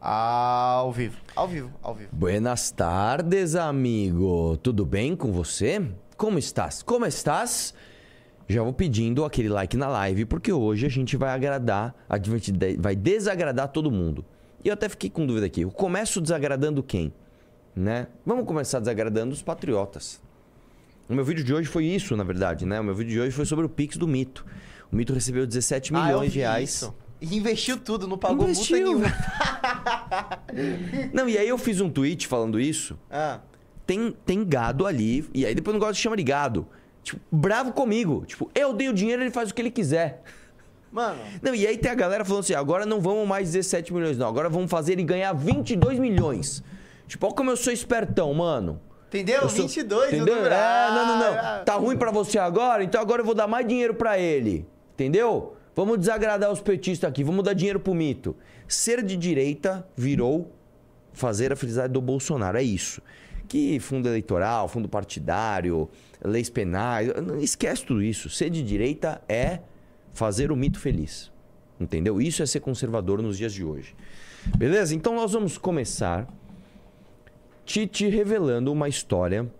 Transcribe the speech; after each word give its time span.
Ao 0.00 0.90
vivo, 0.92 1.18
ao 1.36 1.46
vivo, 1.46 1.70
ao 1.82 1.94
vivo. 1.94 2.08
Buenas 2.10 2.70
tardes, 2.70 3.54
amigo. 3.54 4.56
Tudo 4.62 4.86
bem 4.86 5.14
com 5.14 5.30
você? 5.30 5.82
Como 6.16 6.38
estás? 6.38 6.82
Como 6.82 7.04
estás? 7.04 7.74
Já 8.48 8.62
vou 8.62 8.72
pedindo 8.72 9.24
aquele 9.26 9.48
like 9.50 9.76
na 9.76 9.88
live, 9.88 10.24
porque 10.24 10.50
hoje 10.52 10.86
a 10.86 10.88
gente 10.88 11.16
vai 11.18 11.30
agradar, 11.30 11.94
a 12.08 12.16
gente 12.16 12.50
vai 12.78 12.96
desagradar 12.96 13.68
todo 13.68 13.90
mundo. 13.90 14.24
E 14.64 14.68
eu 14.68 14.74
até 14.74 14.88
fiquei 14.88 15.10
com 15.10 15.26
dúvida 15.26 15.46
aqui. 15.46 15.60
Eu 15.60 15.70
começo 15.70 16.20
desagradando 16.20 16.82
quem? 16.82 17.12
Né? 17.76 18.06
Vamos 18.24 18.46
começar 18.46 18.80
desagradando 18.80 19.32
os 19.34 19.42
patriotas. 19.42 20.20
O 21.08 21.14
meu 21.14 21.24
vídeo 21.24 21.44
de 21.44 21.52
hoje 21.52 21.68
foi 21.68 21.84
isso, 21.84 22.16
na 22.16 22.24
verdade, 22.24 22.64
né? 22.64 22.80
O 22.80 22.84
meu 22.84 22.94
vídeo 22.94 23.12
de 23.12 23.20
hoje 23.20 23.32
foi 23.32 23.44
sobre 23.44 23.66
o 23.66 23.68
Pix 23.68 23.96
do 23.96 24.08
Mito. 24.08 24.46
O 24.90 24.96
Mito 24.96 25.12
recebeu 25.12 25.46
17 25.46 25.94
Ah, 25.94 26.04
milhões 26.06 26.28
vi 26.28 26.32
de 26.34 26.38
reais. 26.38 26.70
isso. 26.70 26.94
E 27.20 27.36
investiu 27.36 27.76
tudo, 27.78 28.08
não 28.08 28.16
pagou 28.16 28.44
Investiu. 28.48 28.78
multa 28.92 29.08
nenhuma. 29.08 29.16
Não, 31.12 31.28
e 31.28 31.36
aí 31.38 31.48
eu 31.48 31.58
fiz 31.58 31.80
um 31.80 31.90
tweet 31.90 32.26
falando 32.26 32.58
isso. 32.60 32.98
Ah, 33.10 33.40
Tem, 33.86 34.14
tem 34.24 34.44
gado 34.44 34.86
ali, 34.86 35.28
e 35.34 35.44
aí 35.44 35.54
depois 35.54 35.76
gosta 35.76 35.94
de 35.94 35.98
chamar 36.00 36.16
de 36.16 36.22
gado. 36.22 36.66
Tipo, 37.02 37.20
bravo 37.30 37.72
comigo. 37.72 38.24
Tipo, 38.26 38.50
eu 38.54 38.72
dei 38.72 38.88
o 38.88 38.92
dinheiro, 38.92 39.22
ele 39.22 39.30
faz 39.30 39.50
o 39.50 39.54
que 39.54 39.60
ele 39.62 39.70
quiser. 39.70 40.22
mano, 40.92 41.18
Não, 41.42 41.54
e 41.54 41.66
aí 41.66 41.76
tem 41.76 41.90
a 41.90 41.94
galera 41.94 42.24
falando 42.24 42.40
assim: 42.44 42.54
agora 42.54 42.86
não 42.86 43.00
vamos 43.00 43.26
mais 43.26 43.52
17 43.52 43.92
milhões, 43.92 44.16
não. 44.18 44.28
Agora 44.28 44.48
vamos 44.48 44.70
fazer 44.70 44.92
ele 44.92 45.02
ganhar 45.04 45.32
22 45.32 45.98
milhões. 45.98 46.62
Tipo, 47.06 47.26
olha 47.26 47.34
como 47.34 47.50
eu 47.50 47.56
sou 47.56 47.72
espertão, 47.72 48.32
mano. 48.32 48.80
entendeu? 49.08 49.42
Eu 49.42 49.48
sou- 49.48 49.62
22 49.66 50.06
Entendeu? 50.12 50.34
o 50.34 50.36
número. 50.36 50.54
É, 50.54 50.88
não, 50.90 51.06
não, 51.06 51.18
não. 51.18 51.38
Ah, 51.38 51.62
Tá 51.66 51.74
ruim 51.74 51.96
pra 51.96 52.10
você 52.12 52.38
agora? 52.38 52.84
Então 52.84 53.00
agora 53.00 53.20
eu 53.22 53.26
vou 53.26 53.34
dar 53.34 53.46
mais 53.48 53.66
dinheiro 53.66 53.94
pra 53.94 54.18
ele. 54.18 54.64
Entendeu? 54.94 55.56
Vamos 55.80 55.96
desagradar 55.96 56.52
os 56.52 56.60
petistas 56.60 57.08
aqui, 57.08 57.24
vamos 57.24 57.42
dar 57.42 57.54
dinheiro 57.54 57.80
pro 57.80 57.94
mito. 57.94 58.36
Ser 58.68 59.02
de 59.02 59.16
direita 59.16 59.88
virou 59.96 60.52
fazer 61.14 61.54
a 61.54 61.56
felicidade 61.56 61.90
do 61.90 62.02
Bolsonaro. 62.02 62.58
É 62.58 62.62
isso. 62.62 63.00
Que 63.48 63.80
fundo 63.80 64.06
eleitoral, 64.06 64.68
fundo 64.68 64.90
partidário, 64.90 65.88
leis 66.22 66.50
penais. 66.50 67.08
Esquece 67.40 67.82
tudo 67.82 68.02
isso. 68.02 68.28
Ser 68.28 68.50
de 68.50 68.62
direita 68.62 69.22
é 69.26 69.60
fazer 70.12 70.52
o 70.52 70.56
mito 70.56 70.78
feliz. 70.78 71.32
Entendeu? 71.80 72.20
Isso 72.20 72.42
é 72.42 72.46
ser 72.46 72.60
conservador 72.60 73.22
nos 73.22 73.38
dias 73.38 73.54
de 73.54 73.64
hoje. 73.64 73.96
Beleza? 74.58 74.94
Então 74.94 75.14
nós 75.14 75.32
vamos 75.32 75.56
começar 75.56 76.28
te, 77.64 77.86
te 77.86 78.06
revelando 78.06 78.70
uma 78.70 78.86
história 78.86 79.50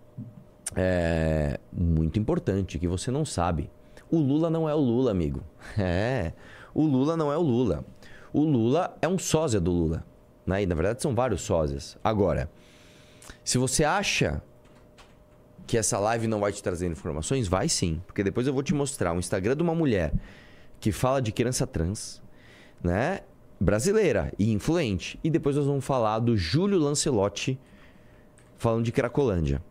é, 0.76 1.58
muito 1.72 2.18
importante 2.18 2.78
que 2.78 2.86
você 2.86 3.10
não 3.10 3.24
sabe. 3.24 3.70
O 4.10 4.18
Lula 4.18 4.50
não 4.50 4.68
é 4.68 4.74
o 4.74 4.80
Lula, 4.80 5.10
amigo. 5.10 5.42
É. 5.78 6.32
O 6.74 6.84
Lula 6.84 7.16
não 7.16 7.32
é 7.32 7.36
o 7.36 7.42
Lula. 7.42 7.84
O 8.32 8.42
Lula 8.42 8.96
é 9.02 9.08
um 9.08 9.18
sósia 9.18 9.60
do 9.60 9.70
Lula. 9.70 10.04
Né? 10.46 10.62
E, 10.62 10.66
na 10.66 10.74
verdade, 10.74 11.02
são 11.02 11.14
vários 11.14 11.42
sósias. 11.42 11.98
Agora, 12.02 12.50
se 13.44 13.58
você 13.58 13.84
acha 13.84 14.42
que 15.66 15.76
essa 15.76 15.98
live 15.98 16.26
não 16.26 16.40
vai 16.40 16.52
te 16.52 16.62
trazer 16.62 16.86
informações, 16.86 17.48
vai 17.48 17.68
sim. 17.68 18.00
Porque 18.06 18.22
depois 18.22 18.46
eu 18.46 18.52
vou 18.52 18.62
te 18.62 18.74
mostrar 18.74 19.12
um 19.12 19.18
Instagram 19.18 19.56
de 19.56 19.62
uma 19.62 19.74
mulher 19.74 20.12
que 20.80 20.92
fala 20.92 21.20
de 21.20 21.32
criança 21.32 21.66
trans, 21.66 22.22
né? 22.82 23.20
Brasileira 23.60 24.32
e 24.38 24.52
influente. 24.52 25.18
E 25.22 25.30
depois 25.30 25.56
nós 25.56 25.66
vamos 25.66 25.84
falar 25.84 26.20
do 26.20 26.36
Júlio 26.36 26.78
Lancelotti 26.78 27.58
falando 28.56 28.84
de 28.84 28.92
Cracolândia 28.92 29.62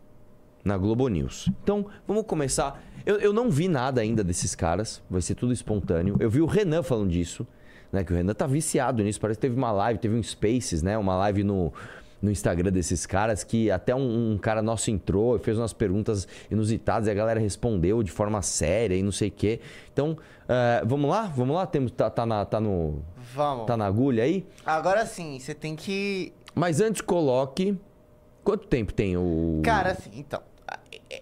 na 0.64 0.76
Globo 0.76 1.08
News. 1.08 1.50
Então, 1.62 1.86
vamos 2.06 2.24
começar. 2.26 2.82
Eu, 3.04 3.16
eu 3.16 3.32
não 3.32 3.50
vi 3.50 3.68
nada 3.68 4.00
ainda 4.00 4.22
desses 4.22 4.54
caras, 4.54 5.02
vai 5.08 5.22
ser 5.22 5.34
tudo 5.34 5.52
espontâneo. 5.52 6.16
Eu 6.20 6.30
vi 6.30 6.40
o 6.40 6.46
Renan 6.46 6.82
falando 6.82 7.10
disso, 7.10 7.46
né? 7.90 8.04
Que 8.04 8.12
o 8.12 8.16
Renan 8.16 8.34
tá 8.34 8.46
viciado 8.46 9.02
nisso. 9.02 9.20
Parece 9.20 9.38
que 9.38 9.46
teve 9.46 9.56
uma 9.56 9.72
live, 9.72 9.98
teve 9.98 10.14
um 10.14 10.22
Spaces, 10.22 10.82
né? 10.82 10.98
Uma 10.98 11.16
live 11.16 11.42
no, 11.42 11.72
no 12.20 12.30
Instagram 12.30 12.70
desses 12.70 13.06
caras 13.06 13.42
que 13.42 13.70
até 13.70 13.94
um, 13.94 14.32
um 14.32 14.38
cara 14.38 14.60
nosso 14.60 14.90
entrou 14.90 15.36
e 15.36 15.38
fez 15.38 15.56
umas 15.58 15.72
perguntas 15.72 16.28
inusitadas 16.50 17.08
e 17.08 17.10
a 17.10 17.14
galera 17.14 17.40
respondeu 17.40 18.02
de 18.02 18.10
forma 18.10 18.42
séria 18.42 18.94
e 18.94 19.02
não 19.02 19.12
sei 19.12 19.28
o 19.28 19.32
quê. 19.32 19.60
Então, 19.92 20.16
eh, 20.48 20.82
vamos 20.84 21.10
lá? 21.10 21.22
Vamos 21.34 21.56
lá? 21.56 21.66
Temos, 21.66 21.90
tá, 21.92 22.10
tá, 22.10 22.26
na, 22.26 22.44
tá, 22.44 22.60
no, 22.60 23.02
Vamos. 23.34 23.66
tá 23.66 23.76
na 23.76 23.86
agulha 23.86 24.24
aí? 24.24 24.46
Agora 24.64 25.06
sim, 25.06 25.38
você 25.38 25.54
tem 25.54 25.74
que. 25.74 26.32
Mas 26.54 26.80
antes 26.80 27.00
coloque. 27.00 27.76
Quanto 28.42 28.66
tempo 28.66 28.92
tem 28.92 29.16
o. 29.16 29.60
Cara, 29.62 29.92
assim, 29.92 30.10
então. 30.14 30.40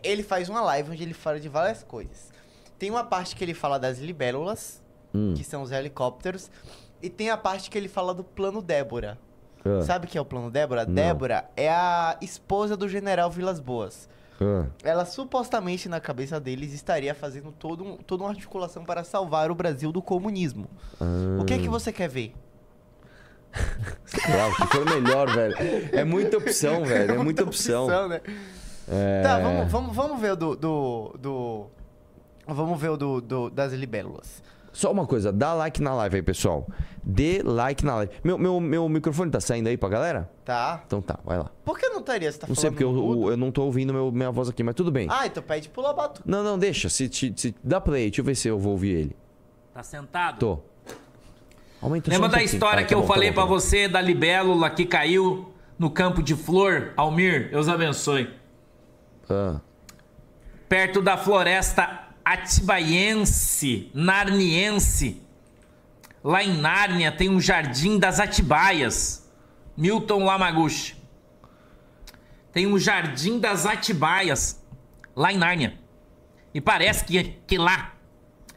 Ele 0.03 0.23
faz 0.23 0.49
uma 0.49 0.61
live 0.61 0.91
onde 0.93 1.03
ele 1.03 1.15
fala 1.15 1.41
de 1.41 1.49
várias 1.49 1.83
coisas. 1.83 2.31
Tem 2.79 2.91
uma 2.91 3.05
parte 3.05 3.35
que 3.35 3.43
ele 3.45 3.55
fala 3.55 3.79
das 3.79 3.99
libélulas, 3.99 4.83
Hum. 5.15 5.33
que 5.35 5.43
são 5.43 5.63
os 5.63 5.73
helicópteros. 5.73 6.51
E 7.03 7.09
tem 7.09 7.31
a 7.31 7.37
parte 7.37 7.71
que 7.71 7.79
ele 7.79 7.89
fala 7.89 8.13
do 8.13 8.23
plano 8.23 8.61
Débora. 8.61 9.19
Ah, 9.65 9.83
Sabe 9.83 10.07
o 10.07 10.09
que 10.09 10.19
é 10.19 10.21
o 10.21 10.25
plano 10.25 10.51
Débora? 10.51 10.85
Não. 10.85 10.95
Débora 10.95 11.49
é 11.57 11.69
a 11.71 12.17
esposa 12.21 12.77
do 12.77 12.89
general 12.89 13.31
Vilas 13.31 13.59
Boas. 13.59 14.09
ah. 14.41 14.67
Ela 14.85 15.05
supostamente, 15.05 15.89
na 15.89 15.99
cabeça 16.01 16.39
deles, 16.39 16.73
estaria 16.73 17.15
fazendo 17.15 17.51
todo 17.53 17.83
um- 17.85 17.97
toda 17.97 18.23
uma 18.25 18.31
articulação 18.31 18.85
para 18.85 19.03
salvar 19.03 19.51
o 19.51 19.55
Brasil 19.55 19.91
do 19.91 20.03
comunismo. 20.03 20.69
O 21.41 21.45
que 21.45 21.55
é 21.55 21.59
que 21.59 21.69
você 21.69 21.91
quer 21.93 22.09
ver? 22.09 22.35
Claro, 24.25 24.55
que 24.57 24.67
for 24.67 24.85
melhor, 24.85 25.31
velho. 25.31 25.57
É 25.93 26.05
muita 26.05 26.37
opção, 26.39 26.85
velho. 26.85 27.15
É 27.15 27.19
muita 27.23 27.43
opção. 27.45 27.89
né? 28.09 28.21
É... 28.91 29.23
Tá, 29.23 29.39
vamos, 29.39 29.71
vamos, 29.71 29.97
vamos 29.97 30.21
ver 30.21 30.33
o 30.33 30.37
do. 30.37 30.57
do, 30.57 31.17
do- 31.19 31.67
vamos 32.47 32.81
ver 32.81 32.91
o 32.91 32.97
do, 32.97 33.21
do- 33.21 33.51
das 33.51 33.73
libélulas. 33.73 34.43
Só 34.73 34.93
uma 34.93 35.07
coisa, 35.07 35.33
dá 35.33 35.55
like 35.55 35.83
na 35.83 35.93
live 35.95 36.17
aí, 36.17 36.23
pessoal. 36.23 36.67
Dê 37.03 37.43
like 37.45 37.85
na 37.85 37.97
live. 37.97 38.13
Meu, 38.23 38.39
meu, 38.39 38.61
meu 38.61 38.89
microfone 38.89 39.31
tá 39.31 39.41
saindo 39.41 39.67
aí 39.69 39.77
pra 39.77 39.89
galera? 39.89 40.31
Tá? 40.45 40.83
Então 40.87 41.01
tá, 41.03 41.19
vai 41.25 41.37
lá. 41.39 41.51
Por 41.65 41.77
que 41.79 41.89
não 41.89 41.99
estaria? 42.01 42.31
Você 42.31 42.39
tá 42.39 42.47
Não 42.47 42.55
falando 42.55 42.61
sei 42.61 42.71
porque 42.71 42.85
eu, 42.85 43.23
eu, 43.25 43.31
eu 43.31 43.37
não 43.37 43.51
tô 43.51 43.65
ouvindo 43.65 43.93
meu, 43.93 44.13
minha 44.13 44.31
voz 44.31 44.49
aqui, 44.49 44.63
mas 44.63 44.75
tudo 44.75 44.93
bem. 44.93 45.09
Ah, 45.11 45.27
então 45.27 45.43
pede 45.43 45.69
pro 45.69 45.83
Lobato. 45.83 46.23
Não, 46.25 46.45
não, 46.45 46.59
deixa. 46.59 46.89
Se, 46.89 47.09
se, 47.13 47.33
se- 47.37 47.55
dá 47.65 47.81
play, 47.81 48.05
deixa 48.09 48.21
eu 48.21 48.25
ver 48.25 48.35
se 48.37 48.47
eu 48.47 48.59
vou 48.59 48.73
ouvir 48.73 48.91
ele. 48.95 49.17
Tá 49.75 49.83
sentado? 49.83 50.39
Tô. 50.39 50.59
Aumenta 51.81 52.11
Lembra 52.11 52.29
um 52.29 52.31
da 52.31 52.43
história 52.43 52.81
Ah, 52.83 52.85
que 52.85 52.91
tá 52.95 52.95
eu 52.95 53.03
bom, 53.03 53.07
tá 53.09 53.15
falei 53.15 53.31
bom, 53.31 53.35
pra 53.35 53.43
tá 53.45 53.49
bom. 53.49 53.55
você 53.55 53.89
da 53.89 54.01
libélula 54.01 54.69
que 54.71 54.85
caiu 54.85 55.53
no 55.79 55.91
campo 55.91 56.23
de 56.23 56.35
flor? 56.37 56.93
Almir, 56.97 57.51
Deus 57.51 57.69
abençoe. 57.69 58.29
Ah, 59.31 59.61
Perto 60.69 61.01
da 61.01 61.17
floresta 61.17 62.09
atibaiense, 62.25 63.91
narniense. 63.95 65.23
Lá 66.23 66.43
em 66.43 66.59
Nárnia 66.59 67.11
tem 67.11 67.29
um 67.31 67.41
jardim 67.41 67.99
das 67.99 68.21
Atibaias. 68.21 69.27
Milton 69.77 70.25
Lamaguchi. 70.25 70.97
Tem 72.53 72.67
um 72.67 72.79
jardim 72.79 73.39
das 73.39 73.65
Atibaias, 73.65 74.61
lá 75.15 75.33
em 75.33 75.39
Nárnia. 75.39 75.79
E 76.53 76.61
parece 76.61 77.05
que, 77.05 77.23
que 77.47 77.57
lá 77.57 77.93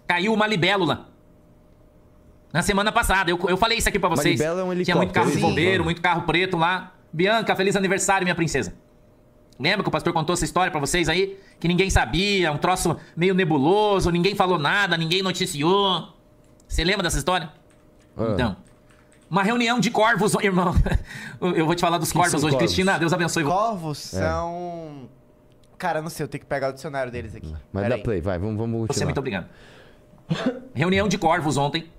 caiu 0.08 0.34
uma 0.34 0.48
libélula. 0.48 1.10
Na 2.52 2.62
semana 2.62 2.92
passada. 2.92 3.30
Eu, 3.32 3.40
eu 3.48 3.56
falei 3.56 3.78
isso 3.78 3.88
aqui 3.88 4.00
pra 4.00 4.10
Uma 4.10 4.16
vocês. 4.16 4.40
libélula 4.40 4.62
é 4.62 4.64
um 4.80 4.84
Tinha 4.84 4.96
muito 4.96 5.14
carro 5.14 5.28
de 5.28 5.34
helicóptero, 5.34 5.56
bombeiro, 5.56 5.84
muito 5.84 6.02
carro 6.02 6.24
preto 6.24 6.58
lá. 6.58 6.94
Bianca, 7.14 7.56
feliz 7.56 7.76
aniversário, 7.76 8.26
minha 8.26 8.36
princesa. 8.36 8.74
Lembra 9.62 9.84
que 9.84 9.90
o 9.90 9.92
pastor 9.92 10.12
contou 10.12 10.34
essa 10.34 10.44
história 10.46 10.72
pra 10.72 10.80
vocês 10.80 11.08
aí? 11.08 11.38
Que 11.60 11.68
ninguém 11.68 11.90
sabia, 11.90 12.52
um 12.52 12.58
troço 12.58 12.98
meio 13.16 13.34
nebuloso, 13.36 14.10
ninguém 14.10 14.34
falou 14.36 14.58
nada, 14.58 14.98
ninguém 14.98 15.22
noticiou. 15.22 16.14
Você 16.68 16.84
lembra 16.84 17.04
dessa 17.04 17.18
história? 17.20 17.52
Ah. 18.18 18.32
Então. 18.34 18.58
Uma 19.30 19.44
reunião 19.44 19.80
de 19.80 19.90
corvos, 19.92 20.34
irmão. 20.44 20.74
Eu 21.40 21.66
vou 21.66 21.76
te 21.76 21.82
falar 21.82 21.98
dos 21.98 22.12
corvos 22.12 22.34
hoje. 22.34 22.42
corvos? 22.44 22.58
Cristina, 22.58 22.98
Deus 22.98 23.14
abençoe. 23.14 23.44
você. 23.44 23.50
Corvos 23.50 24.14
É. 24.14 24.20
são. 24.20 25.10
Cara, 25.78 26.02
não 26.02 26.10
sei, 26.10 26.24
eu 26.24 26.28
tenho 26.28 26.42
que 26.42 26.48
pegar 26.48 26.70
o 26.70 26.74
dicionário 26.74 27.12
deles 27.12 27.36
aqui. 27.36 27.52
mas 27.72 27.84
Pera 27.84 27.90
dá 27.90 27.96
aí. 27.96 28.04
play, 28.04 28.22
vai, 28.22 28.38
vamos, 28.38 28.58
vamos 28.58 28.82
Você, 28.82 28.88
continuar. 28.88 29.06
muito 29.08 29.18
obrigado. 29.20 29.46
Reunião 30.74 31.08
de 31.08 31.18
corvos 31.18 31.58
ontem. 31.58 31.90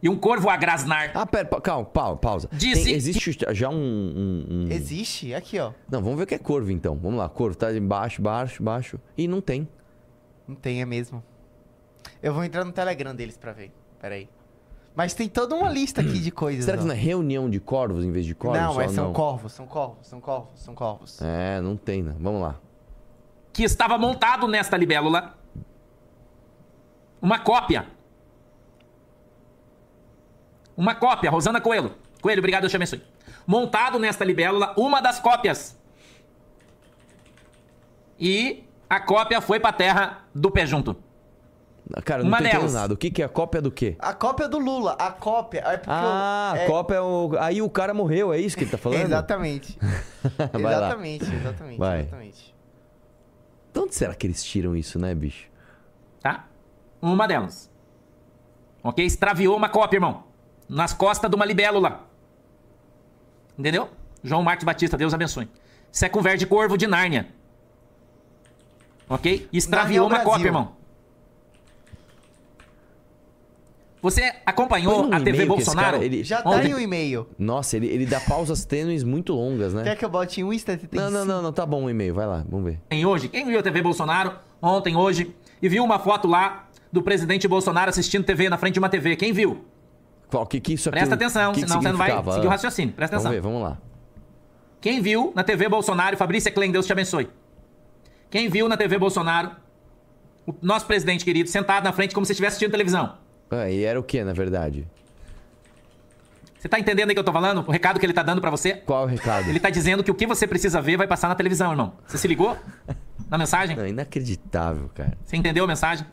E 0.00 0.08
um 0.08 0.16
corvo 0.16 0.48
a 0.48 0.56
grasnar. 0.56 1.10
Ah, 1.14 1.26
pera, 1.26 1.44
pa- 1.44 1.60
calma, 1.60 1.84
pa- 1.84 2.14
pausa. 2.16 2.48
Disse- 2.52 2.84
Tem- 2.84 2.94
existe 2.94 3.36
já 3.50 3.68
um, 3.68 3.74
um- 3.74 4.46
um- 4.48 4.68
Existe? 4.70 5.34
Aqui, 5.34 5.58
ó. 5.58 5.72
Não, 5.90 6.00
vamos 6.00 6.16
ver 6.18 6.22
o 6.24 6.26
que 6.26 6.34
é 6.36 6.38
corvo 6.38 6.70
então. 6.70 6.96
Vamos 6.96 7.18
lá, 7.18 7.28
corvo 7.28 7.56
tá 7.56 7.72
embaixo, 7.72 8.22
baixo, 8.22 8.62
baixo. 8.62 9.00
E 9.16 9.26
não 9.26 9.40
tem. 9.40 9.68
Não 10.46 10.54
tem, 10.54 10.80
é 10.80 10.84
mesmo. 10.86 11.22
Eu 12.22 12.32
vou 12.32 12.44
entrar 12.44 12.64
no 12.64 12.70
Telegram 12.72 13.12
deles 13.14 13.36
pra 13.36 13.52
ver. 13.52 13.72
Pera 14.00 14.14
aí. 14.14 14.28
Mas 14.94 15.14
tem 15.14 15.28
toda 15.28 15.54
uma 15.54 15.68
lista 15.70 16.00
aqui 16.00 16.18
de 16.20 16.30
coisas. 16.30 16.64
Será 16.64 16.76
que 16.76 16.82
ó. 16.84 16.86
não 16.86 16.94
é 16.94 16.96
reunião 16.98 17.48
de 17.50 17.60
corvos 17.60 18.04
em 18.04 18.10
vez 18.10 18.24
de 18.26 18.34
corvos? 18.34 18.60
Não, 18.60 18.80
é, 18.80 18.88
são 18.88 19.12
corvos, 19.12 19.52
são 19.52 19.66
corvos, 19.66 20.06
são 20.06 20.20
corvos, 20.20 20.48
são 20.60 20.74
corvos. 20.74 21.22
É, 21.22 21.60
não 21.60 21.76
tem, 21.76 22.02
né? 22.02 22.14
Vamos 22.20 22.40
lá. 22.40 22.56
que 23.52 23.62
estava 23.64 23.98
montado 23.98 24.46
nesta 24.46 24.76
libélula 24.76 25.36
uma 27.20 27.38
cópia. 27.40 27.86
Uma 30.78 30.94
cópia, 30.94 31.28
Rosana 31.28 31.60
Coelho. 31.60 31.92
Coelho, 32.22 32.38
obrigado, 32.38 32.60
Deus 32.62 32.70
te 32.70 32.76
abençoe. 32.76 33.02
Montado 33.44 33.98
nesta 33.98 34.24
libélula 34.24 34.72
uma 34.76 35.00
das 35.00 35.18
cópias. 35.18 35.76
E 38.18 38.64
a 38.88 39.00
cópia 39.00 39.40
foi 39.40 39.58
pra 39.58 39.72
terra 39.72 40.22
do 40.34 40.50
pé 40.52 40.64
junto. 40.64 40.96
Cara, 42.04 42.20
eu 42.20 42.24
não 42.24 42.30
Uma 42.30 42.36
tô 42.38 42.42
entendendo 42.44 42.60
delas. 42.60 42.74
nada. 42.74 42.94
O 42.94 42.96
que, 42.96 43.10
que 43.10 43.22
é 43.22 43.24
a 43.24 43.28
cópia 43.28 43.60
do 43.62 43.70
quê? 43.72 43.96
A 43.98 44.12
cópia 44.12 44.46
do 44.46 44.58
Lula, 44.58 44.92
a 44.98 45.10
cópia. 45.10 45.60
É 45.66 45.76
porque 45.78 45.90
Ah, 45.90 46.52
eu, 46.54 46.60
a 46.60 46.62
é- 46.62 46.66
cópia 46.66 46.94
é 46.96 47.00
o. 47.00 47.30
Aí 47.40 47.62
o 47.62 47.70
cara 47.70 47.92
morreu, 47.94 48.32
é 48.32 48.38
isso 48.38 48.56
que 48.56 48.64
ele 48.64 48.70
tá 48.70 48.78
falando? 48.78 49.00
Exatamente. 49.02 49.78
Vai 50.52 50.62
lá. 50.62 50.70
exatamente, 50.72 51.24
exatamente, 51.24 51.78
Vai. 51.78 52.00
exatamente. 52.00 52.54
De 53.72 53.80
onde 53.80 53.94
será 53.94 54.14
que 54.14 54.26
eles 54.26 54.44
tiram 54.44 54.76
isso, 54.76 54.98
né, 54.98 55.14
bicho? 55.14 55.48
Tá? 56.20 56.46
Uma 57.00 57.26
delas. 57.26 57.68
Ok? 58.82 59.04
Extraviou 59.04 59.56
uma 59.56 59.68
cópia, 59.68 59.96
irmão. 59.96 60.24
Nas 60.68 60.92
costas 60.92 61.30
de 61.30 61.34
uma 61.36 61.44
libélula. 61.44 62.06
Entendeu? 63.58 63.88
João 64.22 64.42
Marcos 64.42 64.64
Batista, 64.64 64.96
Deus 64.96 65.14
abençoe. 65.14 65.48
Isso 65.90 66.04
é 66.04 66.08
conversa 66.08 66.38
de 66.38 66.46
corvo 66.46 66.76
de 66.76 66.86
Nárnia. 66.86 67.28
Ok? 69.08 69.48
Extraviou 69.52 70.04
é 70.04 70.06
uma 70.06 70.16
Brasil. 70.16 70.30
cópia, 70.30 70.46
irmão. 70.46 70.76
Você 74.00 74.32
acompanhou 74.46 75.12
a 75.12 75.18
TV 75.20 75.44
Bolsonaro? 75.44 75.92
cara, 75.92 76.04
ele- 76.04 76.22
Já 76.22 76.40
tá 76.40 76.50
Ontem- 76.50 76.70
em 76.70 76.74
um 76.74 76.78
e-mail. 76.78 77.26
Nossa, 77.36 77.76
ele, 77.76 77.88
ele 77.88 78.06
dá 78.06 78.20
pausas 78.20 78.64
tênues 78.64 79.02
muito 79.02 79.32
longas, 79.32 79.74
né? 79.74 79.82
Quer 79.82 79.96
que 79.96 80.04
eu 80.04 80.08
bote 80.08 80.40
em 80.40 80.44
1,75? 80.44 80.94
Não, 80.94 81.10
não, 81.10 81.24
não, 81.24 81.42
não, 81.42 81.52
tá 81.52 81.66
bom 81.66 81.84
o 81.84 81.90
e-mail, 81.90 82.14
vai 82.14 82.26
lá, 82.26 82.44
vamos 82.48 82.66
ver. 82.66 82.80
Ontem, 82.86 83.04
hoje. 83.04 83.28
Quem 83.28 83.44
viu 83.44 83.58
a 83.58 83.62
TV 83.62 83.82
Bolsonaro 83.82 84.38
ontem, 84.62 84.94
hoje, 84.94 85.34
e 85.60 85.68
viu 85.68 85.82
uma 85.82 85.98
foto 85.98 86.28
lá 86.28 86.68
do 86.92 87.02
presidente 87.02 87.48
Bolsonaro 87.48 87.90
assistindo 87.90 88.24
TV 88.24 88.48
na 88.48 88.56
frente 88.56 88.74
de 88.74 88.78
uma 88.78 88.88
TV? 88.88 89.16
Quem 89.16 89.32
viu? 89.32 89.64
Qual 90.30 90.46
que, 90.46 90.60
que 90.60 90.74
isso 90.74 90.88
aqui 90.88 90.98
Presta 90.98 91.14
atenção, 91.14 91.52
que 91.52 91.62
que 91.62 91.68
senão 91.68 91.80
você 91.82 91.90
não 91.90 91.98
vai 91.98 92.10
seguir 92.34 92.46
o 92.46 92.50
raciocínio. 92.50 92.94
Presta 92.94 93.16
Vamos 93.16 93.26
atenção. 93.26 93.50
ver, 93.50 93.54
vamos 93.54 93.68
lá. 93.68 93.78
Quem 94.80 95.00
viu 95.00 95.32
na 95.34 95.42
TV 95.42 95.68
Bolsonaro, 95.68 96.16
Fabrícia 96.16 96.52
Klein, 96.52 96.70
Deus 96.70 96.86
te 96.86 96.92
abençoe. 96.92 97.28
Quem 98.30 98.48
viu 98.48 98.68
na 98.68 98.76
TV 98.76 98.98
Bolsonaro 98.98 99.50
o 100.46 100.54
nosso 100.62 100.86
presidente 100.86 101.24
querido 101.24 101.48
sentado 101.48 101.84
na 101.84 101.92
frente 101.92 102.14
como 102.14 102.24
se 102.26 102.32
estivesse 102.32 102.52
assistindo 102.56 102.70
televisão? 102.70 103.16
Ah, 103.50 103.70
e 103.70 103.82
era 103.84 103.98
o 103.98 104.02
que, 104.02 104.22
na 104.22 104.32
verdade? 104.32 104.86
Você 106.58 106.68
tá 106.68 106.78
entendendo 106.78 107.08
aí 107.08 107.14
que 107.14 107.20
eu 107.20 107.24
tô 107.24 107.32
falando? 107.32 107.64
O 107.66 107.70
recado 107.70 107.98
que 108.00 108.04
ele 108.04 108.12
tá 108.12 108.22
dando 108.22 108.40
pra 108.40 108.50
você? 108.50 108.74
Qual 108.74 109.02
é 109.02 109.06
o 109.06 109.08
recado? 109.08 109.48
Ele 109.48 109.60
tá 109.60 109.70
dizendo 109.70 110.02
que 110.02 110.10
o 110.10 110.14
que 110.14 110.26
você 110.26 110.46
precisa 110.46 110.80
ver 110.80 110.96
vai 110.96 111.06
passar 111.06 111.28
na 111.28 111.34
televisão, 111.34 111.70
irmão. 111.70 111.94
Você 112.06 112.18
se 112.18 112.26
ligou? 112.28 112.56
Na 113.30 113.38
mensagem? 113.38 113.76
Não, 113.76 113.86
inacreditável, 113.86 114.90
cara. 114.94 115.16
Você 115.24 115.36
entendeu 115.36 115.64
a 115.64 115.66
mensagem? 115.68 116.04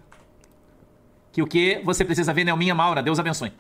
Que 1.31 1.41
o 1.41 1.47
que 1.47 1.81
você 1.83 2.05
precisa 2.05 2.31
ver, 2.33 2.43
Nelminha 2.43 2.75
Maura, 2.75 3.01
Deus 3.01 3.19
abençoe. 3.19 3.51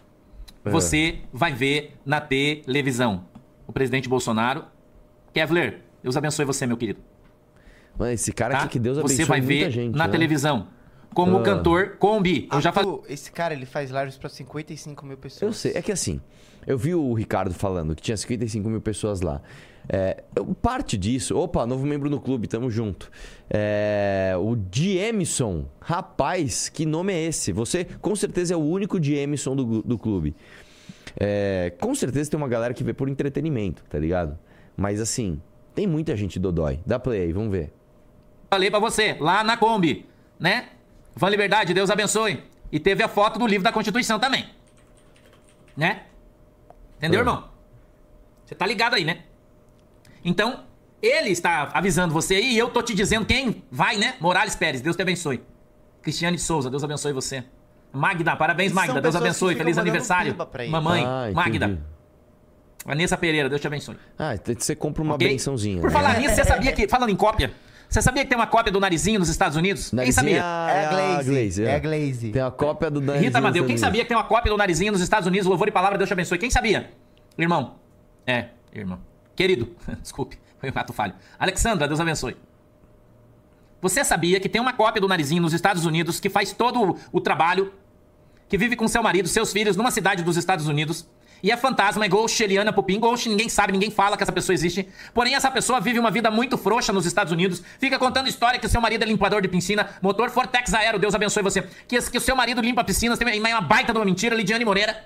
É. 0.65 0.69
Você 0.69 1.19
vai 1.31 1.53
ver 1.53 1.95
na 2.05 2.19
televisão. 2.19 3.25
O 3.67 3.71
presidente 3.73 4.09
Bolsonaro. 4.09 4.65
Kevler, 5.33 5.81
Deus 6.01 6.15
abençoe 6.17 6.45
você, 6.45 6.65
meu 6.65 6.77
querido. 6.77 6.99
Mano, 7.97 8.11
esse 8.11 8.31
cara 8.31 8.53
Tá? 8.55 8.59
aqui 8.61 8.69
que 8.73 8.79
Deus 8.79 8.97
abençoe 8.97 9.17
você 9.17 9.25
vai 9.25 9.41
ver 9.41 9.71
gente, 9.71 9.95
na 9.95 10.05
né? 10.05 10.11
televisão. 10.11 10.67
Como 11.13 11.37
Ah. 11.37 11.39
o 11.39 11.43
cantor 11.43 11.95
Combi. 11.97 12.47
Eu 12.51 12.59
já 12.59 12.71
falei. 12.71 12.99
Esse 13.07 13.31
cara, 13.31 13.53
ele 13.53 13.65
faz 13.65 13.89
lives 13.89 14.17
pra 14.17 14.27
55 14.29 15.05
mil 15.05 15.17
pessoas. 15.17 15.41
Eu 15.41 15.53
sei, 15.53 15.71
é 15.73 15.81
que 15.81 15.91
assim, 15.91 16.19
eu 16.67 16.77
vi 16.77 16.93
o 16.93 17.13
Ricardo 17.13 17.53
falando 17.53 17.95
que 17.95 18.01
tinha 18.01 18.17
55 18.17 18.69
mil 18.69 18.81
pessoas 18.81 19.21
lá. 19.21 19.41
É, 19.87 20.23
parte 20.61 20.97
disso, 20.97 21.37
opa, 21.37 21.65
novo 21.65 21.85
membro 21.85 22.09
no 22.09 22.19
clube, 22.19 22.47
tamo 22.47 22.69
junto. 22.69 23.11
É, 23.49 24.33
o 24.39 24.55
Diemison, 24.55 25.65
rapaz, 25.79 26.69
que 26.69 26.85
nome 26.85 27.13
é 27.13 27.23
esse? 27.25 27.51
Você 27.51 27.85
com 28.01 28.15
certeza 28.15 28.53
é 28.53 28.57
o 28.57 28.61
único 28.61 28.99
Diemison 28.99 29.55
do, 29.55 29.81
do 29.83 29.97
clube. 29.97 30.35
É, 31.19 31.71
com 31.79 31.93
certeza 31.93 32.29
tem 32.31 32.37
uma 32.37 32.47
galera 32.47 32.73
que 32.73 32.83
vê 32.83 32.93
por 32.93 33.07
entretenimento, 33.07 33.83
tá 33.89 33.97
ligado? 33.99 34.37
Mas 34.75 34.99
assim, 34.99 35.39
tem 35.73 35.85
muita 35.87 36.15
gente 36.15 36.39
dodói. 36.39 36.79
Dá 36.85 36.99
play 36.99 37.21
aí, 37.21 37.31
vamos 37.33 37.51
ver. 37.51 37.71
Falei 38.49 38.69
pra 38.69 38.79
você, 38.79 39.15
lá 39.19 39.43
na 39.43 39.55
Kombi, 39.57 40.05
né? 40.39 40.69
Van 41.15 41.29
Liberdade, 41.29 41.73
Deus 41.73 41.89
abençoe. 41.89 42.43
E 42.71 42.79
teve 42.79 43.03
a 43.03 43.07
foto 43.07 43.39
do 43.39 43.47
livro 43.47 43.63
da 43.63 43.71
Constituição 43.71 44.19
também. 44.19 44.45
Né? 45.77 46.03
Entendeu, 46.97 47.19
Ah. 47.19 47.23
irmão? 47.23 47.49
Você 48.45 48.55
tá 48.55 48.65
ligado 48.65 48.95
aí, 48.95 49.05
né? 49.05 49.23
Então, 50.25 50.63
ele 51.01 51.29
está 51.29 51.69
avisando 51.73 52.11
você 52.13 52.35
aí 52.35 52.53
e 52.53 52.57
eu 52.57 52.69
tô 52.69 52.81
te 52.81 52.93
dizendo 52.95 53.25
quem 53.25 53.63
vai, 53.71 53.95
né? 53.95 54.15
Morales 54.19 54.55
Pérez, 54.55 54.81
Deus 54.81 54.95
te 54.95 55.01
abençoe. 55.03 55.41
Cristiane 56.01 56.35
de 56.35 56.41
Souza, 56.43 56.69
Deus 56.69 56.83
abençoe 56.83 57.13
você. 57.13 57.43
Magda, 57.93 58.35
parabéns, 58.35 58.73
Magda, 58.73 58.99
Deus 58.99 59.15
abençoe, 59.15 59.55
feliz 59.55 59.77
aniversário. 59.77 60.35
Mamãe, 60.69 61.03
Ah. 61.05 61.29
Magda. 61.33 61.79
Vanessa 62.85 63.17
Pereira, 63.17 63.47
Deus 63.49 63.61
te 63.61 63.67
abençoe. 63.67 63.95
Ah, 64.17 64.33
você 64.57 64.75
compra 64.75 65.01
uma 65.01 65.15
Ok? 65.15 65.27
bençãozinha. 65.27 65.79
Por 65.81 65.87
né? 65.89 65.93
falar 65.93 66.19
nisso, 66.19 66.35
você 66.35 66.43
sabia 66.43 66.71
que, 66.71 66.87
falando 66.87 67.09
em 67.09 67.15
cópia, 67.15 67.51
você 67.89 68.01
sabia 68.01 68.23
que 68.23 68.29
tem 68.29 68.37
uma 68.37 68.45
cópia 68.47 68.71
do 68.71 68.79
narizinho 68.79 69.19
nos 69.19 69.29
Estados 69.29 69.57
Unidos? 69.57 69.89
Quem 69.89 69.97
Narizinho, 69.97 70.13
sabia? 70.13 70.41
ah, 70.43 70.69
É 70.71 70.85
a 70.85 71.23
Glaze. 71.23 71.63
é. 71.63 71.65
É 71.67 71.75
a 71.75 71.79
Glaze. 71.79 72.31
Tem 72.31 72.41
a 72.41 72.51
cópia 72.51 72.91
do 72.91 72.99
narizinho 73.01 73.27
Rita 73.29 73.37
Amadeu, 73.39 73.65
quem 73.65 73.77
sabia 73.77 74.03
que 74.03 74.07
tem 74.09 74.17
uma 74.17 74.23
cópia 74.23 74.51
do 74.51 74.57
narizinho 74.57 74.91
nos 74.91 75.01
Estados 75.01 75.27
Unidos? 75.27 75.47
Louvor 75.47 75.67
e 75.67 75.71
palavra, 75.71 75.97
Deus 75.97 76.07
te 76.07 76.13
abençoe. 76.13 76.37
Quem 76.37 76.51
sabia? 76.51 76.91
Irmão. 77.37 77.75
É, 78.27 78.49
irmão. 78.73 78.99
Querido, 79.35 79.75
desculpe, 80.01 80.39
foi 80.59 80.71
um 80.71 80.73
ato 80.75 80.93
falho. 80.93 81.13
Alexandra, 81.37 81.87
Deus 81.87 81.99
abençoe. 81.99 82.37
Você 83.81 84.03
sabia 84.03 84.39
que 84.39 84.49
tem 84.49 84.59
uma 84.59 84.73
cópia 84.73 84.99
do 84.99 85.07
narizinho 85.07 85.41
nos 85.41 85.53
Estados 85.53 85.85
Unidos 85.85 86.19
que 86.19 86.29
faz 86.29 86.53
todo 86.53 86.97
o, 87.11 87.21
trabalho, 87.21 87.71
que 88.49 88.57
vive 88.57 88.75
com 88.75 88.87
seu 88.87 89.03
marido, 89.03 89.27
seus 89.27 89.51
filhos, 89.51 89.75
numa 89.75 89.91
cidade 89.91 90.23
dos 90.23 90.37
Estados 90.37 90.67
Unidos, 90.67 91.07
e 91.43 91.51
é 91.51 91.57
fantasma, 91.57 92.03
é 92.03 92.07
Ghost, 92.07 92.41
Eliana 92.41 92.73
Pupim, 92.73 92.99
Ghost, 92.99 93.29
ninguém 93.29 93.47
sabe, 93.47 93.73
ninguém 93.73 93.91
fala 93.91 94.17
que 94.17 94.23
essa 94.23 94.31
pessoa 94.31 94.55
existe. 94.55 94.87
Porém, 95.13 95.35
essa 95.35 95.51
pessoa 95.51 95.79
vive 95.79 95.99
uma 95.99 96.09
vida 96.09 96.31
muito 96.31 96.57
frouxa 96.57 96.91
nos 96.91 97.05
Estados 97.05 97.31
Unidos, 97.31 97.61
fica 97.77 97.99
contando 97.99 98.27
história 98.27 98.59
que 98.59 98.67
seu 98.67 98.81
marido 98.81 99.03
é 99.03 99.05
limpador 99.05 99.41
de 99.41 99.47
piscina, 99.47 99.87
motor 100.01 100.31
Fortex 100.31 100.73
Aero, 100.73 100.97
Deus 100.97 101.13
abençoe 101.13 101.43
você. 101.43 101.61
Que, 101.87 102.01
que 102.09 102.17
o 102.17 102.21
seu 102.21 102.35
marido 102.35 102.61
limpa 102.61 102.83
piscinas, 102.83 103.19
tem 103.19 103.39
uma 103.39 103.61
baita 103.61 103.93
de 103.93 103.99
uma 103.99 104.05
mentira, 104.05 104.35
Lidiane 104.35 104.65
Moreira. 104.65 105.05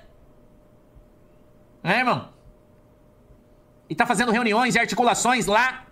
É, 1.82 1.98
irmão? 1.98 2.39
E 3.90 3.94
tá 3.94 4.06
fazendo 4.06 4.30
reuniões 4.30 4.76
e 4.76 4.78
articulações 4.78 5.46
lá. 5.46 5.84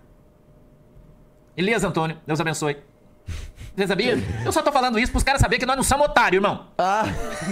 Elias 1.56 1.83
Antônio, 1.83 2.17
Deus 2.27 2.41
abençoe. 2.41 2.77
Você 3.77 3.87
sabia? 3.87 4.17
Eu 4.45 4.53
só 4.53 4.62
tô 4.62 4.73
falando 4.73 4.99
isso 4.99 5.11
pros 5.12 5.25
caras 5.25 5.41
saberem 5.41 5.61
que 5.61 5.67
nós 5.67 5.77
não 5.77 5.83
somos 5.83 6.06
otários, 6.06 6.43
irmão. 6.43 6.67
Ah, 6.79 7.03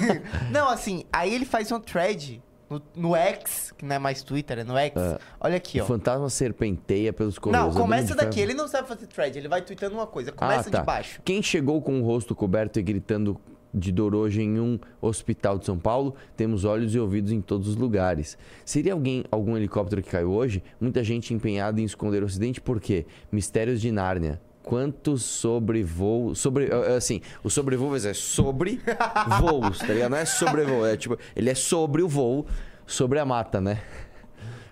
Não, 0.50 0.68
assim, 0.68 1.04
aí 1.12 1.32
ele 1.34 1.44
faz 1.44 1.70
um 1.70 1.78
thread 1.78 2.42
no, 2.68 2.82
no 2.96 3.16
X, 3.16 3.72
que 3.76 3.84
não 3.84 3.94
é 3.94 3.98
mais 3.98 4.22
Twitter, 4.22 4.58
é 4.60 4.64
no 4.64 4.76
X. 4.76 4.92
Olha 5.40 5.56
aqui, 5.56 5.80
o 5.80 5.84
ó. 5.84 5.86
fantasma 5.86 6.28
serpenteia 6.30 7.12
pelos 7.12 7.36
Não, 7.36 7.42
corredores. 7.42 7.76
começa 7.76 8.02
Andando 8.04 8.18
de 8.18 8.24
daqui. 8.24 8.36
ferro. 8.40 8.50
Ele 8.50 8.58
não 8.58 8.66
sabe 8.68 8.88
fazer 8.88 9.06
thread, 9.06 9.38
ele 9.38 9.48
vai 9.48 9.62
tweetando 9.62 9.94
uma 9.94 10.06
coisa. 10.06 10.30
Ah, 10.30 10.34
Começa 10.34 10.70
tá. 10.70 10.80
de 10.80 10.84
baixo. 10.84 11.20
Quem 11.24 11.42
chegou 11.42 11.80
com 11.82 12.00
o 12.00 12.04
rosto 12.04 12.34
coberto 12.34 12.78
e 12.80 12.82
gritando 12.82 13.40
de 13.72 13.92
dor 13.92 14.14
hoje 14.14 14.42
em 14.42 14.58
um 14.58 14.78
hospital 15.00 15.58
de 15.58 15.66
São 15.66 15.78
Paulo, 15.78 16.14
temos 16.36 16.64
olhos 16.64 16.94
e 16.94 16.98
ouvidos 16.98 17.32
em 17.32 17.40
todos 17.40 17.68
os 17.68 17.76
lugares. 17.76 18.38
Seria 18.64 18.92
alguém, 18.92 19.24
algum 19.30 19.56
helicóptero 19.56 20.02
que 20.02 20.10
caiu 20.10 20.30
hoje? 20.30 20.62
Muita 20.80 21.04
gente 21.04 21.34
empenhada 21.34 21.80
em 21.80 21.84
esconder 21.84 22.22
o 22.22 22.26
acidente, 22.26 22.60
por 22.60 22.80
quê? 22.80 23.06
Mistérios 23.30 23.80
de 23.80 23.90
Nárnia. 23.92 24.40
Quantos 24.62 25.22
sobrevoo. 25.22 26.34
Sobre, 26.34 26.66
eh, 26.66 26.96
assim, 26.96 27.20
o 27.44 27.50
sobrevoo 27.50 27.94
é 27.94 28.12
sobre 28.12 28.80
voos, 29.40 29.78
tá 29.78 29.92
ligado? 29.92 30.10
Não 30.10 30.18
é 30.18 30.24
sobrevoo, 30.24 30.84
é 30.84 30.96
tipo, 30.96 31.16
ele 31.36 31.50
é 31.50 31.54
sobre 31.54 32.02
o 32.02 32.08
voo, 32.08 32.46
sobre 32.86 33.18
a 33.18 33.24
mata, 33.24 33.60
né? 33.60 33.80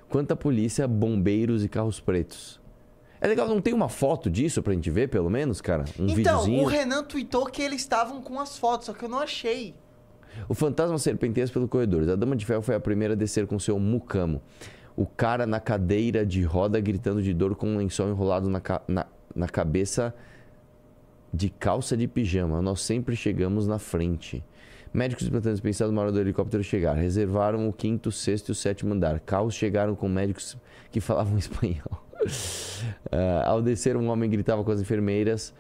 Quanta 0.09 0.35
polícia, 0.35 0.89
bombeiros 0.89 1.65
e 1.65 1.69
carros 1.69 2.01
pretos. 2.01 2.64
É 3.25 3.27
legal, 3.27 3.49
não 3.49 3.59
tem 3.59 3.73
uma 3.73 3.89
foto 3.89 4.29
disso 4.31 4.63
pra 4.63 4.75
gente 4.75 4.91
ver, 4.91 5.09
pelo 5.09 5.31
menos, 5.31 5.63
cara? 5.63 5.87
Um 5.99 6.05
então, 6.05 6.15
videozinho. 6.15 6.63
o 6.63 6.67
Renan 6.67 7.03
tweetou 7.05 7.47
que 7.47 7.63
eles 7.63 7.81
estavam 7.81 8.21
com 8.21 8.39
as 8.39 8.59
fotos, 8.59 8.85
só 8.85 8.93
que 8.93 9.03
eu 9.03 9.09
não 9.09 9.19
achei. 9.19 9.75
O 10.47 10.53
fantasma 10.53 10.99
serpenteia 10.99 11.49
pelo 11.49 11.67
corredor. 11.67 12.03
A 12.11 12.17
Dama 12.17 12.37
de 12.37 12.45
Ferro 12.45 12.61
foi 12.61 12.75
a 12.75 12.81
primeira 12.81 13.15
a 13.15 13.17
descer 13.17 13.47
com 13.47 13.59
seu 13.59 13.79
mucamo. 13.79 14.43
O 14.95 15.07
cara 15.07 15.47
na 15.47 15.59
cadeira 15.59 16.27
de 16.27 16.43
roda 16.43 16.79
gritando 16.81 17.23
de 17.23 17.33
dor 17.33 17.57
com 17.57 17.67
um 17.67 17.79
lençol 17.79 18.11
enrolado 18.11 18.51
na, 18.51 18.61
ca- 18.61 18.83
na, 18.87 19.07
na 19.35 19.49
cabeça 19.49 20.15
de 21.33 21.49
calça 21.49 21.97
de 21.97 22.07
pijama. 22.07 22.61
Nós 22.61 22.83
sempre 22.83 23.17
chegamos 23.17 23.67
na 23.67 23.79
frente. 23.79 24.45
Médicos 24.93 25.31
plantantes 25.31 25.61
pensaram 25.61 25.93
na 25.93 26.03
hora 26.03 26.13
do 26.13 26.21
helicóptero 26.21 26.63
chegar. 26.63 26.93
Reservaram 26.93 27.67
o 27.69 27.73
quinto, 27.73 28.13
sexto 28.13 28.51
e 28.51 28.53
o 28.53 28.55
sétimo 28.55 28.93
andar. 28.93 29.19
Caos 29.21 29.55
chegaram 29.55 29.95
com 29.97 30.11
médicos 30.11 30.59
que 30.93 31.01
falavam 31.01 31.39
espanhol. 31.39 32.04
Ah, 33.11 33.49
ao 33.49 33.63
descer, 33.63 33.97
um 33.97 34.09
homem 34.09 34.29
gritava 34.29 34.63
com 34.65 34.71
as 34.71 34.81
enfermeiras. 34.81 35.55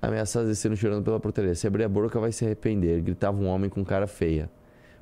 Ameaçadas 0.00 0.48
desceram 0.48 0.76
chorando 0.76 1.04
pela 1.04 1.18
portaria. 1.20 1.54
Se 1.54 1.66
abrir 1.66 1.84
a 1.84 1.88
boca, 1.88 2.18
vai 2.18 2.32
se 2.32 2.44
arrepender. 2.44 3.00
Gritava 3.02 3.36
um 3.36 3.46
homem 3.46 3.68
com 3.68 3.84
cara 3.84 4.06
feia. 4.06 4.50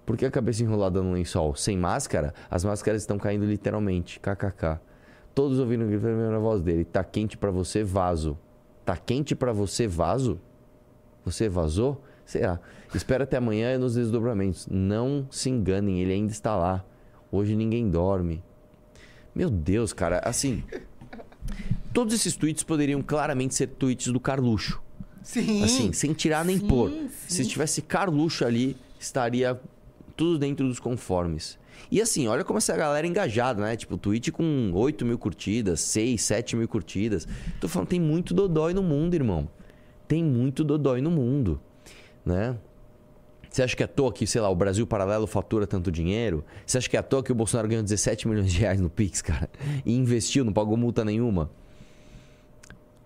Por 0.05 0.17
que 0.17 0.27
a 0.27 0.31
cabeça 0.31 0.63
enrolada 0.63 1.03
no 1.03 1.13
lençol? 1.13 1.55
Sem 1.55 1.79
máscara? 1.79 2.35
As 2.51 2.65
máscaras 2.65 3.03
estão 3.03 3.19
caindo 3.19 3.45
literalmente. 3.45 4.21
KKK. 4.21 4.81
Todos 5.35 5.59
ouviram 5.59 5.87
gritar 5.87 6.09
na 6.09 6.39
voz 6.39 6.61
dele. 6.61 6.85
Tá 6.85 7.03
quente 7.03 7.37
pra 7.37 7.51
você, 7.51 7.83
vaso. 7.83 8.39
Tá 8.85 8.97
quente 8.97 9.35
pra 9.35 9.53
você, 9.53 9.87
vaso? 9.87 10.39
Você 11.25 11.49
vazou? 11.49 12.03
Será? 12.25 12.61
Espera 12.95 13.25
até 13.25 13.39
amanhã 13.39 13.79
nos 13.79 13.95
desdobramentos. 13.95 14.69
Não 14.71 15.27
se 15.31 15.51
enganem, 15.51 16.01
ele 16.01 16.13
ainda 16.13 16.33
está 16.33 16.55
lá. 16.57 16.85
Hoje 17.33 17.57
ninguém 17.57 17.89
dorme. 17.89 18.43
Meu 19.35 19.51
Deus, 19.51 19.93
cara, 19.93 20.21
assim. 20.25 20.63
Todos 21.93 22.13
esses 22.15 22.35
tweets 22.37 22.63
poderiam 22.63 23.03
claramente 23.03 23.55
ser 23.55 23.69
tweets 23.69 24.13
do 24.13 24.19
Carluxo. 24.19 24.81
Sim. 25.23 25.63
Assim, 25.63 25.93
sem 25.93 26.13
tirar 26.13 26.45
nem 26.45 26.59
Sim, 26.59 26.67
pôr. 26.67 26.91
sim. 26.91 27.09
Se 27.29 27.47
tivesse 27.47 27.81
Carluxo 27.81 28.45
ali, 28.45 28.77
estaria 28.99 29.59
tudo 30.17 30.39
dentro 30.39 30.67
dos 30.67 30.79
conformes. 30.79 31.59
E 31.91 32.01
assim, 32.01 32.27
olha 32.27 32.45
como 32.45 32.59
essa 32.59 32.77
galera 32.77 33.07
é 33.07 33.11
engajada, 33.11 33.63
né? 33.63 33.77
Tipo, 33.77 33.97
tweet 33.97 34.33
com 34.33 34.71
8 34.75 35.05
mil 35.05 35.19
curtidas, 35.19 35.81
6, 35.81 36.21
7 36.21 36.57
mil 36.57 36.69
curtidas. 36.69 37.27
Tô 37.61 37.69
falando, 37.69 37.89
tem 37.89 38.01
muito 38.01 38.35
dodói 38.35 38.75
no 38.75 38.83
mundo, 38.83 39.15
irmão. 39.15 39.49
Tem 40.07 40.23
muito 40.23 40.63
dodói 40.63 41.01
no 41.01 41.11
mundo, 41.11 41.61
né? 42.25 42.57
Você 43.55 43.63
acha 43.63 43.77
que 43.77 43.85
é 43.85 43.87
à 43.87 43.89
toa 43.89 44.13
que, 44.13 44.27
sei 44.27 44.41
lá, 44.41 44.51
o 44.51 44.57
Brasil 44.57 44.85
Paralelo 44.85 45.29
fatura 45.29 45.65
tanto 45.65 45.89
dinheiro? 45.93 46.45
Você 46.67 46.77
acha 46.77 46.91
que 46.91 46.97
é 46.97 46.99
à 46.99 47.05
toa 47.05 47.23
que 47.23 47.31
o 47.31 47.35
Bolsonaro 47.37 47.69
ganhou 47.69 47.85
17 47.85 48.27
milhões 48.27 48.53
de 48.53 48.59
reais 48.59 48.81
no 48.81 48.91
Pix, 48.91 49.23
cara? 49.23 49.49
E 49.87 49.95
investiu, 49.95 50.45
não 50.45 50.53
pagou 50.53 50.77
multa 50.77 51.05
nenhuma? 51.05 51.49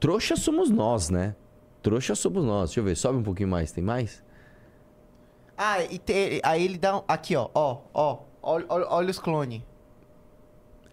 Trouxa 0.01 0.37
somos 0.37 0.71
nós, 0.71 1.11
né? 1.11 1.35
Trouxa 1.83 2.15
somos 2.15 2.43
nós. 2.47 2.71
Deixa 2.71 2.81
eu 2.81 2.85
ver, 2.85 2.97
sobe 2.97 3.19
um 3.19 3.23
pouquinho 3.23 3.51
mais. 3.51 3.73
Tem 3.73 3.85
mais? 3.85 4.25
Ah, 5.55 5.83
e 5.85 5.99
te- 5.99 6.41
aí 6.43 6.65
ele 6.65 6.79
dá 6.79 6.97
um... 6.97 7.03
Aqui, 7.07 7.37
ó. 7.37 7.51
Ó, 7.53 7.81
ó. 7.93 8.19
Olha, 8.41 9.11
os 9.11 9.19
clones. 9.19 9.61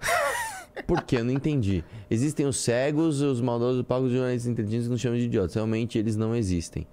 Por 0.86 1.02
quê? 1.04 1.16
Eu 1.20 1.24
não 1.24 1.32
entendi. 1.32 1.82
Existem 2.12 2.46
os 2.46 2.58
cegos, 2.58 3.22
os 3.22 3.40
maldosos 3.40 3.84
pagos 3.84 4.10
de 4.10 4.18
jornalistas 4.18 4.52
inteligentes 4.52 4.88
que 4.88 4.92
nos 4.92 5.00
chamam 5.00 5.18
de 5.18 5.24
idiotas. 5.28 5.56
Realmente 5.56 5.98
eles 5.98 6.18
não 6.18 6.36
existem. 6.36 6.86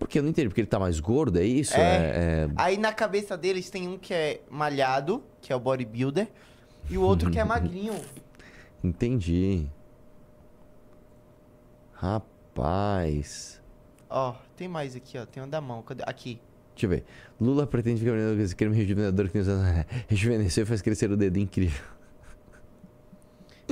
Por 0.00 0.08
quê? 0.08 0.18
Eu 0.18 0.22
não 0.22 0.30
entendi. 0.30 0.48
Porque 0.48 0.62
ele 0.62 0.66
tá 0.66 0.78
mais 0.78 0.98
gordo, 0.98 1.38
é 1.38 1.44
isso? 1.44 1.76
É. 1.76 2.46
é... 2.46 2.48
Aí 2.56 2.78
na 2.78 2.90
cabeça 2.90 3.36
deles 3.36 3.68
tem 3.68 3.86
um 3.86 3.98
que 3.98 4.14
é 4.14 4.40
malhado, 4.50 5.22
que 5.42 5.52
é 5.52 5.56
o 5.56 5.60
bodybuilder, 5.60 6.26
e 6.88 6.96
o 6.96 7.02
outro 7.02 7.30
que 7.30 7.38
é 7.38 7.44
magrinho. 7.44 7.94
Entendi. 8.82 9.68
Rapaz. 11.92 13.60
Ó, 14.08 14.34
tem 14.56 14.66
mais 14.66 14.96
aqui, 14.96 15.18
ó. 15.18 15.26
Tem 15.26 15.42
um 15.42 15.48
da 15.48 15.60
mão. 15.60 15.82
Cadê? 15.82 16.02
Aqui. 16.06 16.40
Deixa 16.74 16.86
eu 16.86 16.90
ver. 16.90 17.04
Lula 17.38 17.66
pretende 17.66 18.00
ficar 18.00 18.12
com 18.12 18.40
esse 18.40 18.56
creme 18.56 18.74
rejuvenador 18.74 19.28
que 19.28 19.38
rejuvenesceu 20.08 20.62
e 20.62 20.66
faz 20.66 20.80
crescer 20.80 21.10
o 21.10 21.16
dedo 21.16 21.38
incrível. 21.38 21.84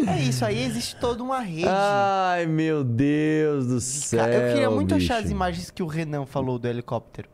É 0.07 0.21
isso, 0.23 0.45
aí 0.45 0.63
existe 0.63 0.97
toda 0.97 1.23
uma 1.23 1.41
rede. 1.41 1.69
Ai, 1.69 2.47
meu 2.47 2.85
Deus 2.85 3.67
do 3.67 3.81
céu. 3.81 4.27
eu 4.27 4.53
queria 4.53 4.71
muito 4.71 4.95
achar 4.95 5.17
as 5.17 5.23
bicho. 5.23 5.35
imagens 5.35 5.71
que 5.71 5.83
o 5.83 5.87
Renan 5.87 6.27
falou 6.27 6.59
do 6.59 6.69
helicóptero. 6.69 7.29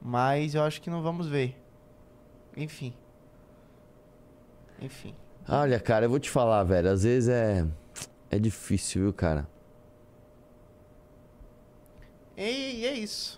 Mas 0.00 0.54
eu 0.54 0.62
acho 0.62 0.80
que 0.80 0.88
não 0.88 1.02
vamos 1.02 1.28
ver. 1.28 1.60
Enfim. 2.56 2.94
Enfim. 4.80 5.14
Olha, 5.48 5.80
cara, 5.80 6.06
eu 6.06 6.10
vou 6.10 6.18
te 6.18 6.30
falar, 6.30 6.62
velho. 6.64 6.90
Às 6.90 7.02
vezes 7.02 7.28
é. 7.28 7.66
É 8.30 8.38
difícil, 8.38 9.02
viu, 9.02 9.12
cara? 9.12 9.48
E, 12.36 12.80
e 12.80 12.86
é 12.86 12.92
isso. 12.92 13.37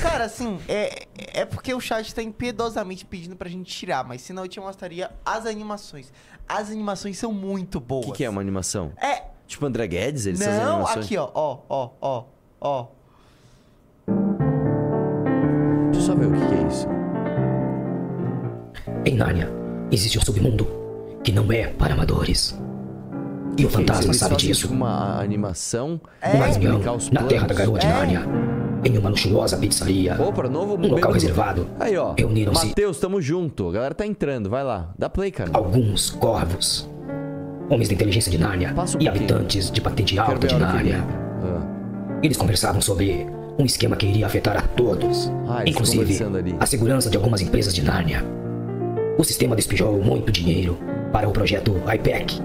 Cara, 0.00 0.24
assim, 0.24 0.58
é, 0.68 1.06
é 1.34 1.44
porque 1.44 1.72
o 1.74 1.80
chat 1.80 2.14
tá 2.14 2.22
impiedosamente 2.22 3.04
pedindo 3.04 3.34
pra 3.36 3.48
gente 3.48 3.72
tirar, 3.74 4.04
mas 4.04 4.22
senão 4.22 4.44
eu 4.44 4.48
te 4.48 4.60
mostraria 4.60 5.10
as 5.24 5.46
animações. 5.46 6.12
As 6.48 6.70
animações 6.70 7.18
são 7.18 7.32
muito 7.32 7.78
O 7.78 7.80
boas. 7.80 8.06
que, 8.06 8.12
que 8.12 8.24
é 8.24 8.30
uma 8.30 8.40
animação? 8.40 8.92
É. 9.02 9.22
Tipo 9.46 9.66
André 9.66 9.86
Guedes? 9.86 10.26
Eles 10.26 10.42
fazem 10.42 10.60
Não, 10.64 10.74
animações? 10.76 11.04
aqui, 11.06 11.16
ó, 11.16 11.28
ó, 11.34 11.58
ó, 11.68 11.90
ó, 12.00 12.24
ó. 12.60 12.86
Deixa 15.92 16.00
eu 16.00 16.02
só 16.02 16.14
ver 16.14 16.26
o 16.26 16.32
que, 16.32 16.46
que 16.46 16.54
é 16.54 16.66
isso. 16.68 16.86
Em 19.04 19.16
Nárnia, 19.16 19.48
existe 19.90 20.18
um 20.18 20.22
submundo 20.22 20.66
que 21.22 21.32
não 21.32 21.50
é 21.52 21.68
para 21.68 21.94
amadores. 21.94 22.58
E 23.58 23.64
o 23.64 23.70
fantasma 23.70 24.04
Eles 24.06 24.16
sabe 24.18 24.34
fazem, 24.34 24.48
disso. 24.48 24.62
Tipo 24.62 24.74
uma 24.74 25.18
animação 25.20 26.00
É. 26.20 26.30
Uma 26.34 26.38
pra 26.38 26.46
reunião 26.48 26.72
explicar 26.72 26.92
os 26.92 27.04
na 27.10 27.20
planos. 27.20 27.28
terra 27.32 27.46
da 27.46 27.54
garoa 27.54 27.78
de 27.78 27.86
É. 27.86 27.90
Nárnia, 27.90 28.22
em 28.86 28.98
uma 28.98 29.10
luxuosa 29.10 29.56
pizzaria. 29.56 30.16
Opa, 30.20 30.48
novo 30.48 30.74
Um 30.76 30.88
local 30.88 31.12
reservado. 31.12 31.66
Aí, 31.78 31.96
ó. 31.96 32.14
Reuniram-se 32.16 32.66
Matheus, 32.66 32.98
tamo 32.98 33.20
junto. 33.20 33.68
A 33.68 33.72
galera 33.72 33.94
tá 33.94 34.06
entrando. 34.06 34.48
Vai 34.48 34.62
lá. 34.62 34.94
Dá 34.98 35.08
play, 35.08 35.30
cara. 35.30 35.50
alguns 35.52 36.10
corvos, 36.10 36.88
homens 37.68 37.88
da 37.88 37.94
inteligência 37.94 38.30
de 38.30 38.38
Nárnia 38.38 38.74
um 38.74 39.00
e 39.02 39.08
habitantes 39.08 39.70
de 39.70 39.80
patente 39.80 40.18
alta 40.18 40.46
de 40.46 40.56
Nárnia. 40.56 41.04
Ah. 41.42 42.18
Eles 42.22 42.36
conversavam 42.36 42.80
sobre 42.80 43.26
um 43.58 43.64
esquema 43.64 43.96
que 43.96 44.06
iria 44.06 44.26
afetar 44.26 44.56
a 44.56 44.62
todos, 44.62 45.30
Ah, 45.48 45.62
inclusive 45.66 46.18
a 46.60 46.66
segurança 46.66 47.10
de 47.10 47.16
algumas 47.16 47.40
empresas 47.40 47.74
de 47.74 47.82
Nárnia. 47.82 48.24
O 49.18 49.24
sistema 49.24 49.56
despejou 49.56 49.98
muito 50.02 50.30
dinheiro 50.30 50.78
para 51.12 51.28
o 51.28 51.32
projeto 51.32 51.74
IPEC, 51.92 52.40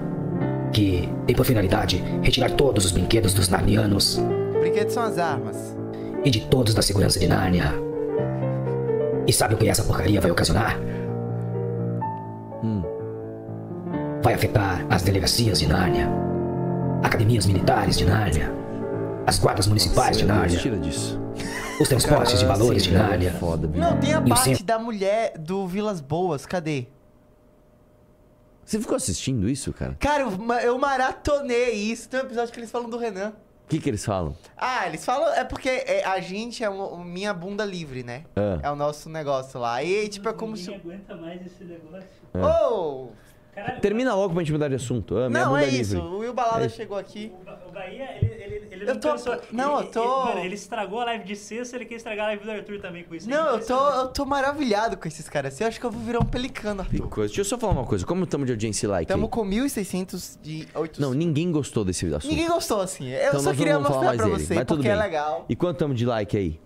que 0.72 1.08
tem 1.26 1.36
por 1.36 1.44
finalidade 1.44 2.02
retirar 2.22 2.50
todos 2.52 2.86
os 2.86 2.92
brinquedos 2.92 3.34
dos 3.34 3.48
narnianos 3.48 4.18
Brinquedos 4.60 4.94
são 4.94 5.02
as 5.02 5.18
armas. 5.18 5.76
E 6.24 6.30
de 6.30 6.40
todos 6.46 6.74
da 6.74 6.82
segurança 6.82 7.18
de 7.18 7.26
Nárnia. 7.26 7.72
E 9.26 9.32
sabe 9.32 9.54
o 9.54 9.58
que 9.58 9.68
essa 9.68 9.84
porcaria 9.84 10.20
vai 10.20 10.30
ocasionar? 10.30 10.78
Hum. 12.62 12.82
Vai 14.22 14.34
afetar 14.34 14.84
as 14.90 15.02
delegacias 15.02 15.58
de 15.60 15.66
Nárnia, 15.68 16.08
academias 17.02 17.46
militares 17.46 17.96
de 17.96 18.04
Nárnia, 18.04 18.52
as 19.26 19.38
guardas 19.38 19.66
municipais 19.66 20.16
de 20.16 20.24
Meu 20.24 20.34
Deus, 20.34 20.40
Nárnia, 20.42 20.60
Tira 20.60 20.78
disso. 20.78 21.20
os 21.80 21.88
transportes 21.88 22.38
de 22.38 22.44
valores 22.44 22.82
de 22.84 22.94
é 22.94 22.98
Nárnia. 22.98 23.34
Não, 23.74 23.96
tem 23.98 24.14
a 24.14 24.22
E 24.24 24.28
parte 24.28 24.62
da 24.64 24.78
mulher 24.78 25.38
do 25.38 25.66
Vilas 25.66 26.00
Boas. 26.00 26.46
Cadê? 26.46 26.86
Você 28.64 28.78
ficou 28.78 28.96
assistindo 28.96 29.48
isso, 29.48 29.72
cara? 29.72 29.96
Cara, 29.98 30.22
eu, 30.22 30.30
eu 30.62 30.78
maratonei 30.78 31.72
isso. 31.72 32.08
Tem 32.08 32.20
um 32.20 32.24
episódio 32.24 32.52
que 32.52 32.60
eles 32.60 32.70
falam 32.70 32.88
do 32.88 32.96
Renan. 32.96 33.32
O 33.72 33.74
que, 33.74 33.80
que 33.80 33.88
eles 33.88 34.04
falam? 34.04 34.36
Ah, 34.54 34.86
eles 34.86 35.02
falam. 35.02 35.32
É 35.32 35.44
porque 35.44 35.66
é, 35.70 36.04
a 36.04 36.20
gente 36.20 36.62
é 36.62 36.68
o, 36.68 36.74
o 36.88 37.02
Minha 37.02 37.32
Bunda 37.32 37.64
Livre, 37.64 38.02
né? 38.02 38.24
Ah. 38.36 38.58
É 38.62 38.70
o 38.70 38.76
nosso 38.76 39.08
negócio 39.08 39.58
lá. 39.58 39.82
E 39.82 40.08
tipo, 40.10 40.28
é 40.28 40.32
como 40.34 40.54
Ninguém 40.54 40.74
se. 40.74 40.78
aguenta 40.78 41.16
mais 41.16 41.40
esse 41.46 41.64
negócio. 41.64 42.06
Oh! 42.34 43.08
Caralho, 43.54 43.80
Termina 43.80 44.14
logo 44.14 44.34
pra 44.34 44.42
gente 44.42 44.52
mudar 44.52 44.68
de 44.68 44.74
assunto. 44.74 45.16
Ah, 45.16 45.30
minha 45.30 45.44
Não, 45.44 45.52
bunda 45.52 45.64
é 45.64 45.68
isso. 45.70 45.94
livre. 45.94 46.08
O 46.10 46.18
Will 46.18 46.34
Balada 46.34 46.66
É. 46.66 46.68
chegou 46.68 46.98
aqui. 46.98 47.32
o 47.40 47.44
Ba- 47.46 47.62
o 47.66 47.72
Bahia, 47.72 48.18
ele, 48.20 48.41
ele, 48.82 48.90
Eu 48.90 48.94
não 48.94 49.00
tô- 49.00 49.12
pensou... 49.12 49.40
não, 49.52 49.78
ele, 49.78 49.86
eu 49.88 49.90
tô- 49.92 50.02
Ele, 50.02 50.28
mano, 50.34 50.40
ele 50.46 50.54
estragou 50.54 51.00
a 51.00 51.04
live 51.06 51.24
de 51.24 51.36
sexta, 51.36 51.76
ele 51.76 51.84
quer 51.84 51.94
estragar 51.96 52.24
a 52.24 52.28
live 52.28 52.44
do 52.44 52.50
Arthur 52.50 52.80
também 52.80 53.04
com 53.04 53.14
isso. 53.14 53.28
Não, 53.28 53.50
É 53.50 53.54
eu 53.60 53.66
tô, 53.66 53.88
eu 53.90 54.08
tô 54.08 54.24
maravilhado 54.24 54.96
com 54.96 55.06
esses 55.08 55.28
caras. 55.28 55.54
assim. 55.54 55.64
Eu 55.64 55.68
acho 55.68 55.80
que 55.80 55.86
eu 55.86 55.90
vou 55.90 56.02
virar 56.02 56.20
um 56.20 56.24
pelicano, 56.24 56.80
Arthur. 56.82 57.08
coisa. 57.08 57.28
Deixa 57.28 57.40
eu 57.40 57.44
só 57.44 57.58
falar 57.58 57.72
uma 57.72 57.84
coisa. 57.86 58.04
Como 58.04 58.24
estamos 58.24 58.46
de 58.46 58.52
audiência 58.52 58.86
e 58.86 58.88
like? 58.88 59.08
Tamo 59.08 59.24
aí? 59.24 59.30
com 59.30 59.44
1.600 59.44 60.38
de 60.42 60.68
800. 60.74 60.98
Não, 61.00 61.14
ninguém 61.14 61.50
gostou 61.52 61.84
desse 61.84 62.06
assunto. 62.06 62.28
Ninguém 62.30 62.48
gostou, 62.48 62.80
assim. 62.80 63.08
Eu 63.10 63.28
Então 63.28 63.40
só 63.40 63.54
queria 63.54 63.78
mostrar 63.78 64.00
pra 64.16 64.24
dele, 64.24 64.30
você, 64.30 64.54
mas 64.54 64.64
tudo 64.64 64.76
porque 64.78 64.88
bem. 64.88 64.92
é 64.98 65.02
legal. 65.02 65.44
E 65.48 65.56
quanto 65.56 65.76
estamos 65.76 65.96
de 65.96 66.04
like 66.06 66.36
aí? 66.36 66.60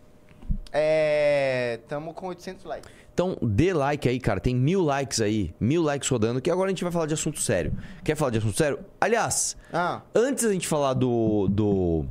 É. 0.73 1.81
Tamo 1.89 2.13
com 2.15 2.27
800 2.29 2.65
likes. 2.65 2.91
Então, 3.17 3.35
dê 3.41 3.73
like 3.73 4.07
aí, 4.07 4.21
cara. 4.21 4.39
Tem 4.39 4.55
mil 4.55 4.83
likes 4.83 5.23
aí. 5.23 5.55
Mil 5.59 5.81
likes 5.83 6.07
rodando. 6.07 6.39
Que 6.39 6.51
agora 6.51 6.67
a 6.67 6.71
gente 6.71 6.83
vai 6.85 6.93
falar 6.93 7.07
de 7.07 7.15
assunto 7.15 7.41
sério. 7.41 7.73
Quer 8.05 8.15
falar 8.15 8.31
de 8.31 8.37
assunto 8.37 8.55
sério? 8.59 8.79
Aliás, 9.01 9.57
Ah, 9.73 10.03
antes 10.15 10.45
da 10.45 10.53
gente 10.53 10.69
falar 10.69 10.93
do. 10.93 11.49
do. 11.49 12.05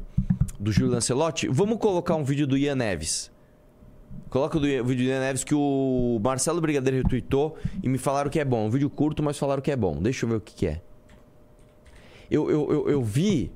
do 0.60 0.72
Júlio 0.72 0.92
Lancelotti, 0.92 1.48
vamos 1.48 1.78
colocar 1.78 2.16
um 2.16 2.24
vídeo 2.24 2.48
do 2.48 2.58
Ian 2.58 2.74
Neves. 2.74 3.30
Coloca 4.32 4.58
o 4.58 4.60
do 4.60 4.68
Ian- 4.68 4.82
o 4.82 4.86
vídeo 4.86 5.06
do 5.06 5.10
Ian 5.12 5.20
Neves 5.20 5.44
que 5.44 5.54
o 5.54 6.20
Marcelo 6.24 6.60
Brigadeiro 6.60 6.98
retweetou 7.04 7.56
e 7.84 7.88
me 7.88 8.00
falaram 8.00 8.32
que 8.32 8.40
é 8.40 8.44
bom. 8.46 8.66
Um 8.66 8.72
vídeo 8.72 8.90
curto, 8.90 9.22
mas 9.22 9.38
falaram 9.38 9.62
que 9.62 9.70
é 9.70 9.76
bom. 9.76 10.02
Deixa 10.02 10.26
eu 10.26 10.30
ver 10.30 10.36
o 10.38 10.42
que, 10.42 10.56
que 10.56 10.66
é. 10.66 10.82
Eu, 12.32 12.50
eu, 12.50 12.72
eu, 12.72 12.90
eu 12.90 13.04
vi 13.04 13.52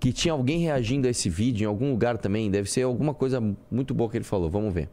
que 0.00 0.12
tinha 0.12 0.32
alguém 0.32 0.58
reagindo 0.62 1.06
a 1.06 1.10
esse 1.10 1.30
vídeo 1.30 1.62
em 1.64 1.68
algum 1.68 1.92
lugar 1.92 2.18
também. 2.18 2.50
Deve 2.50 2.68
ser 2.68 2.82
alguma 2.82 3.14
coisa 3.14 3.40
muito 3.70 3.94
boa 3.94 4.10
que 4.10 4.16
ele 4.16 4.24
falou. 4.24 4.50
Vamos 4.50 4.74
ver. 4.74 4.88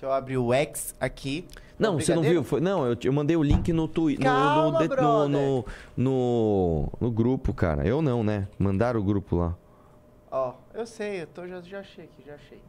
Deixa 0.00 0.06
eu 0.06 0.12
abrir 0.12 0.38
o 0.38 0.52
X 0.54 0.94
aqui. 0.98 1.46
Não, 1.78 1.98
você 1.98 2.14
não 2.14 2.22
viu? 2.22 2.42
Foi, 2.42 2.60
não, 2.60 2.86
eu, 2.86 2.96
eu 3.04 3.12
mandei 3.12 3.36
o 3.36 3.42
link 3.42 3.70
no 3.72 3.86
Twitter. 3.86 4.30
No, 4.30 4.72
no, 4.72 5.28
no, 5.28 5.64
no, 5.96 6.92
no, 6.98 7.10
grupo, 7.10 7.52
cara. 7.52 7.86
Eu 7.86 8.00
não, 8.00 8.24
né? 8.24 8.48
Mandaram 8.58 8.98
o 9.00 9.02
grupo 9.02 9.36
lá. 9.36 9.54
Ó, 10.30 10.54
eu 10.74 10.86
sei, 10.86 11.22
eu 11.22 11.26
tô, 11.26 11.46
já, 11.46 11.60
já 11.60 11.80
achei 11.80 12.04
aqui, 12.04 12.22
já 12.26 12.34
achei. 12.34 12.62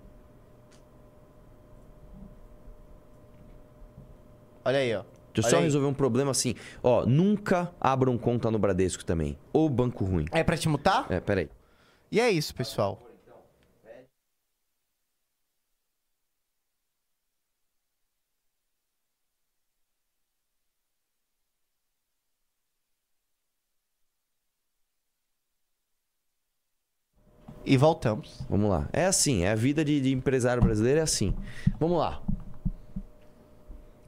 Olha 4.66 4.80
aí, 4.80 4.96
ó. 4.96 5.04
Deixa 5.34 5.48
eu 5.48 5.52
só 5.52 5.58
aí. 5.58 5.64
resolver 5.64 5.88
um 5.88 5.94
problema 5.94 6.32
assim. 6.32 6.56
Ó, 6.84 7.06
nunca 7.06 7.72
abram 7.80 8.18
conta 8.18 8.52
no 8.52 8.60
Bradesco 8.60 9.06
também. 9.06 9.38
Ou 9.54 9.70
banco 9.70 10.04
ruim. 10.04 10.26
É 10.32 10.44
pra 10.44 10.58
te 10.58 10.68
mutar? 10.68 11.06
É, 11.10 11.20
peraí. 11.20 11.50
E 12.12 12.20
é 12.20 12.30
isso, 12.30 12.54
pessoal. 12.54 13.00
E 27.72 27.78
voltamos. 27.78 28.46
Vamos 28.50 28.70
lá. 28.70 28.90
É 28.92 29.06
assim, 29.06 29.44
é 29.44 29.52
a 29.52 29.56
vida 29.56 29.84
de, 29.86 30.02
de 30.02 30.12
empresário 30.12 30.62
brasileiro 30.62 31.00
é 31.00 31.04
assim. 31.04 31.34
Vamos 31.80 31.98
lá. 31.98 32.22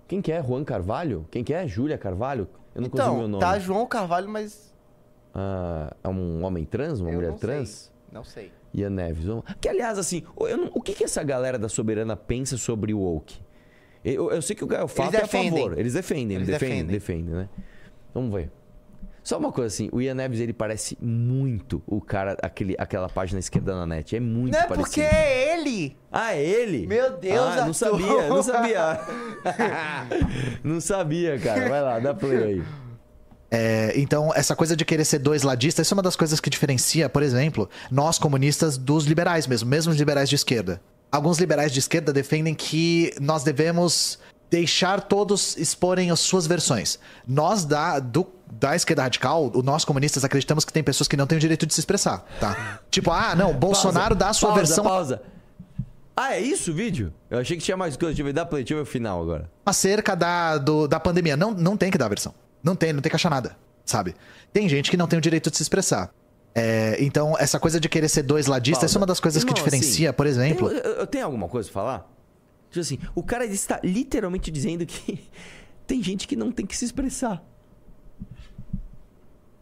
Quem 0.07 0.21
que 0.21 0.31
é? 0.31 0.43
Juan 0.43 0.63
Carvalho? 0.63 1.25
Quem 1.31 1.43
que 1.43 1.53
é? 1.53 1.65
Júlia 1.67 1.97
Carvalho? 1.97 2.47
Eu 2.75 2.81
não 2.81 2.89
consigo 2.89 3.09
ver 3.09 3.15
o 3.15 3.17
Então, 3.19 3.27
nome. 3.29 3.39
tá 3.43 3.57
João 3.59 3.85
Carvalho, 3.87 4.27
mas 4.29 4.73
Ah, 5.33 5.95
é 6.03 6.09
um 6.09 6.43
homem 6.43 6.65
trans? 6.65 6.99
Uma 6.99 7.09
Eu 7.09 7.15
mulher 7.15 7.31
não 7.31 7.37
sei. 7.37 7.49
trans? 7.49 7.91
Não 8.11 8.23
sei. 8.23 8.51
Ian 8.73 8.89
Neves. 8.91 9.25
Que, 9.61 9.69
aliás, 9.69 9.97
assim, 9.97 10.23
não- 10.37 10.69
o 10.75 10.81
que, 10.81 10.93
que 10.93 11.03
essa 11.03 11.23
galera 11.23 11.57
da 11.57 11.69
Soberana 11.69 12.15
pensa 12.15 12.57
sobre 12.57 12.93
o 12.93 12.99
woke? 12.99 13.39
Eu, 14.03 14.29
eu 14.31 14.41
sei 14.41 14.55
que 14.55 14.63
o 14.63 14.67
Gaio 14.67 14.87
Fato 14.87 15.15
é 15.15 15.21
a 15.21 15.27
favor. 15.27 15.77
Eles 15.79 15.93
defendem, 15.93 16.35
Eles 16.35 16.47
defendem, 16.47 16.85
defendem. 16.85 17.25
defendem, 17.25 17.33
né? 17.35 17.49
Vamos 18.13 18.33
ver. 18.33 18.51
Só 19.23 19.37
uma 19.37 19.53
coisa 19.53 19.73
assim, 19.73 19.89
o 19.93 20.01
Ian 20.01 20.15
Neves, 20.15 20.41
ele 20.41 20.51
parece 20.51 20.97
muito 21.01 21.81
o 21.87 22.01
cara, 22.01 22.37
aquele, 22.41 22.75
aquela 22.77 23.07
página 23.07 23.39
esquerda 23.39 23.73
na 23.73 23.85
net. 23.85 24.15
É 24.15 24.19
muito 24.19 24.53
Não 24.53 24.59
é 24.59 24.67
parecido. 24.67 24.83
porque 24.83 25.01
é 25.01 25.53
ele! 25.53 25.95
Ah, 26.11 26.35
é 26.35 26.43
ele? 26.43 26.85
Meu 26.85 27.17
Deus, 27.17 27.39
ah, 27.39 27.65
não 27.65 27.73
sabia, 27.73 28.27
não 28.27 28.43
sabia. 28.43 28.99
não 30.61 30.81
sabia, 30.81 31.39
cara. 31.39 31.69
Vai 31.69 31.81
lá, 31.81 31.99
dá 31.99 32.13
play 32.13 32.43
aí. 32.43 32.63
É, 33.49 33.93
então, 33.95 34.33
essa 34.35 34.55
coisa 34.55 34.75
de 34.75 34.83
querer 34.83 35.05
ser 35.05 35.19
dois 35.19 35.43
ladistas, 35.43 35.87
isso 35.87 35.93
é 35.93 35.95
uma 35.95 36.03
das 36.03 36.15
coisas 36.15 36.39
que 36.39 36.49
diferencia, 36.49 37.07
por 37.07 37.23
exemplo, 37.23 37.69
nós 37.89 38.19
comunistas 38.19 38.77
dos 38.77 39.05
liberais 39.05 39.47
mesmo, 39.47 39.69
mesmo 39.69 39.93
os 39.93 39.97
liberais 39.97 40.27
de 40.27 40.35
esquerda. 40.35 40.81
Alguns 41.11 41.37
liberais 41.37 41.71
de 41.71 41.77
esquerda 41.77 42.11
defendem 42.11 42.55
que 42.55 43.13
nós 43.21 43.43
devemos 43.43 44.17
deixar 44.53 45.01
todos 45.01 45.57
exporem 45.57 46.11
as 46.11 46.19
suas 46.19 46.45
versões. 46.45 46.99
Nós 47.27 47.65
da, 47.65 47.97
do- 47.97 48.27
da 48.51 48.75
esquerda 48.75 49.01
radical, 49.01 49.51
o- 49.51 49.63
nós 49.63 49.83
comunistas 49.83 50.23
acreditamos 50.23 50.63
que 50.63 50.71
tem 50.71 50.83
pessoas 50.83 51.07
que 51.07 51.17
não 51.17 51.25
têm 51.25 51.37
o 51.39 51.41
direito 51.41 51.65
de 51.65 51.73
se 51.73 51.79
expressar, 51.79 52.23
tá? 52.39 52.79
Tipo, 52.91 53.09
ah, 53.09 53.33
não, 53.35 53.51
Bolsonaro 53.51 54.13
dá 54.13 54.29
a 54.29 54.33
sua 54.33 54.49
pausa, 54.49 54.63
versão 54.63 54.83
Pausa. 54.83 55.21
Ah, 56.15 56.35
é 56.35 56.39
isso 56.39 56.69
o 56.69 56.73
vídeo? 56.75 57.11
Eu 57.31 57.39
achei 57.39 57.57
que 57.57 57.63
tinha 57.63 57.75
mais 57.75 57.97
coisa. 57.97 58.13
Deixa 58.13 58.29
eu 58.29 58.31
dá 58.31 58.45
play, 58.45 58.61
deixa 58.63 58.75
eu 58.75 58.77
ver 58.77 58.83
o 58.83 58.85
final 58.85 59.19
agora. 59.19 59.49
acerca 59.65 60.15
da, 60.15 60.59
do- 60.59 60.87
da 60.87 60.99
pandemia. 60.99 61.35
Não, 61.35 61.49
não 61.49 61.75
tem 61.75 61.89
que 61.89 61.97
dar 61.97 62.07
versão. 62.07 62.31
Não 62.61 62.75
tem, 62.75 62.93
não 62.93 63.01
tem 63.01 63.09
que 63.09 63.15
achar 63.15 63.31
nada, 63.31 63.57
sabe? 63.83 64.13
Tem 64.53 64.69
gente 64.69 64.91
que 64.91 64.95
não 64.97 65.07
tem 65.07 65.17
o 65.17 65.21
direito 65.21 65.49
de 65.49 65.57
se 65.57 65.63
expressar. 65.63 66.11
É, 66.53 66.97
então, 66.99 67.35
essa 67.39 67.59
coisa 67.59 67.79
de 67.79 67.89
querer 67.89 68.07
ser 68.07 68.21
dois 68.21 68.45
ladistas, 68.45 68.81
Pausa. 68.81 68.85
essa 68.85 68.97
é 68.97 68.99
uma 68.99 69.07
das 69.07 69.19
coisas 69.19 69.43
que 69.43 69.49
Irmão, 69.49 69.63
diferencia, 69.65 70.09
assim, 70.11 70.15
por 70.15 70.27
exemplo. 70.27 70.69
Tem, 70.69 70.77
eu, 70.77 70.91
eu 70.97 71.07
tenho 71.07 71.25
alguma 71.25 71.47
coisa 71.47 71.67
pra 71.71 71.81
falar? 71.81 72.12
Tipo 72.73 72.79
assim, 72.79 72.97
o 73.13 73.21
cara 73.21 73.45
está 73.45 73.79
literalmente 73.83 74.49
dizendo 74.49 74.83
que 74.83 75.29
tem 75.85 76.01
gente 76.01 76.27
que 76.27 76.35
não 76.35 76.51
tem 76.51 76.65
que 76.65 76.75
se 76.75 76.83
expressar. 76.83 77.45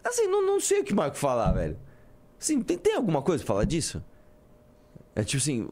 Assim, 0.02 0.28
não, 0.28 0.46
não 0.46 0.62
sei 0.62 0.80
o 0.80 0.84
que 0.86 0.94
mais 0.94 1.20
falar, 1.20 1.52
velho. 1.52 1.78
Assim, 2.40 2.62
tem, 2.62 2.78
tem 2.78 2.96
alguma 2.96 3.22
coisa 3.22 3.44
pra 3.44 3.54
falar 3.54 3.66
disso? 3.66 4.02
É 5.14 5.26
tipo 5.26 5.42
assim, 5.42 5.68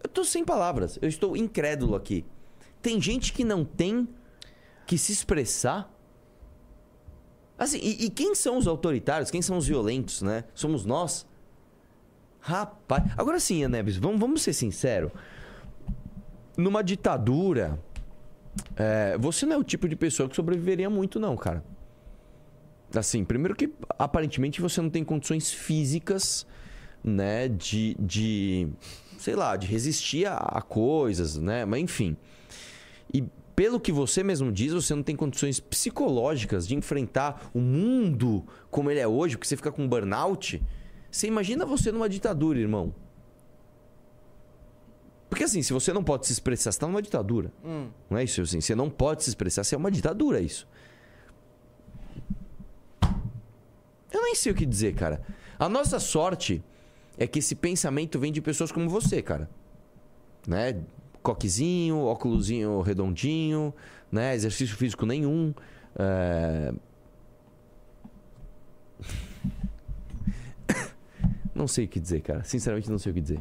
eu 0.00 0.08
tô 0.08 0.22
sem 0.22 0.44
palavras, 0.44 0.96
eu 1.02 1.08
estou 1.08 1.36
incrédulo 1.36 1.96
aqui. 1.96 2.24
Tem 2.80 3.02
gente 3.02 3.32
que 3.32 3.42
não 3.42 3.64
tem 3.64 4.08
que 4.86 4.96
se 4.96 5.10
expressar? 5.10 5.92
Assim, 7.58 7.78
e, 7.78 8.04
e 8.04 8.10
quem 8.10 8.32
são 8.32 8.58
os 8.58 8.68
autoritários? 8.68 9.28
Quem 9.28 9.42
são 9.42 9.58
os 9.58 9.66
violentos, 9.66 10.22
né? 10.22 10.44
Somos 10.54 10.84
nós? 10.84 11.26
Rapaz. 12.38 13.02
Agora 13.16 13.40
sim, 13.40 13.56
Ian 13.62 13.70
Neves, 13.70 13.96
vamos, 13.96 14.20
vamos 14.20 14.42
ser 14.42 14.52
sinceros. 14.52 15.10
Numa 16.56 16.82
ditadura, 16.82 17.78
é, 18.76 19.16
você 19.18 19.44
não 19.46 19.56
é 19.56 19.58
o 19.58 19.64
tipo 19.64 19.88
de 19.88 19.96
pessoa 19.96 20.28
que 20.28 20.36
sobreviveria 20.36 20.88
muito, 20.88 21.18
não, 21.18 21.36
cara. 21.36 21.64
Assim, 22.94 23.24
primeiro 23.24 23.56
que 23.56 23.72
aparentemente 23.98 24.60
você 24.60 24.80
não 24.80 24.88
tem 24.88 25.02
condições 25.02 25.50
físicas, 25.50 26.46
né, 27.02 27.48
de, 27.48 27.96
de 27.98 28.68
sei 29.18 29.34
lá, 29.34 29.56
de 29.56 29.66
resistir 29.66 30.26
a, 30.26 30.36
a 30.36 30.62
coisas, 30.62 31.36
né, 31.36 31.64
mas 31.64 31.80
enfim. 31.80 32.16
E 33.12 33.24
pelo 33.56 33.80
que 33.80 33.92
você 33.92 34.22
mesmo 34.22 34.50
diz, 34.52 34.72
você 34.72 34.94
não 34.94 35.02
tem 35.02 35.16
condições 35.16 35.60
psicológicas 35.60 36.66
de 36.66 36.74
enfrentar 36.74 37.50
o 37.52 37.60
mundo 37.60 38.44
como 38.70 38.90
ele 38.90 39.00
é 39.00 39.08
hoje, 39.08 39.36
porque 39.36 39.48
você 39.48 39.56
fica 39.56 39.72
com 39.72 39.88
burnout. 39.88 40.62
Você 41.10 41.26
imagina 41.28 41.64
você 41.64 41.92
numa 41.92 42.08
ditadura, 42.08 42.58
irmão. 42.58 42.92
Porque 45.34 45.42
assim, 45.42 45.62
se 45.62 45.72
você 45.72 45.92
não 45.92 46.04
pode 46.04 46.28
se 46.28 46.32
expressar, 46.32 46.70
você 46.70 46.78
tá 46.78 46.86
numa 46.86 47.02
ditadura. 47.02 47.52
Não 48.08 48.16
é 48.16 48.22
isso 48.22 48.40
assim? 48.40 48.60
Você 48.60 48.72
não 48.72 48.88
pode 48.88 49.24
se 49.24 49.30
expressar, 49.30 49.64
você 49.64 49.74
é 49.74 49.78
uma 49.78 49.90
ditadura, 49.90 50.38
é 50.38 50.42
isso. 50.42 50.64
Eu 54.12 54.22
nem 54.22 54.36
sei 54.36 54.52
o 54.52 54.54
que 54.54 54.64
dizer, 54.64 54.94
cara. 54.94 55.20
A 55.58 55.68
nossa 55.68 55.98
sorte 55.98 56.62
é 57.18 57.26
que 57.26 57.40
esse 57.40 57.56
pensamento 57.56 58.16
vem 58.16 58.30
de 58.30 58.40
pessoas 58.40 58.70
como 58.70 58.88
você, 58.88 59.20
cara. 59.20 59.50
Né? 60.46 60.80
Coquezinho, 61.20 61.98
óculosinho 61.98 62.80
redondinho, 62.80 63.74
né? 64.12 64.36
Exercício 64.36 64.76
físico 64.76 65.04
nenhum. 65.04 65.52
é, 65.98 66.72
Não 71.52 71.66
sei 71.66 71.86
o 71.86 71.88
que 71.88 71.98
dizer, 71.98 72.20
cara. 72.20 72.44
Sinceramente, 72.44 72.88
não 72.88 72.98
sei 72.98 73.10
o 73.10 73.14
que 73.16 73.20
dizer. 73.20 73.40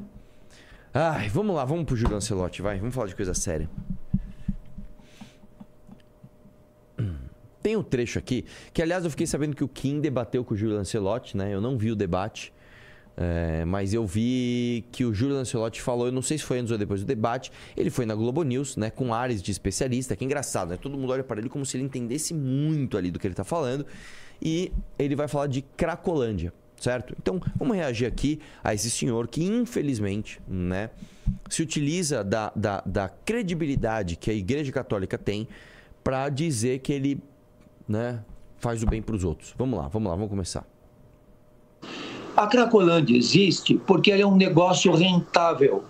Ai, 0.94 1.28
vamos 1.28 1.56
lá, 1.56 1.66
vamos 1.66 1.86
pro 1.86 1.96
Júlio 1.96 2.16
Ancelotti, 2.16 2.62
vai. 2.62 2.78
Vamos 2.78 2.94
falar 2.94 3.08
de 3.08 3.16
coisa 3.16 3.34
séria. 3.34 3.68
Tem 7.64 7.78
um 7.78 7.82
trecho 7.82 8.20
aqui, 8.20 8.46
que 8.74 8.82
aliás 8.82 9.06
eu 9.06 9.10
fiquei 9.10 9.26
sabendo 9.26 9.56
que 9.56 9.64
o 9.64 9.70
Kim 9.70 10.02
debateu 10.02 10.44
com 10.44 10.54
o 10.54 10.58
Júlio 10.58 10.76
Lancelotti, 10.76 11.38
né? 11.38 11.54
Eu 11.54 11.62
não 11.62 11.78
vi 11.78 11.92
o 11.92 11.96
debate, 11.96 12.54
é, 13.16 13.64
mas 13.64 13.94
eu 13.94 14.06
vi 14.06 14.86
que 14.92 15.06
o 15.06 15.14
Júlio 15.14 15.38
Lancelotti 15.38 15.82
falou, 15.82 16.08
eu 16.08 16.12
não 16.12 16.22
sei 16.22 16.38
se 16.38 16.44
foi 16.44 16.60
antes 16.60 16.72
ou 16.72 16.78
depois 16.78 17.00
do 17.00 17.08
debate, 17.08 17.54
ele 17.78 17.90
foi 17.90 18.06
na 18.06 18.14
Globo 18.14 18.44
News, 18.44 18.76
né? 18.76 18.90
Com 18.90 19.14
ares 19.14 19.42
de 19.42 19.50
especialista, 19.50 20.14
que 20.14 20.24
é 20.24 20.28
engraçado, 20.28 20.72
né? 20.72 20.78
Todo 20.78 20.98
mundo 20.98 21.14
olha 21.14 21.24
para 21.24 21.40
ele 21.40 21.48
como 21.48 21.66
se 21.66 21.78
ele 21.78 21.86
entendesse 21.86 22.34
muito 22.34 22.98
ali 22.98 23.10
do 23.10 23.18
que 23.18 23.26
ele 23.26 23.34
tá 23.34 23.46
falando. 23.46 23.86
E 24.42 24.74
ele 25.00 25.16
vai 25.16 25.30
falar 25.30 25.48
de 25.48 25.62
Cracolândia, 25.62 26.54
certo? 26.84 27.16
Então, 27.18 27.42
vamos 27.56 27.78
reagir 27.78 28.06
aqui 28.06 28.40
a 28.62 28.74
esse 28.74 28.92
senhor 28.92 29.28
que, 29.30 29.42
infelizmente, 29.42 30.42
né? 30.48 30.90
Se 31.50 31.62
utiliza 31.62 32.24
da, 32.24 32.52
da, 32.54 32.84
da 32.86 33.08
credibilidade 33.08 34.18
que 34.18 34.30
a 34.30 34.34
Igreja 34.34 34.72
Católica 34.72 35.18
tem 35.18 35.48
para 36.04 36.28
dizer 36.28 36.80
que 36.80 36.92
ele 36.92 37.22
né, 37.88 38.20
faz 38.58 38.84
o 38.84 38.86
bem 38.86 39.02
para 39.02 39.16
os 39.16 39.24
outros. 39.24 39.56
Vamos 39.58 39.80
lá, 39.80 39.88
vamos 39.88 40.10
lá, 40.10 40.16
vamos 40.16 40.30
começar. 40.30 40.68
A 42.36 42.48
Cracolândia 42.48 43.16
existe 43.16 43.76
porque 43.76 44.12
ela 44.12 44.24
é 44.24 44.26
um 44.26 44.36
negócio 44.36 44.94
rentável. 44.94 45.86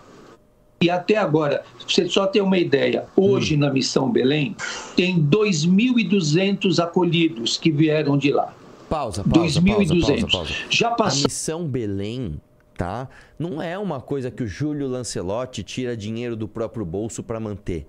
E 0.79 0.89
até 0.89 1.15
agora, 1.15 1.63
você 1.79 2.07
só 2.07 2.27
ter 2.27 2.41
uma 2.41 2.57
ideia, 2.57 3.05
hoje 3.15 3.57
na 3.57 3.71
Missão 3.71 4.11
Belém, 4.11 4.55
tem 4.95 5.19
2.200 5.19 6.77
acolhidos 6.83 7.57
que 7.57 7.71
vieram 7.71 8.17
de 8.17 8.31
lá. 8.31 8.53
Pausa, 8.93 9.23
pausa, 9.23 9.59
pausa, 9.59 9.91
pausa, 9.91 9.95
2.200. 9.95 10.31
pausa. 10.31 10.53
Já 10.69 10.89
A 10.89 10.95
passou. 10.95 11.23
missão 11.23 11.67
Belém, 11.67 12.39
tá? 12.77 13.09
Não 13.39 13.59
é 13.59 13.75
uma 13.75 13.99
coisa 13.99 14.29
que 14.29 14.43
o 14.43 14.47
Júlio 14.47 14.87
Lancelotti 14.87 15.63
tira 15.63 15.97
dinheiro 15.97 16.35
do 16.35 16.47
próprio 16.47 16.85
bolso 16.85 17.23
para 17.23 17.39
manter. 17.39 17.87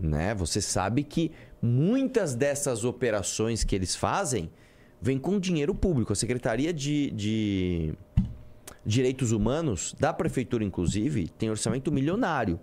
Né? 0.00 0.34
Você 0.34 0.62
sabe 0.62 1.02
que 1.02 1.30
muitas 1.60 2.34
dessas 2.34 2.86
operações 2.86 3.64
que 3.64 3.74
eles 3.76 3.94
fazem 3.94 4.50
vêm 4.98 5.18
com 5.18 5.38
dinheiro 5.38 5.74
público. 5.74 6.10
A 6.10 6.16
Secretaria 6.16 6.72
de, 6.72 7.10
de 7.10 7.94
Direitos 8.86 9.30
Humanos 9.30 9.94
da 10.00 10.10
Prefeitura, 10.10 10.64
inclusive, 10.64 11.28
tem 11.28 11.50
orçamento 11.50 11.92
milionário. 11.92 12.58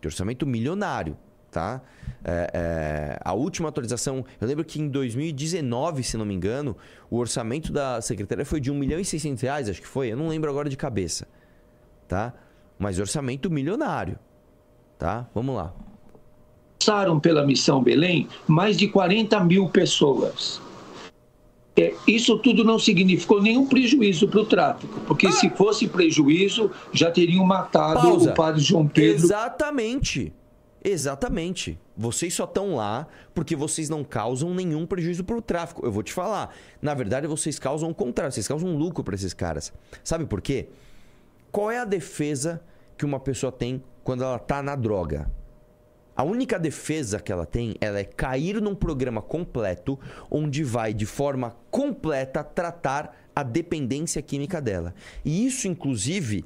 Tem 0.00 0.08
orçamento 0.08 0.46
milionário, 0.46 1.16
tá? 1.52 1.82
É, 2.24 2.50
é, 2.54 3.18
a 3.22 3.34
última 3.34 3.68
atualização, 3.68 4.24
eu 4.40 4.48
lembro 4.48 4.64
que 4.64 4.80
em 4.80 4.88
2019, 4.88 6.02
se 6.02 6.16
não 6.16 6.24
me 6.24 6.34
engano, 6.34 6.76
o 7.10 7.18
orçamento 7.18 7.70
da 7.72 8.00
secretaria 8.00 8.44
foi 8.44 8.58
de 8.58 8.70
1 8.70 8.74
milhão 8.74 8.98
e 8.98 9.04
600 9.04 9.42
reais, 9.42 9.68
acho 9.68 9.80
que 9.80 9.86
foi, 9.86 10.08
eu 10.08 10.16
não 10.16 10.28
lembro 10.28 10.50
agora 10.50 10.68
de 10.68 10.76
cabeça, 10.76 11.28
tá? 12.08 12.32
Mas 12.78 12.98
orçamento 12.98 13.50
milionário, 13.50 14.18
tá? 14.98 15.28
Vamos 15.34 15.54
lá. 15.54 15.74
passaram 16.78 17.20
pela 17.20 17.46
Missão 17.46 17.82
Belém 17.82 18.26
mais 18.48 18.76
de 18.76 18.88
40 18.88 19.38
mil 19.44 19.68
pessoas. 19.68 20.60
É, 21.76 21.94
isso 22.06 22.38
tudo 22.38 22.64
não 22.64 22.78
significou 22.78 23.40
nenhum 23.40 23.66
prejuízo 23.66 24.28
para 24.28 24.40
o 24.40 24.44
tráfico, 24.44 25.00
porque 25.06 25.32
se 25.32 25.48
fosse 25.50 25.88
prejuízo, 25.88 26.70
já 26.92 27.10
teriam 27.10 27.44
matado 27.44 28.00
Pausa. 28.00 28.30
o 28.30 28.34
padre 28.34 28.60
João 28.60 28.86
Pedro. 28.86 29.24
Exatamente. 29.24 30.32
Exatamente. 30.84 31.78
Vocês 31.96 32.34
só 32.34 32.44
estão 32.44 32.74
lá 32.74 33.06
porque 33.34 33.54
vocês 33.54 33.88
não 33.88 34.02
causam 34.02 34.52
nenhum 34.52 34.84
prejuízo 34.84 35.22
para 35.22 35.36
o 35.36 35.42
tráfico. 35.42 35.86
Eu 35.86 35.92
vou 35.92 36.02
te 36.02 36.12
falar. 36.12 36.54
Na 36.80 36.92
verdade, 36.92 37.26
vocês 37.26 37.58
causam 37.58 37.90
o 37.90 37.94
contrário. 37.94 38.32
Vocês 38.32 38.48
causam 38.48 38.70
um 38.70 38.76
lucro 38.76 39.04
para 39.04 39.14
esses 39.14 39.32
caras. 39.32 39.72
Sabe 40.02 40.26
por 40.26 40.40
quê? 40.40 40.68
Qual 41.52 41.70
é 41.70 41.78
a 41.78 41.84
defesa 41.84 42.62
que 42.96 43.04
uma 43.04 43.20
pessoa 43.20 43.52
tem 43.52 43.82
quando 44.02 44.24
ela 44.24 44.38
tá 44.38 44.62
na 44.62 44.74
droga? 44.74 45.30
A 46.16 46.24
única 46.24 46.58
defesa 46.58 47.20
que 47.20 47.32
ela 47.32 47.46
tem 47.46 47.74
ela 47.80 47.98
é 47.98 48.04
cair 48.04 48.60
num 48.60 48.74
programa 48.74 49.22
completo 49.22 49.98
onde 50.30 50.62
vai 50.62 50.92
de 50.92 51.06
forma 51.06 51.56
completa 51.70 52.44
tratar 52.44 53.16
a 53.34 53.42
dependência 53.42 54.20
química 54.20 54.60
dela. 54.60 54.94
E 55.24 55.46
isso, 55.46 55.68
inclusive, 55.68 56.44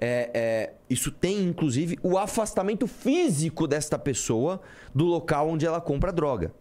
é, 0.00 0.30
é, 0.32 0.72
isso 0.88 1.10
tem 1.10 1.42
inclusive 1.42 1.98
o 2.02 2.16
afastamento 2.16 2.86
físico 2.86 3.66
desta 3.66 3.98
pessoa 3.98 4.60
do 4.94 5.04
local 5.04 5.48
onde 5.48 5.66
ela 5.66 5.80
compra 5.80 6.12
droga. 6.12 6.52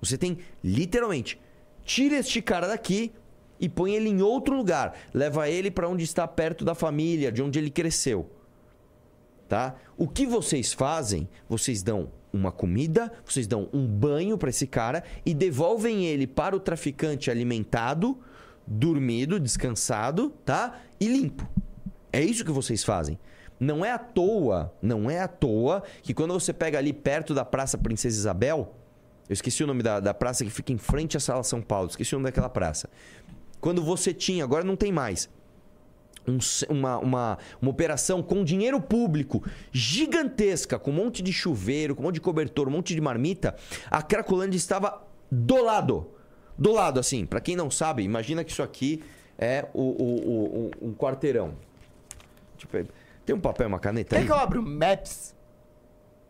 Você 0.00 0.18
tem 0.18 0.38
literalmente, 0.62 1.40
tira 1.84 2.16
este 2.16 2.42
cara 2.42 2.68
daqui 2.68 3.12
e 3.58 3.68
põe 3.68 3.94
ele 3.94 4.08
em 4.08 4.20
outro 4.20 4.56
lugar. 4.56 4.94
Leva 5.12 5.48
ele 5.48 5.70
para 5.70 5.88
onde 5.88 6.04
está 6.04 6.26
perto 6.28 6.64
da 6.64 6.74
família, 6.74 7.32
de 7.32 7.42
onde 7.42 7.58
ele 7.58 7.70
cresceu. 7.70 8.30
Tá? 9.48 9.76
O 9.96 10.06
que 10.06 10.26
vocês 10.26 10.72
fazem? 10.72 11.28
Vocês 11.48 11.82
dão 11.82 12.10
uma 12.32 12.52
comida, 12.52 13.10
vocês 13.24 13.46
dão 13.46 13.68
um 13.72 13.86
banho 13.86 14.36
para 14.36 14.50
esse 14.50 14.66
cara 14.66 15.02
e 15.24 15.32
devolvem 15.32 16.04
ele 16.04 16.26
para 16.26 16.54
o 16.54 16.60
traficante 16.60 17.30
alimentado, 17.30 18.18
dormido, 18.66 19.40
descansado, 19.40 20.30
tá? 20.44 20.80
E 21.00 21.06
limpo. 21.06 21.48
É 22.16 22.22
isso 22.22 22.44
que 22.44 22.50
vocês 22.50 22.82
fazem. 22.84 23.18
Não 23.58 23.84
é 23.84 23.90
à 23.92 23.98
toa, 23.98 24.72
não 24.82 25.10
é 25.10 25.20
à 25.20 25.28
toa 25.28 25.82
que 26.02 26.12
quando 26.12 26.32
você 26.34 26.52
pega 26.52 26.78
ali 26.78 26.92
perto 26.92 27.32
da 27.34 27.44
Praça 27.44 27.78
Princesa 27.78 28.16
Isabel, 28.16 28.74
eu 29.28 29.32
esqueci 29.32 29.64
o 29.64 29.66
nome 29.66 29.82
da, 29.82 29.98
da 29.98 30.12
praça 30.14 30.44
que 30.44 30.50
fica 30.50 30.72
em 30.72 30.78
frente 30.78 31.16
à 31.16 31.20
Sala 31.20 31.42
São 31.42 31.60
Paulo, 31.62 31.88
esqueci 31.88 32.14
o 32.14 32.18
nome 32.18 32.26
daquela 32.28 32.48
praça. 32.48 32.88
Quando 33.60 33.82
você 33.82 34.12
tinha, 34.14 34.44
agora 34.44 34.62
não 34.62 34.76
tem 34.76 34.92
mais, 34.92 35.28
um 36.28 36.38
uma, 36.68 36.98
uma, 36.98 37.38
uma 37.60 37.70
operação 37.70 38.22
com 38.22 38.44
dinheiro 38.44 38.80
público 38.80 39.42
gigantesca, 39.72 40.78
com 40.78 40.90
um 40.90 40.94
monte 40.94 41.22
de 41.22 41.32
chuveiro, 41.32 41.94
com 41.94 42.02
um 42.02 42.06
monte 42.06 42.14
de 42.16 42.20
cobertor, 42.20 42.68
um 42.68 42.72
monte 42.72 42.94
de 42.94 43.00
marmita, 43.00 43.56
a 43.90 44.02
Cracolândia 44.02 44.56
estava 44.58 45.02
do 45.30 45.62
lado. 45.62 46.10
Do 46.58 46.72
lado, 46.72 47.00
assim. 47.00 47.24
Pra 47.26 47.40
quem 47.40 47.56
não 47.56 47.70
sabe, 47.70 48.02
imagina 48.02 48.44
que 48.44 48.50
isso 48.52 48.62
aqui 48.62 49.02
é 49.38 49.66
o- 49.74 49.80
o- 49.82 50.70
o- 50.82 50.88
um 50.88 50.94
quarteirão. 50.94 51.54
Tipo, 52.56 52.76
tem 53.24 53.34
um 53.34 53.40
papel 53.40 53.66
e 53.66 53.68
uma 53.68 53.78
caneta 53.78 54.16
Quer 54.16 54.20
aí? 54.20 54.26
que 54.26 54.32
eu 54.32 54.36
abra 54.36 54.60
o 54.60 54.62
Maps? 54.62 55.34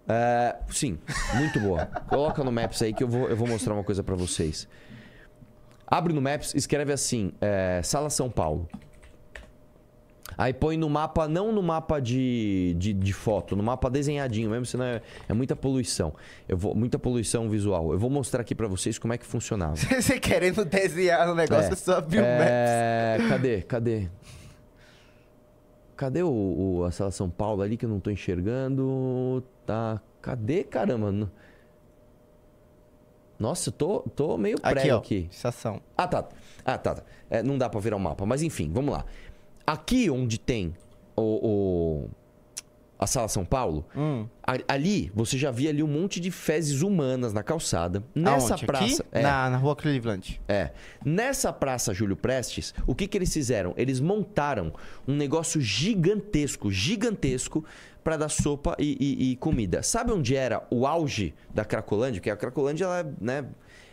É, 0.09 0.57
sim, 0.71 0.99
muito 1.35 1.59
boa. 1.61 1.87
Coloca 2.09 2.45
no 2.45 2.53
Maps 2.53 2.81
aí 2.83 2.93
que 2.93 3.03
eu 3.03 3.09
vou, 3.09 3.29
eu 3.29 3.37
vou 3.37 3.49
mostrar 3.49 3.75
uma 3.75 3.85
coisa 3.85 4.03
pra 4.03 4.15
vocês. 4.15 4.69
Abre 5.87 6.13
no 6.13 6.21
Maps, 6.23 6.55
escreve 6.55 6.93
assim, 6.93 7.33
é, 7.41 7.81
Sala 7.83 8.11
São 8.11 8.31
Paulo. 8.31 8.69
Aí 10.39 10.53
põe 10.53 10.77
no 10.77 10.91
mapa, 10.91 11.27
não 11.27 11.51
no 11.51 11.63
mapa 11.63 11.99
de, 11.99 12.75
de, 12.79 12.93
de 12.93 13.13
foto, 13.13 13.57
no 13.57 13.63
mapa 13.63 13.89
desenhadinho 13.89 14.51
mesmo, 14.51 14.67
senão 14.67 14.85
é, 14.85 15.01
é 15.29 15.33
muita 15.33 15.57
poluição. 15.57 16.13
Eu 16.47 16.59
vou, 16.59 16.75
muita 16.75 16.99
poluição 16.99 17.49
visual. 17.49 17.93
Eu 17.93 17.99
vou 17.99 18.11
mostrar 18.11 18.43
aqui 18.43 18.55
pra 18.55 18.69
vocês 18.69 18.99
como 18.99 19.15
é 19.15 19.19
que 19.19 19.25
funcionava. 19.25 19.77
Você 19.89 20.21
querendo 20.21 20.65
desenhar 20.65 21.27
no 21.27 21.35
negócio, 21.35 21.73
é 21.73 21.77
só 21.77 21.99
abrir 21.99 22.19
o 22.19 22.23
Maps. 22.23 22.47
É, 22.51 23.19
cadê? 23.29 23.63
Cadê? 23.63 24.09
Cadê 25.97 26.23
o, 26.23 26.29
o- 26.81 26.85
a 26.85 26.91
Sala 26.91 27.11
São 27.11 27.31
Paulo 27.31 27.63
ali 27.63 27.77
que 27.77 27.85
eu 27.85 27.89
não 27.89 27.99
tô 28.01 28.11
enxergando? 28.11 29.43
Tá. 29.65 30.01
Cadê, 30.21 30.63
caramba? 30.65 31.31
Nossa, 33.39 33.69
eu 33.69 33.73
tô, 33.73 34.01
tô 34.15 34.37
meio 34.39 34.57
Aqui, 34.63 34.75
prego 34.81 34.95
ó. 34.95 34.99
aqui. 34.99 35.29
Estação. 35.31 35.81
Ah, 35.97 36.07
tá. 36.09 36.29
Ah, 36.65 36.79
tá. 36.79 36.95
tá. 36.95 37.03
É, 37.31 37.43
não 37.43 37.59
dá 37.59 37.69
pra 37.69 37.81
virar 37.81 37.97
o 37.97 38.01
mapa, 38.01 38.25
mas 38.27 38.43
enfim, 38.43 38.71
vamos 38.73 38.93
lá. 38.95 39.05
Aqui 39.67 40.09
onde 40.11 40.39
tem 40.39 40.75
o, 41.17 41.23
o- 41.23 42.11
a 42.99 43.07
Sala 43.07 43.29
São 43.29 43.45
Paulo, 43.45 43.85
Hum. 43.97 44.27
ali 44.67 45.11
você 45.15 45.37
já 45.37 45.51
via 45.51 45.71
ali 45.71 45.83
um 45.83 45.87
monte 45.87 46.19
de 46.19 46.31
fezes 46.31 46.81
humanas 46.83 47.33
na 47.33 47.43
calçada. 47.43 48.03
Nessa 48.15 48.55
Aonde? 48.55 48.67
praça. 48.67 49.05
É. 49.13 49.23
Na, 49.23 49.51
na 49.51 49.57
rua 49.57 49.77
Cleveland. 49.77 50.41
É. 50.49 50.71
Nessa 51.05 51.53
Praça 51.53 51.93
Júlio 51.93 52.17
Prestes, 52.17 52.75
o 52.87 52.95
que, 52.95 53.07
que 53.07 53.19
eles 53.19 53.33
fizeram? 53.33 53.75
Eles 53.77 54.01
montaram 54.01 54.73
um 55.07 55.15
negócio 55.15 55.61
gigantesco, 55.61 56.71
gigantesco, 56.71 57.65
para 58.03 58.17
dar 58.17 58.29
sopa 58.29 58.77
e, 58.79 58.97
e- 59.01 59.33
e 59.33 59.37
comida. 59.37 59.83
Sabe 59.83 60.13
onde 60.13 60.37
era 60.37 60.65
o 60.71 60.87
auge 60.87 61.35
da 61.53 61.65
Cracolândia? 61.65 62.21
Porque 62.21 62.31
a 62.31 62.37
Cracolândia, 62.37 62.85
ela, 62.85 63.13
né? 63.21 63.45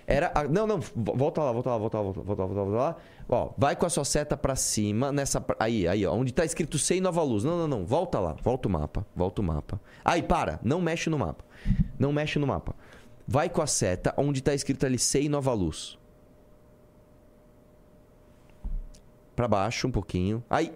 Era. 0.06 0.32
a- 0.36 0.44
não, 0.48 0.68
não, 0.68 0.80
vo- 0.80 1.16
volta 1.16 1.42
lá, 1.42 1.52
volta 1.52 1.70
lá, 1.72 1.78
volta 1.78 1.98
lá, 1.98 2.04
volta 2.04 2.20
lá, 2.20 2.26
volta 2.26 2.42
lá, 2.44 2.64
volta 2.64 2.78
lá. 2.78 2.96
Ó, 3.28 3.52
vai 3.58 3.76
com 3.76 3.86
a 3.86 3.90
sua 3.90 4.06
seta 4.06 4.36
pra 4.36 4.56
cima, 4.56 5.12
nessa. 5.12 5.44
Aí, 5.60 5.88
aí, 5.88 6.06
ó, 6.06 6.14
onde 6.14 6.34
tá 6.34 6.44
escrito 6.44 6.78
Sei 6.78 7.00
Nova 7.00 7.22
Luz. 7.24 7.44
Não, 7.44 7.58
não, 7.58 7.68
não, 7.68 7.86
volta 7.86 8.20
lá, 8.20 8.36
volta 8.42 8.68
o 8.68 8.72
mapa, 8.72 9.06
volta 9.16 9.42
o 9.42 9.44
mapa. 9.44 9.80
Aí, 10.04 10.22
para, 10.22 10.60
não 10.64 10.82
mexe 10.82 11.10
no 11.10 11.18
mapa. 11.18 11.44
Não 11.98 12.12
mexe 12.12 12.38
no 12.38 12.48
mapa. 12.48 12.76
Vai 13.28 13.50
com 13.50 13.62
a 13.62 13.68
seta 13.68 14.14
onde 14.18 14.42
tá 14.42 14.54
escrito 14.54 14.86
ali 14.86 15.00
Sei 15.00 15.30
Nova 15.30 15.54
Luz. 15.54 15.98
Pra 19.36 19.48
baixo 19.48 19.88
um 19.88 19.92
pouquinho. 19.92 20.44
Aí. 20.50 20.74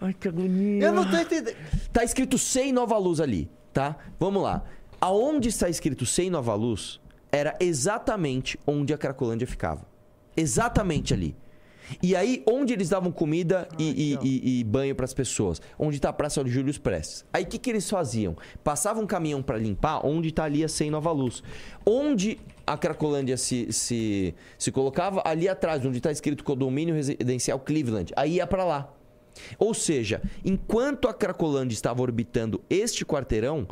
Ai, 0.00 0.12
que 0.12 0.28
agonia. 0.28 0.84
Eu 0.84 0.92
não 0.92 1.08
tô 1.08 1.16
entendendo. 1.16 1.56
Tá 1.92 2.04
escrito 2.04 2.36
Sem 2.36 2.72
Nova 2.72 2.98
Luz 2.98 3.20
ali, 3.20 3.48
tá? 3.72 3.96
Vamos 4.18 4.42
lá. 4.42 4.64
Aonde 5.00 5.48
está 5.48 5.68
escrito 5.68 6.04
Sem 6.04 6.28
Nova 6.28 6.54
Luz 6.54 7.00
era 7.30 7.56
exatamente 7.60 8.58
onde 8.66 8.92
a 8.92 8.98
Cracolândia 8.98 9.46
ficava. 9.46 9.86
Exatamente 10.36 11.14
ali. 11.14 11.36
E 12.02 12.16
aí, 12.16 12.42
onde 12.46 12.72
eles 12.72 12.88
davam 12.88 13.12
comida 13.12 13.68
e, 13.78 14.14
e- 14.14 14.18
e- 14.26 14.60
e 14.60 14.64
banho 14.64 14.94
para 14.94 15.04
as 15.04 15.12
pessoas? 15.14 15.60
Onde 15.78 15.96
está 15.96 16.08
a 16.08 16.12
Praça 16.12 16.42
de 16.42 16.50
Júlio 16.50 16.78
Prestes. 16.80 17.24
Aí, 17.32 17.44
o 17.44 17.46
que, 17.46 17.58
que 17.58 17.70
eles 17.70 17.88
faziam? 17.88 18.36
Passavam 18.62 19.02
um 19.04 19.06
caminhão 19.06 19.42
para 19.42 19.58
limpar 19.58 20.04
onde 20.06 20.28
está 20.28 20.44
ali 20.44 20.64
a 20.64 20.68
Sem 20.68 20.90
Nova 20.90 21.12
Luz. 21.12 21.42
Onde 21.86 22.38
a 22.66 22.76
Cracolândia 22.78 23.36
se, 23.36 23.70
se, 23.72 24.34
se 24.58 24.72
colocava? 24.72 25.22
Ali 25.24 25.48
atrás, 25.48 25.84
onde 25.84 25.98
está 25.98 26.10
escrito 26.10 26.42
Condomínio 26.42 26.94
Residencial 26.94 27.58
Cleveland. 27.60 28.12
Aí 28.16 28.36
ia 28.36 28.46
para 28.46 28.64
lá. 28.64 28.90
Ou 29.58 29.74
seja, 29.74 30.22
enquanto 30.44 31.08
a 31.08 31.12
Cracolândia 31.12 31.74
estava 31.74 32.00
orbitando 32.00 32.62
este 32.70 33.04
quarteirão, 33.04 33.66